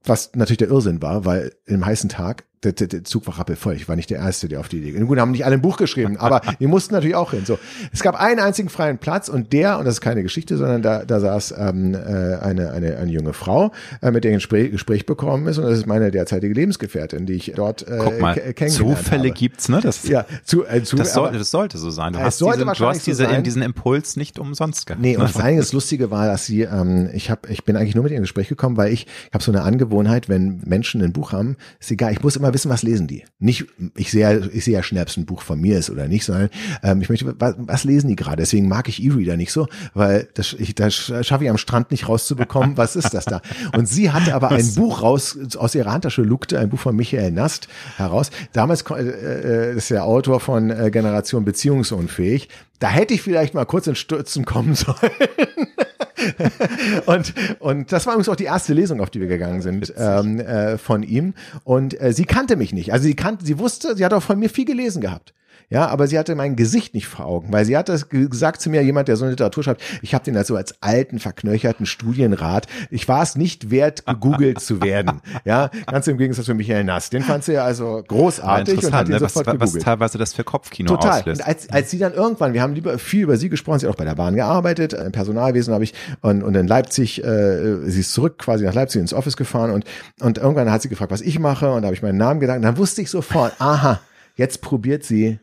was 0.05 0.33
natürlich 0.35 0.59
der 0.59 0.69
Irrsinn 0.69 1.01
war, 1.03 1.25
weil 1.25 1.53
im 1.67 1.85
heißen 1.85 2.09
Tag 2.09 2.45
der, 2.65 2.73
der, 2.73 2.87
der 2.87 3.05
Zug 3.05 3.27
war 3.27 3.39
rappelvoll. 3.39 3.75
Ich 3.75 3.89
war 3.89 3.97
nicht 3.97 4.11
der 4.11 4.19
Erste, 4.19 4.49
der 4.49 4.61
auf 4.61 4.69
die 4.69 4.79
Idee. 4.79 4.93
Gut, 4.93 5.19
haben 5.19 5.33
nicht 5.33 5.45
alle 5.45 5.55
ein 5.55 5.63
Buch 5.63 5.77
geschrieben, 5.77 6.17
aber 6.17 6.41
wir 6.59 6.69
mussten 6.69 6.95
natürlich 6.95 7.17
auch 7.17 7.33
hin. 7.33 7.45
So, 7.45 7.59
es 7.93 8.03
gab 8.03 8.21
einen 8.21 8.41
einzigen 8.41 8.69
freien 8.69 8.99
Platz 8.99 9.29
und 9.29 9.53
der, 9.53 9.79
und 9.79 9.85
das 9.85 9.95
ist 9.95 10.01
keine 10.01 10.23
Geschichte, 10.23 10.57
sondern 10.57 10.83
da, 10.83 11.05
da 11.05 11.21
saß 11.21 11.55
ähm, 11.59 11.95
äh, 11.95 11.99
eine, 11.99 12.71
eine, 12.73 12.97
eine 12.97 13.11
junge 13.11 13.33
Frau, 13.33 13.73
äh, 14.01 14.11
mit 14.11 14.25
der 14.25 14.31
ich 14.31 14.35
ein 14.37 14.39
Gespräch, 14.39 14.71
Gespräch 14.71 15.07
bekommen 15.07 15.47
ist, 15.49 15.59
und 15.59 15.65
das 15.65 15.79
ist 15.79 15.87
meine 15.87 16.11
derzeitige 16.11 16.55
Lebensgefährtin, 16.55 17.27
die 17.27 17.35
ich 17.35 17.53
dort 17.57 17.83
äh, 17.87 17.99
Guck 18.03 18.21
mal, 18.21 18.35
kennengelernt 18.35 18.73
Zufälle 18.73 19.23
habe. 19.25 19.31
gibt's, 19.33 19.69
ne? 19.69 19.81
Das, 19.83 20.07
Ja, 20.09 20.25
zu, 20.45 20.65
äh, 20.65 20.83
zu, 20.83 20.97
das, 20.97 21.15
soll, 21.15 21.29
aber- 21.29 21.39
das 21.39 21.51
sollte 21.51 21.79
so 21.79 21.91
sein. 21.91 22.13
Du 22.13 22.21
hast, 22.21 22.39
sollte 22.39 22.59
diesen, 22.65 22.75
du 22.75 22.87
hast 22.87 22.99
so 23.05 23.11
diese, 23.11 23.25
sein. 23.25 23.43
diesen 23.43 23.63
Impuls 23.63 24.17
nicht 24.17 24.39
umsonst 24.39 24.87
gehabt. 24.87 25.03
Nee, 25.03 25.17
und 25.17 25.23
ne? 25.25 25.29
vor 25.29 25.43
Dingen 25.43 25.59
das 25.59 25.73
Lustige 25.73 26.11
war, 26.11 26.27
dass 26.27 26.47
sie, 26.47 26.63
ähm, 26.63 27.11
ich 27.13 27.31
habe, 27.31 27.49
ich 27.49 27.65
bin 27.65 27.77
eigentlich 27.77 27.95
nur 27.95 28.05
mit 28.05 28.13
ihr 28.13 28.19
in 28.19 28.23
Gespräch 28.23 28.49
gekommen, 28.49 28.77
weil 28.77 28.93
ich, 28.93 29.07
ich 29.07 29.35
habe 29.35 29.43
so 29.43 29.51
eine 29.51 29.63
Angewohnheit, 29.63 30.29
wenn 30.29 30.61
Menschen 30.65 31.03
ein 31.03 31.13
Buch 31.13 31.33
haben, 31.33 31.57
ist 31.81 31.91
egal, 31.91 32.13
ich 32.13 32.23
muss 32.23 32.37
immer 32.37 32.52
wissen, 32.55 32.71
was 32.71 32.83
lesen 32.83 33.07
die. 33.07 33.25
Nicht, 33.39 33.67
ich 33.97 34.11
sehe, 34.11 34.21
ja- 34.23 34.47
ich 34.53 34.65
sehe 34.65 34.75
ja 34.75 34.83
schnell, 34.83 35.03
ob 35.03 35.09
es 35.09 35.17
ein 35.17 35.27
Buch 35.27 35.43
von 35.43 35.61
mir 35.61 35.79
ist 35.79 35.91
oder 35.91 36.09
nicht, 36.09 36.25
sondern 36.25 36.51
ähm, 36.83 37.01
ich 37.03 37.09
möchte, 37.09 37.35
was, 37.41 37.55
was 37.59 37.85
lesen 37.85 38.09
die 38.09 38.17
gerade? 38.17 38.37
Deswegen 38.39 38.69
mag 38.69 38.89
ich 38.89 39.03
E-Reader 39.03 39.37
nicht 39.37 39.53
so, 39.53 39.67
weil 39.95 40.29
das, 40.35 40.53
ich, 40.59 40.75
das 40.75 40.95
schaffe 40.95 41.45
ich 41.45 41.51
am 41.51 41.59
Strand 41.59 41.91
nicht 41.91 42.09
rauszubekommen, 42.09 42.77
was 42.77 42.97
ist 42.97 43.15
das 43.15 43.25
da? 43.25 43.41
Und 43.77 43.89
sie 43.89 44.11
hatte 44.11 44.35
aber 44.35 44.51
ein 44.51 44.75
Buch 44.75 45.03
raus, 45.03 45.39
aus 45.57 45.75
ihrer 45.75 45.93
Handtasche 45.93 46.23
lugte 46.23 46.59
ein 46.59 46.69
Buch 46.69 46.81
von 46.81 46.97
Michael 46.97 47.33
Nast 47.33 47.69
heraus. 47.97 48.31
Damals 48.53 48.83
äh, 48.91 49.03
äh, 49.73 49.77
ist 49.77 49.91
der 49.91 50.05
Autor 50.05 50.41
von 50.41 50.71
äh, 50.71 50.91
Generation 50.91 51.45
Beziehungsunfähig. 51.45 52.49
Da 52.79 52.89
hätte 52.91 53.15
ich 53.15 53.23
vielleicht 53.23 53.55
mal 53.55 53.65
kurz 53.65 53.87
in 53.87 53.95
Stürzen 53.95 54.45
kommen 54.45 54.75
sollen. 54.77 54.97
und, 57.07 57.35
und 57.59 57.93
das 57.93 58.07
war 58.07 58.15
übrigens 58.15 58.29
auch 58.29 58.37
die 58.37 58.45
erste 58.45 58.75
Lesung, 58.75 59.01
auf 59.01 59.11
die 59.11 59.21
wir 59.21 59.29
gegangen 59.29 59.63
sind 59.63 59.93
ähm, 59.97 60.41
äh, 60.41 60.79
von 60.79 61.03
ihm. 61.03 61.35
Und 61.65 62.01
äh, 62.01 62.13
sie 62.13 62.25
kannte 62.25 62.57
mich 62.57 62.73
nicht. 62.73 62.93
Also 62.93 63.05
sie 63.05 63.15
kannte, 63.15 63.45
sie 63.45 63.59
wusste, 63.59 63.97
sie 63.97 64.05
hat 64.05 64.13
auch 64.13 64.23
von 64.23 64.39
mir 64.39 64.51
viel 64.51 64.65
gelesen 64.65 65.01
gehabt. 65.01 65.35
Ja, 65.71 65.87
aber 65.87 66.07
sie 66.07 66.19
hatte 66.19 66.35
mein 66.35 66.55
Gesicht 66.55 66.93
nicht 66.95 67.07
vor 67.07 67.25
Augen, 67.25 67.51
weil 67.53 67.65
sie 67.65 67.77
hat 67.77 67.89
das 67.89 68.11
ge- 68.11 68.29
gesagt 68.29 68.61
zu 68.61 68.69
mir, 68.69 68.83
jemand, 68.83 69.09
der 69.09 69.17
so 69.17 69.25
eine 69.25 69.31
Literatur 69.31 69.65
schreibt, 69.65 69.81
ich 70.03 70.13
habe 70.15 70.23
den 70.23 70.37
also 70.37 70.55
als 70.55 70.75
alten, 70.83 71.19
verknöcherten 71.19 71.87
Studienrat, 71.87 72.67
ich 72.91 73.09
war 73.09 73.23
es 73.23 73.37
nicht 73.37 73.71
wert, 73.71 74.05
gegoogelt 74.07 74.61
zu 74.61 74.83
werden. 74.83 75.21
Ja, 75.45 75.71
ganz 75.87 76.07
im 76.07 76.19
Gegensatz 76.19 76.45
zu 76.47 76.55
Michael 76.55 76.85
Nass. 76.85 77.11
Den 77.11 77.23
fand 77.23 77.43
sie 77.43 77.53
ja 77.55 77.65
also 77.65 78.03
großartig 78.07 78.85
und 78.85 78.93
hat 78.93 79.09
ihn 79.09 79.15
ne? 79.15 79.21
was, 79.21 79.33
sofort 79.35 79.47
was 79.47 79.71
gegoogelt. 79.71 79.85
teilweise 79.85 80.19
das 80.19 80.35
für 80.35 80.45
Kopfkino 80.45 80.89
Total. 80.95 81.21
auslöst. 81.21 81.41
Und 81.41 81.47
als, 81.49 81.71
als 81.71 81.91
sie 81.91 81.99
dann 81.99 82.13
irgendwann, 82.13 82.53
wir 82.53 82.63
haben 82.63 82.75
lieber 82.75 82.99
viel 82.99 83.23
über 83.23 83.37
sie 83.37 83.49
gesprochen, 83.49 83.79
sie 83.81 83.87
hat 83.87 83.93
auch 83.95 83.99
bei 83.99 84.05
der 84.05 84.15
Bahn 84.15 84.37
gearbeitet, 84.37 84.93
im 84.93 85.11
Personalwesen 85.13 85.73
habe 85.75 85.85
ich 85.85 85.95
und, 86.21 86.43
und 86.43 86.55
in 86.55 86.67
Leipzig, 86.69 87.25
äh, 87.25 87.77
sie 87.89 88.01
ist 88.01 88.13
zurück 88.13 88.39
quasi 88.39 88.65
nach 88.65 88.75
Leipzig 88.75 89.01
ins 89.01 89.15
Office 89.15 89.37
gefahren 89.37 89.71
und, 89.71 89.85
und 90.21 90.39
irgendwann 90.39 90.71
hat 90.71 90.83
sie 90.83 90.89
gefragt, 90.89 91.11
was 91.11 91.23
ich 91.23 91.39
mache 91.39 91.73
und 91.73 91.83
da 91.83 91.87
habe 91.87 91.95
ich 91.97 92.03
meinen 92.03 92.19
Namen 92.19 92.41
gedacht 92.41 92.57
und 92.57 92.63
dann 92.63 92.77
wusste 92.77 93.03
ich 93.03 93.11
sofort, 93.11 93.55
aha, 93.59 94.01
jetzt 94.37 94.61
probiert 94.63 95.05
sie 95.05 95.39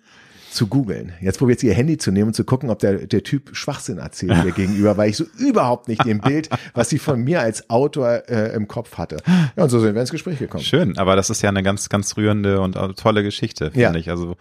zu 0.52 0.66
googeln. 0.66 1.14
Jetzt 1.22 1.38
probiert 1.38 1.60
sie 1.60 1.68
ihr 1.68 1.76
Handy 1.76 2.00
zu 2.00 2.10
nehmen 2.12 2.30
und 2.30 2.34
zu 2.34 2.44
gucken, 2.44 2.72
ob 2.72 2.80
der, 2.80 3.06
der 3.06 3.24
Typ 3.24 3.56
Schwachsinn 3.56 4.00
erzählt 4.00 4.44
mir 4.44 4.52
gegenüber, 4.56 4.98
weil 4.98 5.12
ich 5.12 5.18
so 5.18 5.26
überhaupt 5.38 5.88
nicht 5.88 6.04
dem 6.06 6.22
Bild, 6.22 6.50
was 6.74 6.90
sie 6.90 6.98
von 6.98 7.22
mir 7.24 7.42
als 7.42 7.70
Autor 7.70 8.24
äh, 8.28 8.56
im 8.56 8.68
Kopf 8.68 8.98
hatte. 8.98 9.18
Ja, 9.56 9.64
und 9.66 9.70
so 9.70 9.80
sind 9.80 9.94
wir 9.94 10.02
ins 10.02 10.10
Gespräch 10.10 10.40
gekommen. 10.40 10.64
Schön, 10.64 10.98
aber 10.98 11.16
das 11.16 11.30
ist 11.30 11.44
ja 11.44 11.50
eine 11.50 11.62
ganz, 11.62 11.88
ganz 11.90 12.18
rührende 12.18 12.62
und 12.62 12.76
äh, 12.76 12.94
tolle 12.94 13.22
Geschichte, 13.22 13.66
finde 13.70 13.80
Ja. 13.80 13.94
ich. 13.96 14.10
Also 14.10 14.38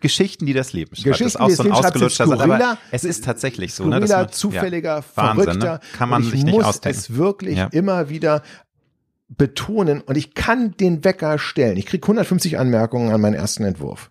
Geschichten, 0.00 0.46
die 0.46 0.52
das 0.54 0.72
Leben 0.72 0.94
schreibt. 0.96 1.18
Geschichten, 1.18 1.38
das 1.38 1.52
ist 1.52 1.60
auch 1.60 1.64
so 1.64 1.64
ein 1.64 1.72
ausgelutschter 1.72 2.26
Satz, 2.28 2.40
aber 2.40 2.78
es 2.92 3.04
ist 3.04 3.24
tatsächlich 3.24 3.74
so. 3.74 3.84
Ne, 3.84 3.96
Skurriler, 3.96 4.18
man- 4.18 4.32
zufälliger, 4.32 4.96
ja, 4.98 5.04
Wahnsinn, 5.16 5.44
verrückter. 5.44 5.72
Ne? 5.74 5.80
Kann 5.98 6.08
man 6.08 6.22
sich 6.22 6.44
nicht 6.44 6.54
muss 6.54 6.64
ausdenken. 6.64 6.98
es 6.98 7.14
wirklich 7.16 7.58
Ja. 7.58 7.66
immer 7.72 8.08
wieder 8.08 8.42
betonen 9.28 10.00
und 10.00 10.16
ich 10.16 10.34
kann 10.34 10.76
den 10.76 11.04
Wecker 11.04 11.38
stellen. 11.38 11.76
Ich 11.76 11.86
krieg 11.86 12.02
150 12.04 12.58
Anmerkungen 12.58 13.12
an 13.12 13.20
meinen 13.20 13.34
ersten 13.34 13.64
Entwurf. 13.64 14.10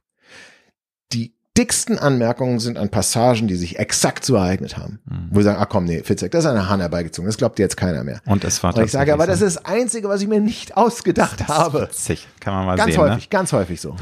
Die 1.14 1.34
dicksten 1.58 1.98
Anmerkungen 1.98 2.60
sind 2.60 2.78
an 2.78 2.90
Passagen, 2.90 3.48
die 3.48 3.56
sich 3.56 3.80
exakt 3.80 4.26
so 4.26 4.36
ereignet 4.36 4.76
haben. 4.78 5.00
Mhm. 5.06 5.28
Wo 5.32 5.38
wir 5.38 5.44
sagen, 5.44 5.60
ah 5.60 5.66
komm, 5.66 5.86
nee, 5.86 6.04
Fitzek, 6.04 6.32
das 6.32 6.44
ist 6.44 6.50
eine 6.52 6.68
Hahn 6.68 6.82
herbeigezogen. 6.82 7.28
Das 7.28 7.38
glaubt 7.38 7.58
dir 7.58 7.64
jetzt 7.64 7.78
keiner 7.78 8.04
mehr. 8.04 8.22
Und 8.26 8.44
es 8.44 8.62
war 8.62 8.76
Und 8.76 8.84
ich 8.84 8.92
sage, 8.92 9.14
aber 9.14 9.26
das 9.26 9.42
ist 9.42 9.56
das 9.56 9.66
Einzige, 9.66 10.10
was 10.10 10.22
ich 10.22 10.28
mir 10.28 10.42
nicht 10.42 10.76
ausgedacht 10.76 11.40
so. 11.40 11.48
habe. 11.48 11.84
witzig. 11.84 12.28
Kann 12.42 12.54
man 12.54 12.66
mal 12.66 12.76
Ganz 12.78 12.92
sehen. 12.94 13.02
häufig, 13.02 13.24
Ne? 13.26 13.30
ganz 13.30 13.54
häufig 13.54 13.80
so. 13.80 13.96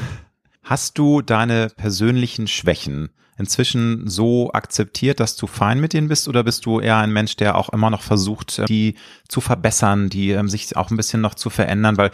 Hast 0.64 0.98
du 0.98 1.22
deine 1.22 1.68
persönlichen 1.76 2.48
Schwächen 2.48 3.10
inzwischen 3.38 4.08
so 4.08 4.52
akzeptiert, 4.54 5.20
dass 5.20 5.36
du 5.36 5.48
fein 5.48 5.80
mit 5.80 5.94
denen 5.94 6.08
bist 6.08 6.28
oder 6.28 6.44
bist 6.44 6.66
du 6.66 6.80
eher 6.80 6.98
ein 6.98 7.12
Mensch, 7.12 7.36
der 7.36 7.58
auch 7.58 7.70
immer 7.70 7.90
noch 7.90 8.02
versucht, 8.02 8.60
äh, 8.60 8.66
die 8.66 8.96
zu 9.28 9.42
verbessern, 9.42 10.10
die 10.10 10.32
ähm, 10.32 10.50
sich 10.50 10.76
auch 10.76 10.92
ein 10.92 10.98
bisschen 10.98 11.22
noch 11.22 11.36
zu 11.36 11.50
verändern? 11.50 11.98
Weil 11.98 12.12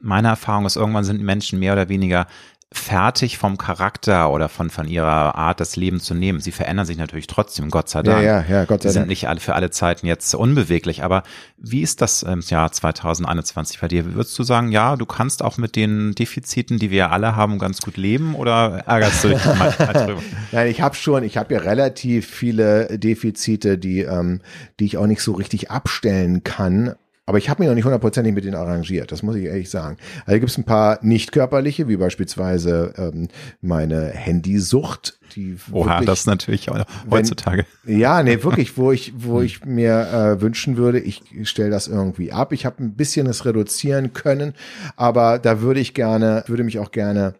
meine 0.00 0.28
Erfahrung 0.28 0.66
ist, 0.66 0.76
irgendwann 0.76 1.04
sind 1.04 1.22
Menschen 1.22 1.58
mehr 1.58 1.72
oder 1.72 1.88
weniger 1.88 2.26
fertig 2.74 3.38
vom 3.38 3.56
Charakter 3.56 4.30
oder 4.30 4.48
von, 4.48 4.68
von 4.68 4.86
ihrer 4.88 5.36
Art, 5.36 5.60
das 5.60 5.76
Leben 5.76 6.00
zu 6.00 6.12
nehmen. 6.14 6.40
Sie 6.40 6.50
verändern 6.52 6.84
sich 6.86 6.98
natürlich 6.98 7.26
trotzdem, 7.28 7.70
Gott 7.70 7.88
sei 7.88 8.00
Ja, 8.00 8.02
Dank. 8.02 8.24
ja, 8.24 8.44
ja, 8.48 8.64
Gott 8.64 8.82
sei 8.82 8.88
Sie 8.88 8.92
sind 8.94 9.00
Dank. 9.02 9.08
nicht 9.10 9.28
alle 9.28 9.40
für 9.40 9.54
alle 9.54 9.70
Zeiten 9.70 10.06
jetzt 10.06 10.34
unbeweglich. 10.34 11.02
Aber 11.04 11.22
wie 11.56 11.82
ist 11.82 12.02
das 12.02 12.22
im 12.22 12.40
Jahr 12.40 12.70
2021 12.72 13.80
bei 13.80 13.88
dir? 13.88 14.14
Würdest 14.14 14.38
du 14.38 14.42
sagen, 14.42 14.72
ja, 14.72 14.96
du 14.96 15.06
kannst 15.06 15.42
auch 15.42 15.56
mit 15.56 15.76
den 15.76 16.12
Defiziten, 16.14 16.78
die 16.78 16.90
wir 16.90 16.98
ja 16.98 17.10
alle 17.10 17.36
haben, 17.36 17.58
ganz 17.58 17.80
gut 17.80 17.96
leben 17.96 18.34
oder 18.34 18.82
ärgerst 18.86 19.24
du 19.24 19.28
dich 19.28 19.44
manchmal 19.58 19.92
drüber? 19.92 20.22
Nein, 20.52 20.66
ich 20.68 20.80
habe 20.80 20.94
schon, 20.96 21.22
ich 21.22 21.36
habe 21.36 21.54
ja 21.54 21.60
relativ 21.60 22.26
viele 22.28 22.98
Defizite, 22.98 23.78
die, 23.78 24.00
ähm, 24.00 24.40
die 24.80 24.86
ich 24.86 24.96
auch 24.98 25.06
nicht 25.06 25.22
so 25.22 25.32
richtig 25.32 25.70
abstellen 25.70 26.42
kann. 26.44 26.94
Aber 27.26 27.38
ich 27.38 27.48
habe 27.48 27.62
mich 27.62 27.68
noch 27.68 27.74
nicht 27.74 27.84
hundertprozentig 27.84 28.34
mit 28.34 28.44
denen 28.44 28.54
arrangiert, 28.54 29.10
das 29.10 29.22
muss 29.22 29.36
ich 29.36 29.44
ehrlich 29.44 29.70
sagen. 29.70 29.96
Also 30.26 30.40
gibt 30.40 30.50
es 30.50 30.58
ein 30.58 30.64
paar 30.64 30.98
nicht 31.02 31.32
körperliche, 31.32 31.88
wie 31.88 31.96
beispielsweise 31.96 32.92
ähm, 32.98 33.28
meine 33.62 34.08
Handysucht, 34.08 35.18
die 35.34 35.56
Oha, 35.72 35.86
wirklich, 35.86 36.06
das 36.06 36.26
natürlich 36.26 36.70
auch 36.70 36.84
heutzutage. 37.10 37.64
ja, 37.86 38.22
nee, 38.22 38.42
wirklich, 38.42 38.76
wo 38.76 38.92
ich, 38.92 39.14
wo 39.16 39.40
ich 39.40 39.64
mir 39.64 40.36
äh, 40.36 40.40
wünschen 40.42 40.76
würde, 40.76 41.00
ich 41.00 41.22
stelle 41.44 41.70
das 41.70 41.88
irgendwie 41.88 42.30
ab. 42.30 42.52
Ich 42.52 42.66
habe 42.66 42.84
ein 42.84 42.94
bisschen 42.94 43.26
es 43.26 43.46
reduzieren 43.46 44.12
können, 44.12 44.52
aber 44.96 45.38
da 45.38 45.62
würde 45.62 45.80
ich 45.80 45.94
gerne, 45.94 46.44
würde 46.46 46.62
mich 46.62 46.78
auch 46.78 46.90
gerne 46.90 47.34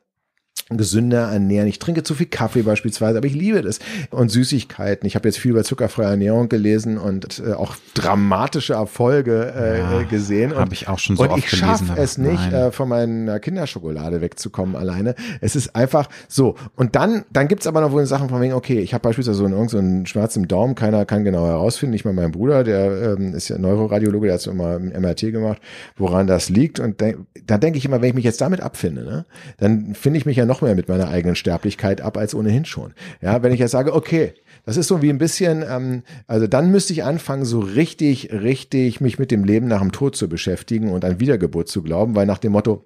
gesünder 0.70 1.30
ernähren. 1.30 1.68
Ich 1.68 1.78
trinke 1.78 2.02
zu 2.02 2.14
viel 2.14 2.26
Kaffee 2.26 2.62
beispielsweise, 2.62 3.18
aber 3.18 3.26
ich 3.26 3.34
liebe 3.34 3.60
das. 3.60 3.80
Und 4.10 4.30
Süßigkeiten. 4.30 5.06
Ich 5.06 5.14
habe 5.14 5.28
jetzt 5.28 5.38
viel 5.38 5.50
über 5.50 5.62
zuckerfreie 5.62 6.06
Ernährung 6.06 6.48
gelesen 6.48 6.96
und 6.96 7.42
äh, 7.46 7.52
auch 7.52 7.76
dramatische 7.92 8.74
Erfolge 8.74 9.52
äh, 9.54 9.78
Ja, 9.78 10.00
äh, 10.00 10.04
gesehen. 10.04 10.52
Und, 10.52 10.58
hab 10.58 10.72
ich 10.72 10.88
auch 10.88 10.98
schon 10.98 11.16
so 11.16 11.24
und 11.24 11.30
oft 11.30 11.38
ich 11.38 11.50
schaffe 11.50 11.94
es 11.96 12.16
nicht, 12.16 12.50
nein. 12.50 12.52
äh, 12.52 12.72
von 12.72 12.88
meiner 12.88 13.40
Kinderschokolade 13.40 14.20
wegzukommen 14.20 14.74
alleine. 14.74 15.14
Es 15.40 15.54
ist 15.54 15.76
einfach 15.76 16.08
so. 16.28 16.56
Und 16.76 16.96
dann, 16.96 17.24
dann 17.32 17.48
gibt's 17.48 17.66
aber 17.66 17.80
noch 17.82 17.92
wohl 17.92 18.06
Sachen 18.06 18.30
von 18.30 18.40
wegen, 18.40 18.54
okay, 18.54 18.80
ich 18.80 18.94
habe 18.94 19.02
beispielsweise 19.02 19.38
so 19.38 19.44
einen, 19.44 19.54
irgend 19.54 19.70
so 19.70 19.78
einen 19.78 20.06
Schmerz 20.06 20.34
im 20.36 20.48
Daumen, 20.48 20.74
keiner 20.74 21.04
kann 21.04 21.24
genau 21.24 21.46
herausfinden, 21.46 21.92
nicht 21.92 22.04
mal 22.04 22.14
mein 22.14 22.32
Bruder, 22.32 22.64
der 22.64 23.14
ähm, 23.16 23.34
ist 23.34 23.48
ja 23.48 23.58
Neuroradiologe, 23.58 24.26
der 24.26 24.34
hat 24.34 24.40
so 24.40 24.50
immer 24.50 24.76
ein 24.76 24.92
MRT 24.98 25.32
gemacht, 25.32 25.60
woran 25.96 26.26
das 26.26 26.48
liegt. 26.48 26.80
Und 26.80 27.00
denk, 27.00 27.18
da 27.46 27.58
denke 27.58 27.78
ich 27.78 27.84
immer, 27.84 28.00
wenn 28.00 28.08
ich 28.08 28.14
mich 28.14 28.24
jetzt 28.24 28.40
damit 28.40 28.60
abfinde, 28.60 29.04
ne, 29.04 29.26
dann 29.58 29.94
finde 29.94 30.18
ich 30.18 30.26
mich 30.26 30.36
ja 30.36 30.46
noch 30.46 30.53
mehr 30.62 30.74
mit 30.74 30.88
meiner 30.88 31.08
eigenen 31.08 31.36
Sterblichkeit 31.36 32.00
ab 32.00 32.16
als 32.16 32.34
ohnehin 32.34 32.64
schon. 32.64 32.94
Ja, 33.20 33.42
wenn 33.42 33.52
ich 33.52 33.60
jetzt 33.60 33.70
sage, 33.72 33.94
okay, 33.94 34.34
das 34.64 34.76
ist 34.76 34.88
so 34.88 35.02
wie 35.02 35.10
ein 35.10 35.18
bisschen, 35.18 35.64
ähm, 35.68 36.02
also 36.26 36.46
dann 36.46 36.70
müsste 36.70 36.92
ich 36.92 37.04
anfangen, 37.04 37.44
so 37.44 37.60
richtig, 37.60 38.32
richtig 38.32 39.00
mich 39.00 39.18
mit 39.18 39.30
dem 39.30 39.44
Leben 39.44 39.66
nach 39.68 39.80
dem 39.80 39.92
Tod 39.92 40.16
zu 40.16 40.28
beschäftigen 40.28 40.90
und 40.90 41.04
an 41.04 41.20
Wiedergeburt 41.20 41.68
zu 41.68 41.82
glauben, 41.82 42.14
weil 42.14 42.26
nach 42.26 42.38
dem 42.38 42.52
Motto, 42.52 42.84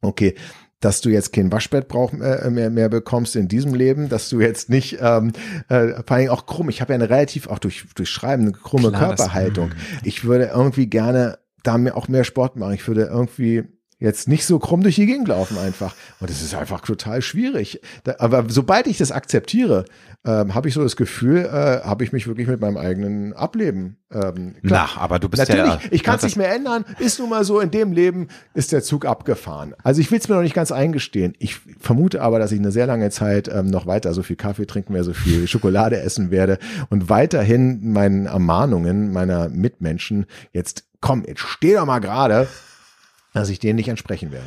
okay, 0.00 0.34
dass 0.80 1.00
du 1.00 1.10
jetzt 1.10 1.32
kein 1.32 1.52
Waschbett 1.52 1.86
brauch, 1.86 2.12
äh, 2.12 2.50
mehr, 2.50 2.68
mehr 2.68 2.88
bekommst 2.88 3.36
in 3.36 3.46
diesem 3.46 3.72
Leben, 3.74 4.08
dass 4.08 4.28
du 4.28 4.40
jetzt 4.40 4.68
nicht, 4.68 4.98
ähm, 5.00 5.32
äh, 5.68 6.02
vor 6.06 6.16
allem 6.16 6.30
auch 6.30 6.44
krumm, 6.46 6.68
ich 6.70 6.80
habe 6.80 6.92
ja 6.92 6.96
eine 6.96 7.08
relativ, 7.08 7.46
auch 7.46 7.60
durch, 7.60 7.84
durch 7.94 8.10
Schreiben, 8.10 8.42
eine 8.42 8.52
krumme 8.52 8.88
Klar, 8.88 9.10
das- 9.10 9.18
Körperhaltung. 9.20 9.70
Ich 10.02 10.24
würde 10.24 10.46
irgendwie 10.46 10.88
gerne 10.88 11.38
da 11.62 11.78
mir 11.78 11.96
auch 11.96 12.08
mehr 12.08 12.24
Sport 12.24 12.56
machen. 12.56 12.74
Ich 12.74 12.88
würde 12.88 13.02
irgendwie 13.04 13.62
jetzt 14.02 14.28
nicht 14.28 14.44
so 14.44 14.58
krumm 14.58 14.82
durch 14.82 14.96
die 14.96 15.06
Gegend 15.06 15.28
laufen 15.28 15.56
einfach. 15.58 15.94
Und 16.20 16.28
es 16.30 16.42
ist 16.42 16.54
einfach 16.54 16.80
total 16.80 17.22
schwierig. 17.22 17.80
Da, 18.04 18.16
aber 18.18 18.44
sobald 18.48 18.86
ich 18.86 18.98
das 18.98 19.12
akzeptiere, 19.12 19.84
ähm, 20.24 20.54
habe 20.54 20.68
ich 20.68 20.74
so 20.74 20.82
das 20.82 20.96
Gefühl, 20.96 21.38
äh, 21.46 21.84
habe 21.84 22.04
ich 22.04 22.12
mich 22.12 22.26
wirklich 22.26 22.46
mit 22.48 22.60
meinem 22.60 22.76
eigenen 22.76 23.32
Ableben. 23.32 23.96
Ähm, 24.12 24.54
klar. 24.64 24.90
Na, 24.94 25.00
aber 25.00 25.18
du 25.18 25.28
bist 25.28 25.40
Natürlich, 25.48 25.72
ja. 25.72 25.80
ich 25.90 26.02
kann 26.02 26.16
es 26.16 26.20
das- 26.22 26.30
nicht 26.30 26.36
mehr 26.36 26.54
ändern. 26.54 26.84
Ist 26.98 27.18
nun 27.18 27.30
mal 27.30 27.44
so, 27.44 27.60
in 27.60 27.70
dem 27.70 27.92
Leben 27.92 28.28
ist 28.54 28.72
der 28.72 28.82
Zug 28.82 29.04
abgefahren. 29.06 29.74
Also 29.82 30.00
ich 30.00 30.10
will 30.10 30.18
es 30.18 30.28
mir 30.28 30.34
noch 30.36 30.42
nicht 30.42 30.54
ganz 30.54 30.70
eingestehen. 30.72 31.34
Ich 31.38 31.60
vermute 31.80 32.22
aber, 32.22 32.38
dass 32.38 32.52
ich 32.52 32.58
eine 32.58 32.72
sehr 32.72 32.86
lange 32.86 33.10
Zeit 33.10 33.48
ähm, 33.48 33.66
noch 33.66 33.86
weiter 33.86 34.12
so 34.14 34.22
viel 34.22 34.36
Kaffee 34.36 34.66
trinken 34.66 34.94
werde, 34.94 35.04
so 35.06 35.12
viel 35.14 35.46
Schokolade 35.48 35.98
essen 36.00 36.30
werde 36.30 36.58
und 36.90 37.08
weiterhin 37.08 37.92
meinen 37.92 38.26
Ermahnungen 38.26 39.12
meiner 39.12 39.48
Mitmenschen 39.48 40.26
jetzt, 40.52 40.84
komm, 41.00 41.24
jetzt 41.26 41.40
steh 41.40 41.74
doch 41.74 41.86
mal 41.86 41.98
gerade, 42.00 42.46
dass 43.32 43.48
ich 43.48 43.58
denen 43.58 43.76
nicht 43.76 43.88
entsprechen 43.88 44.32
werde. 44.32 44.46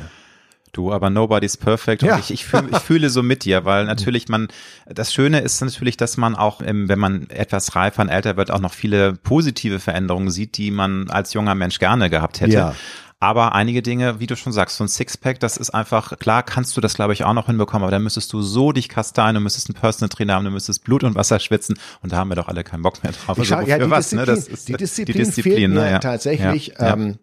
Du, 0.72 0.92
aber 0.92 1.08
nobody's 1.08 1.56
perfect. 1.56 2.02
Und 2.02 2.08
Ja. 2.10 2.18
ich, 2.18 2.30
ich, 2.30 2.44
fühl, 2.44 2.68
ich 2.70 2.78
fühle 2.78 3.08
so 3.08 3.22
mit 3.22 3.44
dir, 3.44 3.64
weil 3.64 3.86
natürlich 3.86 4.28
man, 4.28 4.48
das 4.86 5.14
Schöne 5.14 5.40
ist 5.40 5.60
natürlich, 5.62 5.96
dass 5.96 6.18
man 6.18 6.34
auch, 6.34 6.60
ähm, 6.60 6.88
wenn 6.88 6.98
man 6.98 7.30
etwas 7.30 7.74
reifer 7.76 8.02
und 8.02 8.10
älter 8.10 8.36
wird, 8.36 8.50
auch 8.50 8.60
noch 8.60 8.74
viele 8.74 9.14
positive 9.14 9.78
Veränderungen 9.78 10.30
sieht, 10.30 10.58
die 10.58 10.70
man 10.70 11.08
als 11.08 11.32
junger 11.32 11.54
Mensch 11.54 11.78
gerne 11.78 12.10
gehabt 12.10 12.40
hätte. 12.40 12.52
Ja. 12.52 12.74
Aber 13.18 13.54
einige 13.54 13.80
Dinge, 13.80 14.20
wie 14.20 14.26
du 14.26 14.36
schon 14.36 14.52
sagst, 14.52 14.76
so 14.76 14.84
ein 14.84 14.88
Sixpack, 14.88 15.40
das 15.40 15.56
ist 15.56 15.70
einfach, 15.70 16.18
klar 16.18 16.42
kannst 16.42 16.76
du 16.76 16.82
das, 16.82 16.92
glaube 16.92 17.14
ich, 17.14 17.24
auch 17.24 17.32
noch 17.32 17.46
hinbekommen, 17.46 17.84
aber 17.84 17.90
dann 17.90 18.02
müsstest 18.02 18.30
du 18.34 18.42
so 18.42 18.72
dich 18.72 18.90
kasteien, 18.90 19.34
du 19.34 19.40
müsstest 19.40 19.70
einen 19.70 19.80
Personal 19.80 20.10
Trainer 20.10 20.34
haben, 20.34 20.44
du 20.44 20.50
müsstest 20.50 20.84
Blut 20.84 21.02
und 21.02 21.14
Wasser 21.14 21.40
schwitzen 21.40 21.78
und 22.02 22.12
da 22.12 22.18
haben 22.18 22.28
wir 22.28 22.34
doch 22.34 22.48
alle 22.48 22.62
keinen 22.62 22.82
Bock 22.82 23.02
mehr 23.02 23.12
drauf. 23.12 23.38
Ich 23.38 23.50
also, 23.50 23.66
ja, 23.66 23.78
die, 23.78 23.90
was, 23.90 24.10
Disziplin, 24.10 24.26
ne? 24.26 24.26
das 24.26 24.48
ist, 24.48 24.68
die 24.68 24.74
Disziplin, 24.74 25.14
die 25.14 25.24
Disziplin 25.24 25.54
fehlt 25.56 25.70
mir 25.70 25.90
ja. 25.90 25.98
tatsächlich. 25.98 26.74
Ja, 26.78 26.92
ähm, 26.92 27.18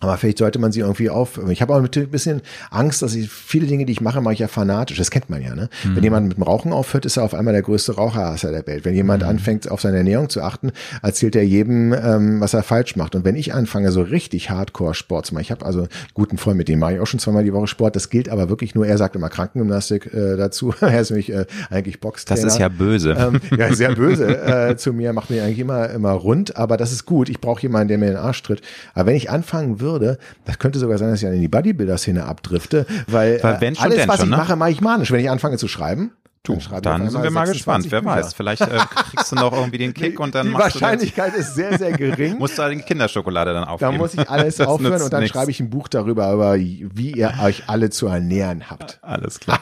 aber 0.00 0.16
vielleicht 0.16 0.38
sollte 0.38 0.58
man 0.58 0.72
sie 0.72 0.80
irgendwie 0.80 1.10
auf. 1.10 1.38
Ich 1.50 1.60
habe 1.60 1.74
auch 1.74 1.78
ein 1.78 2.10
bisschen 2.10 2.40
Angst, 2.70 3.02
dass 3.02 3.14
ich 3.14 3.30
viele 3.30 3.66
Dinge, 3.66 3.84
die 3.84 3.92
ich 3.92 4.00
mache, 4.00 4.22
mache 4.22 4.32
ich 4.32 4.40
ja 4.40 4.48
fanatisch. 4.48 4.96
Das 4.96 5.10
kennt 5.10 5.28
man 5.28 5.42
ja. 5.42 5.54
Ne? 5.54 5.68
Mhm. 5.84 5.96
Wenn 5.96 6.02
jemand 6.02 6.28
mit 6.28 6.38
dem 6.38 6.42
Rauchen 6.42 6.72
aufhört, 6.72 7.04
ist 7.04 7.18
er 7.18 7.22
auf 7.22 7.34
einmal 7.34 7.52
der 7.52 7.62
größte 7.62 7.96
Raucherhasser 7.96 8.50
der 8.50 8.66
Welt. 8.66 8.86
Wenn 8.86 8.94
jemand 8.94 9.22
mhm. 9.22 9.28
anfängt, 9.28 9.70
auf 9.70 9.82
seine 9.82 9.98
Ernährung 9.98 10.30
zu 10.30 10.40
achten, 10.40 10.72
erzählt 11.02 11.36
er 11.36 11.44
jedem, 11.44 11.92
ähm, 11.92 12.40
was 12.40 12.54
er 12.54 12.62
falsch 12.62 12.96
macht. 12.96 13.14
Und 13.14 13.26
wenn 13.26 13.36
ich 13.36 13.52
anfange, 13.52 13.92
so 13.92 14.00
richtig 14.00 14.48
Hardcore-Sport 14.48 15.26
zu 15.26 15.34
machen, 15.34 15.42
ich 15.42 15.50
habe 15.50 15.66
also 15.66 15.80
einen 15.80 15.88
guten 16.14 16.38
Freund, 16.38 16.56
mit 16.56 16.68
dem 16.68 16.78
mache 16.78 16.94
ich 16.94 17.00
auch 17.00 17.06
schon 17.06 17.20
zweimal 17.20 17.44
die 17.44 17.52
Woche 17.52 17.66
Sport. 17.66 17.94
Das 17.94 18.08
gilt 18.08 18.30
aber 18.30 18.48
wirklich 18.48 18.74
nur. 18.74 18.86
Er 18.86 18.96
sagt 18.96 19.16
immer 19.16 19.28
Krankengymnastik 19.28 20.14
äh, 20.14 20.38
dazu. 20.38 20.72
er 20.80 20.98
ist 20.98 21.10
nämlich 21.10 21.30
äh, 21.30 21.44
eigentlich 21.68 22.00
Boxtrainer. 22.00 22.40
Das 22.42 22.54
ist 22.54 22.58
ja 22.58 22.68
böse. 22.68 23.16
Ähm, 23.18 23.40
ja, 23.54 23.70
sehr 23.74 23.94
böse 23.94 24.34
äh, 24.70 24.76
zu 24.76 24.94
mir. 24.94 25.12
Macht 25.12 25.28
mich 25.28 25.42
eigentlich 25.42 25.58
immer 25.58 25.90
immer 25.90 26.12
rund. 26.12 26.56
Aber 26.56 26.78
das 26.78 26.90
ist 26.90 27.04
gut. 27.04 27.28
Ich 27.28 27.42
brauche 27.42 27.60
jemanden, 27.60 27.88
der 27.88 27.98
mir 27.98 28.06
den 28.06 28.16
Arsch 28.16 28.42
tritt. 28.42 28.62
Aber 28.94 29.08
wenn 29.08 29.16
ich 29.16 29.28
anfangen 29.28 29.78
würde, 29.78 29.89
das 29.98 30.58
könnte 30.58 30.78
sogar 30.78 30.98
sein, 30.98 31.10
dass 31.10 31.22
ich 31.22 31.28
in 31.28 31.40
die 31.40 31.48
Bodybuilder-Szene 31.48 32.24
abdrifte, 32.24 32.86
weil, 33.06 33.42
weil 33.42 33.60
wenn 33.60 33.74
äh, 33.74 33.76
schon, 33.76 33.84
alles, 33.84 34.08
was 34.08 34.16
schon, 34.16 34.26
ich 34.26 34.30
ne? 34.30 34.36
mache, 34.36 34.56
mache 34.56 34.70
ich 34.70 34.80
manisch. 34.80 35.10
Wenn 35.10 35.20
ich 35.20 35.30
anfange 35.30 35.58
zu 35.58 35.68
schreiben, 35.68 36.12
Du, 36.42 36.56
dann, 36.56 36.82
dann 36.82 37.10
sind 37.10 37.22
wir 37.22 37.30
mal 37.30 37.46
gespannt. 37.46 37.86
Wer 37.90 38.00
Bücher. 38.00 38.16
weiß, 38.16 38.32
vielleicht 38.32 38.62
äh, 38.62 38.78
kriegst 39.10 39.30
du 39.30 39.36
noch 39.36 39.52
irgendwie 39.52 39.76
den 39.76 39.92
Kick 39.92 40.18
und 40.18 40.34
dann 40.34 40.46
Die 40.46 40.52
machst 40.52 40.80
Wahrscheinlichkeit 40.80 41.34
ist 41.34 41.54
sehr, 41.54 41.76
sehr 41.76 41.92
gering. 41.92 42.38
musst 42.38 42.58
du 42.58 42.66
die 42.70 42.78
Kinderschokolade 42.78 43.52
dann 43.52 43.64
aufgeben. 43.64 43.92
Da 43.92 43.98
muss 43.98 44.14
ich 44.14 44.30
alles 44.30 44.58
aufhören 44.60 45.02
und 45.02 45.12
dann 45.12 45.20
nix. 45.20 45.32
schreibe 45.32 45.50
ich 45.50 45.60
ein 45.60 45.68
Buch 45.68 45.88
darüber, 45.88 46.32
über 46.32 46.56
wie 46.56 47.12
ihr 47.12 47.34
euch 47.42 47.64
alle 47.68 47.90
zu 47.90 48.06
ernähren 48.06 48.70
habt. 48.70 49.00
Alles 49.02 49.38
klar. 49.38 49.60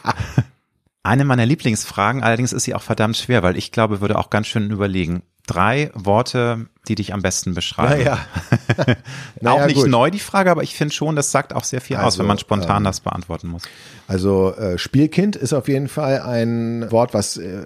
Eine 1.03 1.25
meiner 1.25 1.47
Lieblingsfragen, 1.47 2.23
allerdings 2.23 2.53
ist 2.53 2.65
sie 2.65 2.75
auch 2.75 2.83
verdammt 2.83 3.17
schwer, 3.17 3.43
weil 3.43 3.57
ich 3.57 3.73
glaube, 3.73 4.01
würde 4.01 4.17
auch 4.17 4.31
ganz 4.31 4.47
schön 4.47 4.71
überlegen. 4.71 5.23
Drei 5.49 5.91
Worte, 5.95 6.67
die 6.89 6.95
dich 6.95 7.15
am 7.15 7.23
besten 7.23 7.55
beschreiben. 7.55 8.05
Naja. 8.05 8.19
naja 9.41 9.63
auch 9.63 9.67
nicht 9.67 9.77
gut. 9.77 9.89
neu 9.89 10.11
die 10.11 10.19
Frage, 10.19 10.51
aber 10.51 10.63
ich 10.63 10.75
finde 10.75 10.93
schon, 10.93 11.17
das 11.17 11.31
sagt 11.31 11.55
auch 11.55 11.65
sehr 11.65 11.81
viel 11.81 11.97
also, 11.97 12.07
aus, 12.07 12.19
wenn 12.19 12.27
man 12.27 12.39
spontan 12.39 12.83
ähm, 12.83 12.85
das 12.85 13.01
beantworten 13.01 13.49
muss. 13.49 13.63
Also 14.07 14.55
äh, 14.55 14.77
Spielkind 14.77 15.37
ist 15.37 15.55
auf 15.55 15.69
jeden 15.69 15.89
Fall 15.89 16.21
ein 16.21 16.91
Wort, 16.91 17.15
was 17.15 17.39
äh, 17.39 17.65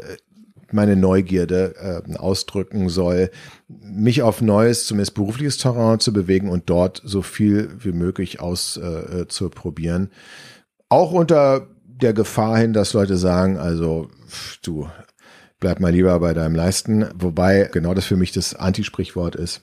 meine 0.70 0.94
Neugierde 0.94 2.04
äh, 2.06 2.16
ausdrücken 2.16 2.88
soll, 2.88 3.32
mich 3.68 4.22
auf 4.22 4.40
neues, 4.40 4.86
zumindest 4.86 5.14
berufliches 5.14 5.58
Terrain 5.58 5.98
zu 5.98 6.12
bewegen 6.12 6.48
und 6.48 6.70
dort 6.70 7.02
so 7.04 7.20
viel 7.22 7.68
wie 7.78 7.92
möglich 7.92 8.38
auszuprobieren. 8.38 10.04
Äh, 10.04 10.08
auch 10.88 11.10
unter 11.10 11.66
der 11.84 12.12
Gefahr 12.12 12.58
hin, 12.58 12.72
dass 12.72 12.92
Leute 12.92 13.16
sagen, 13.16 13.58
also 13.58 14.08
du 14.62 14.88
bleib 15.62 15.78
mal 15.78 15.92
lieber 15.92 16.18
bei 16.18 16.34
deinem 16.34 16.56
Leisten, 16.56 17.06
wobei 17.14 17.70
genau 17.72 17.94
das 17.94 18.04
für 18.04 18.16
mich 18.16 18.32
das 18.32 18.52
Antisprichwort 18.52 19.36
ist. 19.36 19.62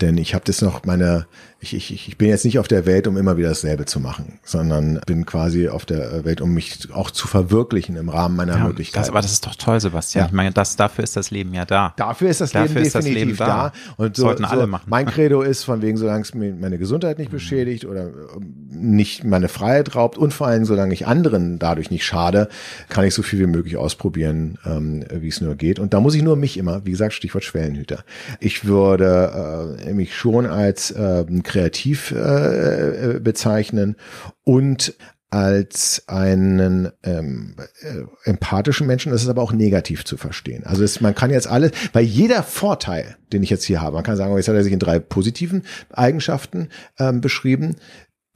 Denn 0.00 0.18
ich 0.18 0.34
habe 0.34 0.44
das 0.44 0.62
noch 0.62 0.84
meine 0.84 1.28
ich, 1.62 1.74
ich, 1.74 2.08
ich 2.08 2.16
bin 2.16 2.28
jetzt 2.28 2.46
nicht 2.46 2.58
auf 2.58 2.68
der 2.68 2.86
Welt, 2.86 3.06
um 3.06 3.18
immer 3.18 3.36
wieder 3.36 3.50
dasselbe 3.50 3.84
zu 3.84 4.00
machen, 4.00 4.38
sondern 4.42 4.98
bin 5.06 5.26
quasi 5.26 5.68
auf 5.68 5.84
der 5.84 6.24
Welt, 6.24 6.40
um 6.40 6.54
mich 6.54 6.88
auch 6.92 7.10
zu 7.10 7.28
verwirklichen 7.28 7.96
im 7.96 8.08
Rahmen 8.08 8.34
meiner 8.34 8.56
ja, 8.56 8.64
Möglichkeiten. 8.64 9.02
Das, 9.02 9.10
aber 9.10 9.20
das 9.20 9.32
ist 9.32 9.46
doch 9.46 9.54
toll, 9.54 9.78
Sebastian. 9.78 10.24
Ja. 10.24 10.26
Ich 10.28 10.32
meine, 10.32 10.52
das, 10.52 10.76
dafür 10.76 11.04
ist 11.04 11.16
das 11.16 11.30
Leben 11.30 11.52
ja 11.52 11.66
da. 11.66 11.92
Dafür 11.96 12.30
ist 12.30 12.40
das 12.40 12.52
dafür 12.52 12.76
Leben 12.76 12.86
ist 12.86 12.94
definitiv 12.94 13.38
das 13.38 13.46
Leben 13.46 13.50
da. 13.50 13.72
da. 13.96 14.02
Und 14.02 14.16
so, 14.16 14.22
sollten 14.22 14.46
alle 14.46 14.62
so 14.62 14.66
machen. 14.68 14.84
Mein 14.86 15.04
Credo 15.10 15.42
ist, 15.42 15.64
von 15.64 15.82
wegen, 15.82 15.98
solange 15.98 16.22
es 16.22 16.32
mir 16.32 16.54
meine 16.54 16.78
Gesundheit 16.78 17.18
nicht 17.18 17.30
beschädigt 17.30 17.84
oder 17.84 18.04
ähm, 18.04 18.54
nicht 18.70 19.24
meine 19.24 19.48
Freiheit 19.48 19.94
raubt 19.94 20.16
und 20.16 20.32
vor 20.32 20.46
allem, 20.46 20.64
solange 20.64 20.94
ich 20.94 21.06
anderen 21.06 21.58
dadurch 21.58 21.90
nicht 21.90 22.06
schade, 22.06 22.48
kann 22.88 23.04
ich 23.04 23.12
so 23.12 23.22
viel 23.22 23.38
wie 23.38 23.46
möglich 23.46 23.76
ausprobieren, 23.76 24.58
ähm, 24.64 25.04
wie 25.12 25.28
es 25.28 25.42
nur 25.42 25.56
geht. 25.56 25.78
Und 25.78 25.92
da 25.92 26.00
muss 26.00 26.14
ich 26.14 26.22
nur 26.22 26.36
mich 26.36 26.56
immer, 26.56 26.86
wie 26.86 26.92
gesagt, 26.92 27.12
Stichwort 27.12 27.44
Schwellenhüter. 27.44 28.02
Ich 28.38 28.64
würde 28.64 29.76
äh, 29.86 29.92
mich 29.92 30.16
schon 30.16 30.46
als 30.46 30.90
äh, 30.92 31.24
kreativ 31.50 32.12
äh, 32.12 33.16
äh, 33.16 33.20
bezeichnen 33.20 33.96
und 34.44 34.94
als 35.30 36.02
einen 36.08 36.90
ähm, 37.04 37.54
äh, 37.82 38.28
empathischen 38.28 38.86
Menschen, 38.86 39.12
das 39.12 39.22
ist 39.22 39.28
aber 39.28 39.42
auch 39.42 39.52
negativ 39.52 40.04
zu 40.04 40.16
verstehen. 40.16 40.64
Also 40.64 40.82
es, 40.82 41.00
man 41.00 41.14
kann 41.14 41.30
jetzt 41.30 41.46
alles, 41.46 41.70
weil 41.92 42.04
jeder 42.04 42.42
Vorteil, 42.42 43.16
den 43.32 43.44
ich 43.44 43.50
jetzt 43.50 43.64
hier 43.64 43.80
habe, 43.80 43.94
man 43.94 44.02
kann 44.02 44.16
sagen, 44.16 44.36
jetzt 44.36 44.48
hat 44.48 44.56
er 44.56 44.64
sich 44.64 44.72
in 44.72 44.80
drei 44.80 44.98
positiven 44.98 45.62
Eigenschaften 45.92 46.68
ähm, 46.98 47.20
beschrieben, 47.20 47.76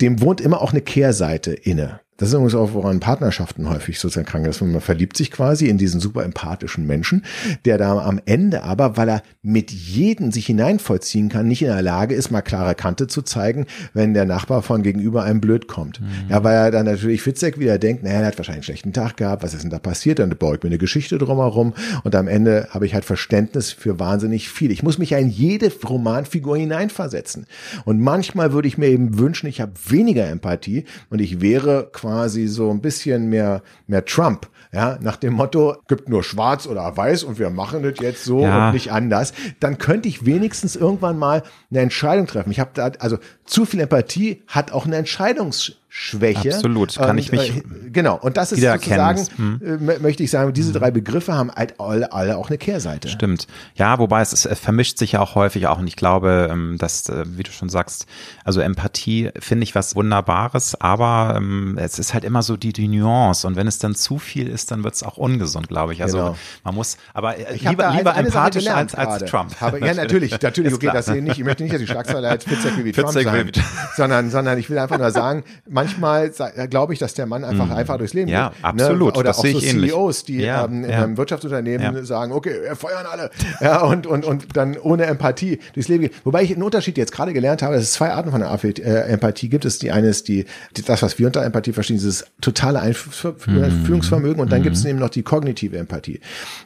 dem 0.00 0.20
wohnt 0.20 0.40
immer 0.40 0.60
auch 0.60 0.70
eine 0.70 0.82
Kehrseite 0.82 1.52
inne. 1.52 2.00
Das 2.16 2.28
ist 2.28 2.34
übrigens 2.34 2.54
auch, 2.54 2.74
woran 2.74 3.00
Partnerschaften 3.00 3.68
häufig 3.68 3.98
sozusagen 3.98 4.26
krank 4.26 4.46
ist. 4.46 4.60
Man 4.60 4.80
verliebt 4.80 5.16
sich 5.16 5.32
quasi 5.32 5.66
in 5.66 5.78
diesen 5.78 5.98
super 5.98 6.22
empathischen 6.22 6.86
Menschen, 6.86 7.24
der 7.64 7.76
da 7.76 7.98
am 7.98 8.20
Ende 8.24 8.62
aber, 8.62 8.96
weil 8.96 9.08
er 9.08 9.22
mit 9.42 9.72
jedem 9.72 10.30
sich 10.30 10.46
hineinvollziehen 10.46 11.28
kann, 11.28 11.48
nicht 11.48 11.62
in 11.62 11.68
der 11.68 11.82
Lage 11.82 12.14
ist, 12.14 12.30
mal 12.30 12.40
klare 12.40 12.76
Kante 12.76 13.08
zu 13.08 13.22
zeigen, 13.22 13.66
wenn 13.94 14.14
der 14.14 14.26
Nachbar 14.26 14.62
von 14.62 14.84
gegenüber 14.84 15.24
einem 15.24 15.40
blöd 15.40 15.66
kommt. 15.66 16.00
Mhm. 16.00 16.06
Ja, 16.28 16.44
weil 16.44 16.54
er 16.54 16.70
dann 16.70 16.86
natürlich 16.86 17.20
Fitzek 17.20 17.58
wieder 17.58 17.78
denkt, 17.78 18.04
naja, 18.04 18.20
er 18.20 18.26
hat 18.26 18.38
wahrscheinlich 18.38 18.58
einen 18.58 18.62
schlechten 18.62 18.92
Tag 18.92 19.16
gehabt, 19.16 19.42
was 19.42 19.52
ist 19.52 19.64
denn 19.64 19.70
da 19.70 19.80
passiert? 19.80 20.20
Dann 20.20 20.30
baue 20.30 20.56
ich 20.56 20.62
mir 20.62 20.68
eine 20.68 20.78
Geschichte 20.78 21.18
drumherum 21.18 21.74
und 22.04 22.14
am 22.14 22.28
Ende 22.28 22.68
habe 22.70 22.86
ich 22.86 22.94
halt 22.94 23.04
Verständnis 23.04 23.72
für 23.72 23.98
wahnsinnig 23.98 24.48
viel. 24.48 24.70
Ich 24.70 24.84
muss 24.84 24.98
mich 24.98 25.10
ja 25.10 25.18
in 25.18 25.30
jede 25.30 25.72
Romanfigur 25.84 26.56
hineinversetzen. 26.56 27.46
Und 27.84 28.00
manchmal 28.00 28.52
würde 28.52 28.68
ich 28.68 28.78
mir 28.78 28.86
eben 28.86 29.18
wünschen, 29.18 29.48
ich 29.48 29.60
habe 29.60 29.72
weniger 29.88 30.28
Empathie 30.28 30.84
und 31.10 31.20
ich 31.20 31.40
wäre 31.40 31.88
quasi 31.92 32.03
so 32.46 32.70
ein 32.70 32.80
bisschen 32.80 33.28
mehr, 33.28 33.62
mehr 33.86 34.04
Trump. 34.04 34.48
Ja, 34.72 34.98
nach 35.00 35.16
dem 35.16 35.34
Motto, 35.34 35.76
gibt 35.86 36.08
nur 36.08 36.24
schwarz 36.24 36.66
oder 36.66 36.96
weiß 36.96 37.22
und 37.22 37.38
wir 37.38 37.50
machen 37.50 37.84
das 37.84 38.00
jetzt 38.00 38.24
so 38.24 38.40
ja. 38.40 38.66
und 38.66 38.74
nicht 38.74 38.90
anders. 38.90 39.32
Dann 39.60 39.78
könnte 39.78 40.08
ich 40.08 40.26
wenigstens 40.26 40.74
irgendwann 40.74 41.16
mal 41.16 41.44
eine 41.70 41.80
Entscheidung 41.80 42.26
treffen. 42.26 42.50
Ich 42.50 42.58
habe 42.58 42.70
da, 42.74 42.90
also 42.98 43.18
zu 43.44 43.66
viel 43.66 43.78
Empathie 43.78 44.42
hat 44.48 44.72
auch 44.72 44.84
eine 44.84 44.96
Entscheidungs 44.96 45.76
Schwäche. 45.96 46.52
Absolut, 46.52 46.96
kann 46.96 47.10
und, 47.10 47.18
ich 47.18 47.30
mich. 47.30 47.56
Äh, 47.56 47.62
genau, 47.92 48.16
und 48.16 48.36
das 48.36 48.50
ist 48.50 48.60
sozusagen, 48.60 49.28
hm. 49.36 49.88
äh, 49.88 49.98
möchte 50.00 50.24
ich 50.24 50.30
sagen, 50.32 50.52
diese 50.52 50.74
hm. 50.74 50.80
drei 50.80 50.90
Begriffe 50.90 51.34
haben 51.34 51.52
halt 51.52 51.78
alle, 51.78 52.12
alle 52.12 52.36
auch 52.36 52.48
eine 52.48 52.58
Kehrseite. 52.58 53.08
Stimmt. 53.08 53.46
Ja, 53.76 54.00
wobei 54.00 54.20
es, 54.20 54.32
es 54.32 54.58
vermischt 54.58 54.98
sich 54.98 55.12
ja 55.12 55.20
auch 55.20 55.36
häufig 55.36 55.68
auch 55.68 55.78
und 55.78 55.86
ich 55.86 55.94
glaube, 55.94 56.48
ähm, 56.50 56.78
dass, 56.78 57.08
äh, 57.08 57.22
wie 57.36 57.44
du 57.44 57.52
schon 57.52 57.68
sagst, 57.68 58.06
also 58.42 58.60
Empathie 58.60 59.30
finde 59.38 59.62
ich 59.62 59.76
was 59.76 59.94
Wunderbares, 59.94 60.74
aber 60.80 61.34
ähm, 61.36 61.78
es 61.80 62.00
ist 62.00 62.12
halt 62.12 62.24
immer 62.24 62.42
so 62.42 62.56
die, 62.56 62.72
die 62.72 62.88
Nuance 62.88 63.46
und 63.46 63.54
wenn 63.54 63.68
es 63.68 63.78
dann 63.78 63.94
zu 63.94 64.18
viel 64.18 64.48
ist, 64.48 64.72
dann 64.72 64.82
wird 64.82 64.94
es 64.94 65.04
auch 65.04 65.16
ungesund, 65.16 65.68
glaube 65.68 65.92
ich. 65.92 66.02
Also 66.02 66.16
genau. 66.16 66.36
man 66.64 66.74
muss, 66.74 66.96
aber 67.12 67.38
äh, 67.38 67.54
lieber, 67.54 67.92
lieber 67.92 68.16
empathisch 68.16 68.66
als, 68.66 68.96
als 68.96 69.30
Trump. 69.30 69.54
Aber, 69.62 69.78
ja, 69.78 69.94
natürlich, 69.94 70.40
natürlich, 70.40 70.74
okay, 70.74 70.90
das 70.92 71.06
nicht, 71.06 71.38
ich 71.38 71.44
möchte 71.44 71.62
nicht, 71.62 71.72
dass 71.72 71.80
die 71.80 71.86
Schlagzeile 71.86 72.28
als 72.30 72.42
Fitzek 72.42 72.84
wie 72.84 72.90
Trump 72.92 73.12
sein, 73.12 73.52
sondern, 73.94 74.30
sondern 74.30 74.58
ich 74.58 74.68
will 74.68 74.78
einfach 74.78 74.98
nur 74.98 75.12
sagen, 75.12 75.44
manchmal 75.84 76.30
glaube 76.68 76.92
ich, 76.92 76.98
dass 76.98 77.14
der 77.14 77.26
Mann 77.26 77.44
einfach 77.44 77.66
mhm. 77.66 77.72
einfach 77.72 77.98
durchs 77.98 78.14
Leben 78.14 78.28
ja, 78.28 78.48
geht. 78.48 78.62
Ja, 78.62 78.72
ne? 78.72 78.82
absolut. 78.82 79.14
Ne? 79.14 79.20
Oder 79.20 79.28
das 79.28 79.38
auch 79.38 79.46
so 79.46 79.60
CEOs, 79.60 80.24
die 80.24 80.38
ja, 80.38 80.64
ähm, 80.64 80.84
in 80.84 80.90
ja. 80.90 81.02
einem 81.02 81.16
Wirtschaftsunternehmen 81.16 82.04
sagen, 82.04 82.32
okay, 82.32 82.54
wir 82.62 82.76
feuern 82.76 83.06
alle. 83.06 83.30
ja, 83.60 83.82
und, 83.82 84.06
und, 84.06 84.24
und 84.24 84.56
dann 84.56 84.76
ohne 84.78 85.06
Empathie 85.06 85.58
durchs 85.74 85.88
Leben 85.88 86.02
geht. 86.02 86.14
Wobei 86.24 86.42
ich 86.42 86.52
einen 86.52 86.62
Unterschied 86.62 86.96
jetzt 86.96 87.12
gerade 87.12 87.32
gelernt 87.32 87.62
habe, 87.62 87.74
dass 87.74 87.84
es 87.84 87.92
zwei 87.92 88.12
Arten 88.12 88.30
von 88.30 88.42
äh, 88.42 89.00
Empathie 89.08 89.48
gibt. 89.48 89.64
Es 89.64 89.78
die 89.78 89.92
eine 89.92 90.08
ist 90.08 90.28
die, 90.28 90.46
das, 90.86 91.02
was 91.02 91.18
wir 91.18 91.26
unter 91.26 91.42
Empathie 91.42 91.72
verstehen, 91.72 91.96
dieses 91.96 92.24
totale 92.40 92.80
Einfühlungsvermögen. 92.80 94.40
Und 94.40 94.52
dann 94.52 94.60
mhm. 94.60 94.64
gibt 94.64 94.76
es 94.76 94.84
eben 94.84 94.98
noch 94.98 95.10
die 95.10 95.22
kognitive 95.22 95.76
Empathie. 95.76 96.20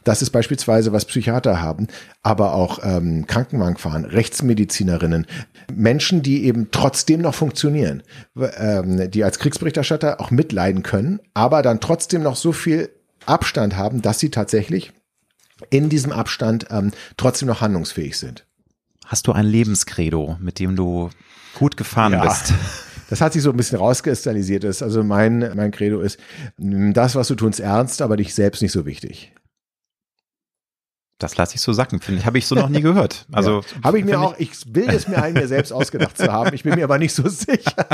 Das 0.04 0.22
ist 0.22 0.30
beispielsweise, 0.30 0.92
was 0.92 1.04
Psychiater 1.04 1.60
haben, 1.60 1.88
aber 2.22 2.54
auch 2.54 2.80
ähm, 2.82 3.26
Krankenwagenfahren, 3.26 4.04
Rechtsmedizinerinnen, 4.04 5.26
Menschen, 5.74 6.22
die 6.22 6.44
eben 6.44 6.68
trotzdem 6.70 7.20
noch 7.20 7.34
funktionieren, 7.34 8.02
ähm, 8.58 9.07
die 9.08 9.24
als 9.24 9.38
Kriegsberichterstatter 9.38 10.20
auch 10.20 10.30
mitleiden 10.30 10.82
können, 10.82 11.20
aber 11.34 11.62
dann 11.62 11.80
trotzdem 11.80 12.22
noch 12.22 12.36
so 12.36 12.52
viel 12.52 12.90
Abstand 13.26 13.76
haben, 13.76 14.02
dass 14.02 14.18
sie 14.18 14.30
tatsächlich 14.30 14.92
in 15.70 15.88
diesem 15.88 16.12
Abstand 16.12 16.66
ähm, 16.70 16.92
trotzdem 17.16 17.48
noch 17.48 17.60
handlungsfähig 17.60 18.16
sind. 18.16 18.46
Hast 19.06 19.26
du 19.26 19.32
ein 19.32 19.46
Lebenskredo, 19.46 20.36
mit 20.40 20.58
dem 20.58 20.76
du 20.76 21.10
gut 21.54 21.76
gefahren 21.76 22.12
ja. 22.12 22.24
bist? 22.24 22.52
Das 23.10 23.22
hat 23.22 23.32
sich 23.32 23.40
so 23.40 23.48
ein 23.48 23.56
bisschen 23.56 23.78
rauskristallisiert. 23.78 24.66
Also 24.66 25.02
mein, 25.02 25.52
mein 25.56 25.70
Credo 25.70 26.00
ist, 26.00 26.20
das, 26.58 27.14
was 27.14 27.28
du 27.28 27.36
tust, 27.36 27.58
ernst, 27.58 28.02
aber 28.02 28.18
dich 28.18 28.34
selbst 28.34 28.60
nicht 28.60 28.72
so 28.72 28.84
wichtig. 28.84 29.32
Das 31.18 31.36
lasse 31.36 31.56
ich 31.56 31.60
so 31.60 31.72
sacken, 31.72 32.00
finde 32.00 32.20
ich. 32.20 32.26
Habe 32.26 32.38
ich 32.38 32.46
so 32.46 32.54
noch 32.54 32.68
nie 32.68 32.80
gehört. 32.80 33.26
Also 33.32 33.60
ja. 33.60 33.82
habe 33.84 33.98
ich 33.98 34.04
mir 34.04 34.20
auch, 34.20 34.38
ich 34.38 34.52
will 34.74 34.88
es 34.88 35.08
mir 35.08 35.22
eigentlich 35.22 35.48
selbst 35.48 35.72
ausgedacht 35.72 36.16
zu 36.16 36.32
haben. 36.32 36.54
Ich 36.54 36.62
bin 36.62 36.74
mir 36.74 36.84
aber 36.84 36.98
nicht 36.98 37.12
so 37.12 37.28
sicher. 37.28 37.86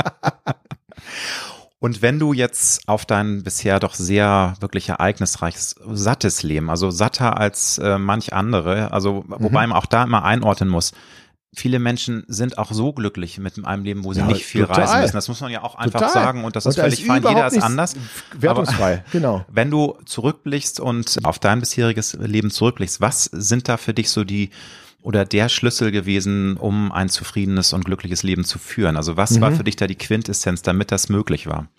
Und 1.79 2.01
wenn 2.01 2.19
du 2.19 2.33
jetzt 2.33 2.87
auf 2.87 3.05
dein 3.05 3.43
bisher 3.43 3.79
doch 3.79 3.93
sehr 3.93 4.55
wirklich 4.59 4.89
ereignisreiches, 4.89 5.75
sattes 5.91 6.41
Leben, 6.41 6.69
also 6.69 6.89
satter 6.89 7.37
als 7.37 7.77
äh, 7.77 7.97
manch 7.97 8.33
andere, 8.33 8.91
also 8.91 9.23
wobei 9.27 9.65
mhm. 9.65 9.71
man 9.71 9.73
auch 9.73 9.85
da 9.85 10.03
immer 10.03 10.23
einordnen 10.23 10.69
muss, 10.69 10.93
viele 11.55 11.79
Menschen 11.79 12.23
sind 12.27 12.57
auch 12.57 12.71
so 12.71 12.93
glücklich 12.93 13.39
mit 13.39 13.63
einem 13.65 13.83
Leben, 13.83 14.03
wo 14.03 14.13
sie 14.13 14.19
Ja, 14.19 14.27
nicht 14.27 14.45
viel 14.45 14.65
total. 14.65 14.81
reisen 14.83 15.01
müssen. 15.01 15.15
Das 15.15 15.27
muss 15.27 15.41
man 15.41 15.51
ja 15.51 15.63
auch 15.63 15.75
einfach 15.75 16.01
Total. 16.01 16.13
sagen 16.13 16.43
und 16.43 16.55
das 16.55 16.65
ist 16.65 16.77
da 16.77 16.83
völlig 16.83 17.05
fein. 17.05 17.23
Jeder 17.23 17.47
ist 17.47 17.61
anders. 17.61 17.95
Wertungsfrei, 18.37 19.03
genau. 19.11 19.45
Wenn 19.47 19.71
du 19.71 19.97
zurückblickst 20.05 20.79
und 20.79 21.19
auf 21.23 21.39
dein 21.39 21.59
bisheriges 21.59 22.13
Leben 22.13 22.51
zurückblickst, 22.51 23.01
was 23.01 23.25
sind 23.25 23.67
da 23.69 23.77
für 23.77 23.93
dich 23.93 24.09
so 24.09 24.23
die 24.23 24.49
oder 25.05 25.23
der 25.23 25.49
Schlüssel 25.49 25.91
gewesen, 25.91 26.57
um 26.57 26.91
ein 26.91 27.09
zufriedenes 27.09 27.73
und 27.73 27.85
glückliches 27.85 28.23
Leben 28.23 28.43
zu 28.43 28.57
führen? 28.57 28.97
Also 28.97 29.17
was 29.17 29.39
war 29.39 29.51
Mhm. 29.51 29.57
für 29.57 29.63
dich 29.63 29.75
da 29.75 29.85
die 29.85 29.95
Quintessenz, 29.95 30.63
damit 30.63 30.91
das 30.91 31.09
möglich 31.09 31.45
war? 31.45 31.69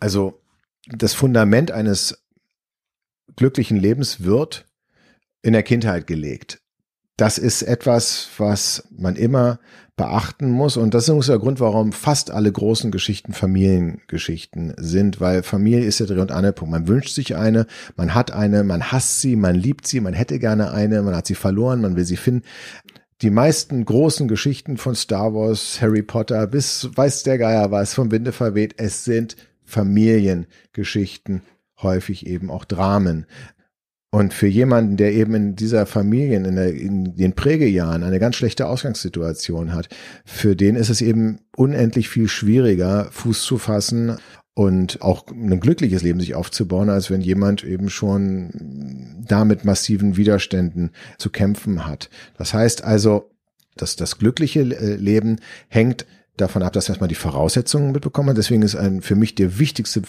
Also 0.00 0.40
das 0.88 1.14
Fundament 1.14 1.70
eines 1.70 2.18
glücklichen 3.36 3.76
Lebens 3.76 4.24
wird 4.24 4.66
in 5.42 5.52
der 5.52 5.62
Kindheit 5.62 6.08
gelegt. 6.08 6.60
Das 7.16 7.38
ist 7.38 7.62
etwas, 7.62 8.28
was 8.38 8.88
man 8.90 9.14
immer 9.14 9.60
beachten 10.00 10.50
muss. 10.50 10.78
Und 10.78 10.94
das 10.94 11.10
ist 11.10 11.28
der 11.28 11.38
Grund, 11.38 11.60
warum 11.60 11.92
fast 11.92 12.30
alle 12.30 12.50
großen 12.50 12.90
Geschichten 12.90 13.34
Familiengeschichten 13.34 14.72
sind, 14.78 15.20
weil 15.20 15.42
Familie 15.42 15.84
ist 15.84 16.00
der 16.00 16.06
Dreh- 16.06 16.22
und 16.22 16.32
Angelpunkt. 16.32 16.72
Man 16.72 16.88
wünscht 16.88 17.14
sich 17.14 17.36
eine, 17.36 17.66
man 17.96 18.14
hat 18.14 18.32
eine, 18.32 18.64
man 18.64 18.90
hasst 18.92 19.20
sie, 19.20 19.36
man 19.36 19.54
liebt 19.54 19.86
sie, 19.86 20.00
man 20.00 20.14
hätte 20.14 20.38
gerne 20.38 20.70
eine, 20.70 21.02
man 21.02 21.14
hat 21.14 21.26
sie 21.26 21.34
verloren, 21.34 21.82
man 21.82 21.96
will 21.96 22.06
sie 22.06 22.16
finden. 22.16 22.46
Die 23.20 23.28
meisten 23.28 23.84
großen 23.84 24.26
Geschichten 24.26 24.78
von 24.78 24.94
Star 24.94 25.34
Wars, 25.34 25.82
Harry 25.82 26.02
Potter 26.02 26.46
bis 26.46 26.88
weiß 26.94 27.24
der 27.24 27.36
Geier 27.36 27.70
was, 27.70 27.92
vom 27.92 28.10
Winde 28.10 28.32
verweht, 28.32 28.76
es 28.78 29.04
sind 29.04 29.36
Familiengeschichten, 29.66 31.42
häufig 31.82 32.26
eben 32.26 32.50
auch 32.50 32.64
Dramen. 32.64 33.26
Und 34.12 34.34
für 34.34 34.48
jemanden, 34.48 34.96
der 34.96 35.12
eben 35.12 35.34
in 35.34 35.56
dieser 35.56 35.86
Familien, 35.86 36.44
in, 36.44 36.56
der, 36.56 36.74
in 36.74 37.16
den 37.16 37.34
Prägejahren 37.34 38.02
eine 38.02 38.18
ganz 38.18 38.34
schlechte 38.34 38.66
Ausgangssituation 38.66 39.72
hat, 39.72 39.88
für 40.24 40.56
den 40.56 40.74
ist 40.74 40.88
es 40.88 41.00
eben 41.00 41.38
unendlich 41.56 42.08
viel 42.08 42.26
schwieriger, 42.26 43.06
Fuß 43.12 43.44
zu 43.44 43.56
fassen 43.56 44.16
und 44.54 45.00
auch 45.00 45.28
ein 45.28 45.60
glückliches 45.60 46.02
Leben 46.02 46.18
sich 46.18 46.34
aufzubauen, 46.34 46.90
als 46.90 47.08
wenn 47.08 47.20
jemand 47.20 47.62
eben 47.62 47.88
schon 47.88 49.24
da 49.26 49.44
mit 49.44 49.64
massiven 49.64 50.16
Widerständen 50.16 50.90
zu 51.16 51.30
kämpfen 51.30 51.86
hat. 51.86 52.10
Das 52.36 52.52
heißt 52.52 52.82
also, 52.82 53.30
dass 53.76 53.94
das 53.94 54.18
glückliche 54.18 54.60
äh, 54.60 54.96
Leben 54.96 55.36
hängt 55.68 56.04
davon 56.36 56.62
ab, 56.62 56.72
dass 56.72 56.88
erstmal 56.88 57.08
die 57.08 57.14
Voraussetzungen 57.14 57.92
mitbekommen 57.92 58.30
hat. 58.30 58.38
Deswegen 58.38 58.62
ist 58.62 58.74
ein 58.74 59.02
für 59.02 59.14
mich 59.14 59.34
der 59.34 59.58
wichtigste 59.58 60.02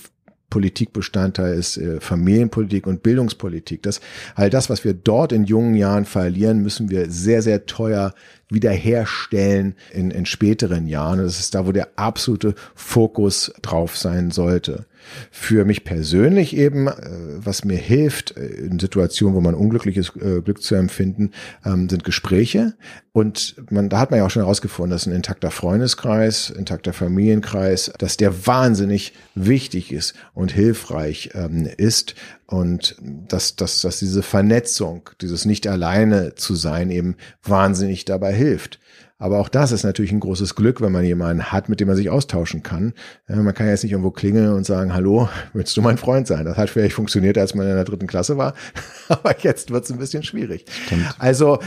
Politikbestandteil 0.52 1.56
ist 1.56 1.78
äh, 1.78 2.00
Familienpolitik 2.00 2.86
und 2.86 3.02
Bildungspolitik. 3.02 3.82
Das 3.82 4.02
all 4.36 4.52
das, 4.52 4.70
was 4.70 4.84
wir 4.84 4.94
dort 4.94 5.32
in 5.32 5.46
jungen 5.46 5.74
Jahren 5.74 6.06
verlieren, 6.06 6.62
müssen 6.62 6.92
wir 6.92 7.10
sehr 7.10 7.42
sehr 7.42 7.66
teuer 7.66 8.14
wiederherstellen 8.50 9.76
in, 9.92 10.12
in 10.12 10.28
späteren 10.28 10.86
Jahren. 10.86 11.20
Und 11.20 11.26
das 11.26 11.40
ist 11.40 11.56
da, 11.56 11.66
wo 11.66 11.72
der 11.72 11.90
absolute 11.96 12.54
Fokus 12.76 13.52
drauf 13.64 13.98
sein 13.98 14.30
sollte. 14.30 14.86
Für 15.32 15.66
mich 15.66 15.84
persönlich 15.84 16.56
eben, 16.56 16.88
äh, 16.88 16.94
was 17.38 17.66
mir 17.66 17.78
hilft 17.78 18.38
äh, 18.38 18.46
in 18.46 18.80
Situationen, 18.80 19.36
wo 19.36 19.42
man 19.42 19.56
unglückliches 19.56 20.12
äh, 20.16 20.42
Glück 20.42 20.62
zu 20.62 20.76
empfinden, 20.76 21.32
ähm, 21.66 21.90
sind 21.90 22.04
Gespräche. 22.04 22.74
Und 23.14 23.56
man, 23.70 23.90
da 23.90 24.00
hat 24.00 24.12
man 24.12 24.20
ja 24.20 24.26
auch 24.26 24.30
schon 24.30 24.44
herausgefunden, 24.44 24.92
dass 24.92 25.06
ein 25.06 25.14
intakter 25.14 25.52
Freundeskreis, 25.52 26.50
intakter 26.50 26.94
Familienkreis, 26.94 27.92
dass 27.98 28.18
der 28.18 28.48
wahnsinnig 28.48 29.14
wichtig 29.36 29.92
ist 29.92 30.14
und 30.34 30.52
hilfreich 30.52 31.32
ähm, 31.34 31.68
ist. 31.78 32.16
Und 32.48 32.98
dass, 33.02 33.56
dass, 33.56 33.82
dass 33.82 34.00
diese 34.00 34.24
Vernetzung, 34.24 35.10
dieses 35.22 35.46
nicht 35.46 35.68
alleine 35.68 36.36
zu 36.36 36.56
sein, 36.56 36.92
eben 36.92 37.16
wahnsinnig 37.44 38.06
dabei 38.06 38.34
hilft. 38.34 38.80
Aber 39.22 39.38
auch 39.38 39.50
das 39.50 39.72
ist 39.72 39.84
natürlich 39.84 40.12
ein 40.12 40.20
großes 40.20 40.56
Glück, 40.56 40.82
wenn 40.82 40.92
man 40.92 41.06
jemanden 41.06 41.52
hat, 41.52 41.70
mit 41.70 41.80
dem 41.80 41.88
man 41.88 41.96
sich 41.96 42.10
austauschen 42.10 42.64
kann. 42.64 42.94
Ja, 43.30 43.36
man 43.36 43.54
kann 43.54 43.68
jetzt 43.68 43.84
nicht 43.84 43.92
irgendwo 43.92 44.10
klingeln 44.10 44.52
und 44.52 44.66
sagen, 44.66 44.96
hallo, 44.96 45.30
willst 45.54 45.78
du 45.78 45.84
mein 45.84 46.00
Freund 46.00 46.26
sein? 46.26 46.44
Das 46.44 46.58
hat 46.58 46.72
vielleicht 46.72 46.96
funktioniert, 46.96 47.38
als 47.38 47.54
man 47.54 47.68
in 47.68 47.76
der 47.76 47.84
dritten 47.84 48.08
Klasse 48.08 48.38
war. 48.38 48.56
Aber 49.10 49.40
jetzt 49.42 49.70
wird 49.70 49.84
es 49.84 49.92
ein 49.92 50.00
bisschen 50.00 50.24
schwierig. 50.24 50.66
Stimmt. 50.88 51.14
Also 51.20 51.60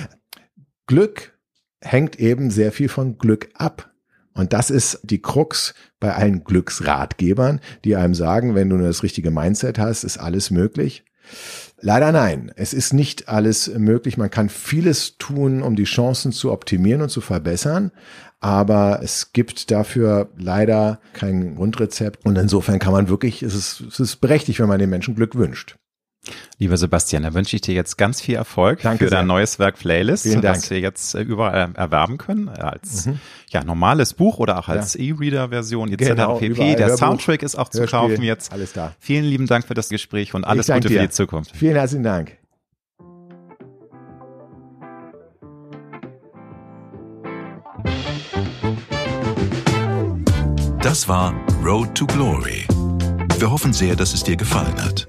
Glück 0.88 1.38
hängt 1.80 2.18
eben 2.18 2.50
sehr 2.50 2.72
viel 2.72 2.88
von 2.88 3.18
Glück 3.18 3.50
ab. 3.54 3.92
Und 4.32 4.52
das 4.52 4.70
ist 4.70 4.98
die 5.04 5.22
Krux 5.22 5.74
bei 6.00 6.12
allen 6.12 6.42
Glücksratgebern, 6.42 7.60
die 7.84 7.94
einem 7.94 8.14
sagen, 8.14 8.56
wenn 8.56 8.68
du 8.68 8.78
nur 8.78 8.88
das 8.88 9.04
richtige 9.04 9.30
Mindset 9.30 9.78
hast, 9.78 10.02
ist 10.02 10.18
alles 10.18 10.50
möglich. 10.50 11.04
Leider 11.86 12.12
nein, 12.12 12.50
es 12.56 12.72
ist 12.72 12.94
nicht 12.94 13.28
alles 13.28 13.68
möglich. 13.68 14.16
Man 14.16 14.30
kann 14.30 14.48
vieles 14.48 15.18
tun, 15.18 15.62
um 15.62 15.76
die 15.76 15.84
Chancen 15.84 16.32
zu 16.32 16.50
optimieren 16.50 17.02
und 17.02 17.10
zu 17.10 17.20
verbessern, 17.20 17.92
aber 18.40 19.00
es 19.02 19.34
gibt 19.34 19.70
dafür 19.70 20.30
leider 20.38 20.98
kein 21.12 21.56
Grundrezept. 21.56 22.24
Und 22.24 22.38
insofern 22.38 22.78
kann 22.78 22.94
man 22.94 23.10
wirklich, 23.10 23.42
es 23.42 23.54
ist, 23.54 23.82
es 23.82 24.00
ist 24.00 24.16
berechtigt, 24.22 24.60
wenn 24.60 24.68
man 24.68 24.78
den 24.78 24.88
Menschen 24.88 25.14
Glück 25.14 25.34
wünscht. 25.34 25.76
Lieber 26.58 26.76
Sebastian, 26.76 27.22
da 27.22 27.34
wünsche 27.34 27.56
ich 27.56 27.62
dir 27.62 27.74
jetzt 27.74 27.96
ganz 27.98 28.20
viel 28.20 28.36
Erfolg 28.36 28.80
Danke 28.82 29.04
für 29.04 29.10
dein 29.10 29.20
sehr. 29.20 29.26
neues 29.26 29.58
Werk 29.58 29.78
Playlist, 29.78 30.22
Vielen 30.24 30.40
Dank. 30.42 30.56
das 30.56 30.70
wir 30.70 30.80
jetzt 30.80 31.14
äh, 31.14 31.20
überall 31.20 31.72
äh, 31.74 31.78
erwerben 31.78 32.16
können, 32.18 32.48
äh, 32.48 32.60
als 32.60 33.08
ja, 33.50 33.62
normales 33.64 34.14
Buch 34.14 34.38
oder 34.38 34.58
auch 34.58 34.68
als 34.68 34.94
E-Reader-Version 34.94 35.92
etc. 35.92 36.08
Genau, 36.10 36.34
pp. 36.38 36.46
überall 36.46 36.76
Der 36.76 36.86
Hörbuch, 36.86 36.98
Soundtrack 36.98 37.42
ist 37.42 37.56
auch 37.56 37.68
zu 37.68 37.80
Hörspiel, 37.80 37.98
kaufen 38.00 38.22
jetzt. 38.22 38.52
alles 38.52 38.72
da. 38.72 38.94
Vielen 38.98 39.24
lieben 39.24 39.46
Dank 39.46 39.66
für 39.66 39.74
das 39.74 39.88
Gespräch 39.88 40.34
und 40.34 40.44
alles 40.44 40.66
Gute 40.68 40.82
für 40.88 40.94
dir. 40.94 41.02
die 41.02 41.10
Zukunft. 41.10 41.54
Vielen 41.56 41.74
herzlichen 41.74 42.04
Dank. 42.04 42.38
Das 50.80 51.08
war 51.08 51.34
Road 51.64 51.94
to 51.94 52.06
Glory. 52.06 52.66
Wir 53.38 53.50
hoffen 53.50 53.72
sehr, 53.72 53.96
dass 53.96 54.14
es 54.14 54.22
dir 54.22 54.36
gefallen 54.36 54.80
hat. 54.82 55.08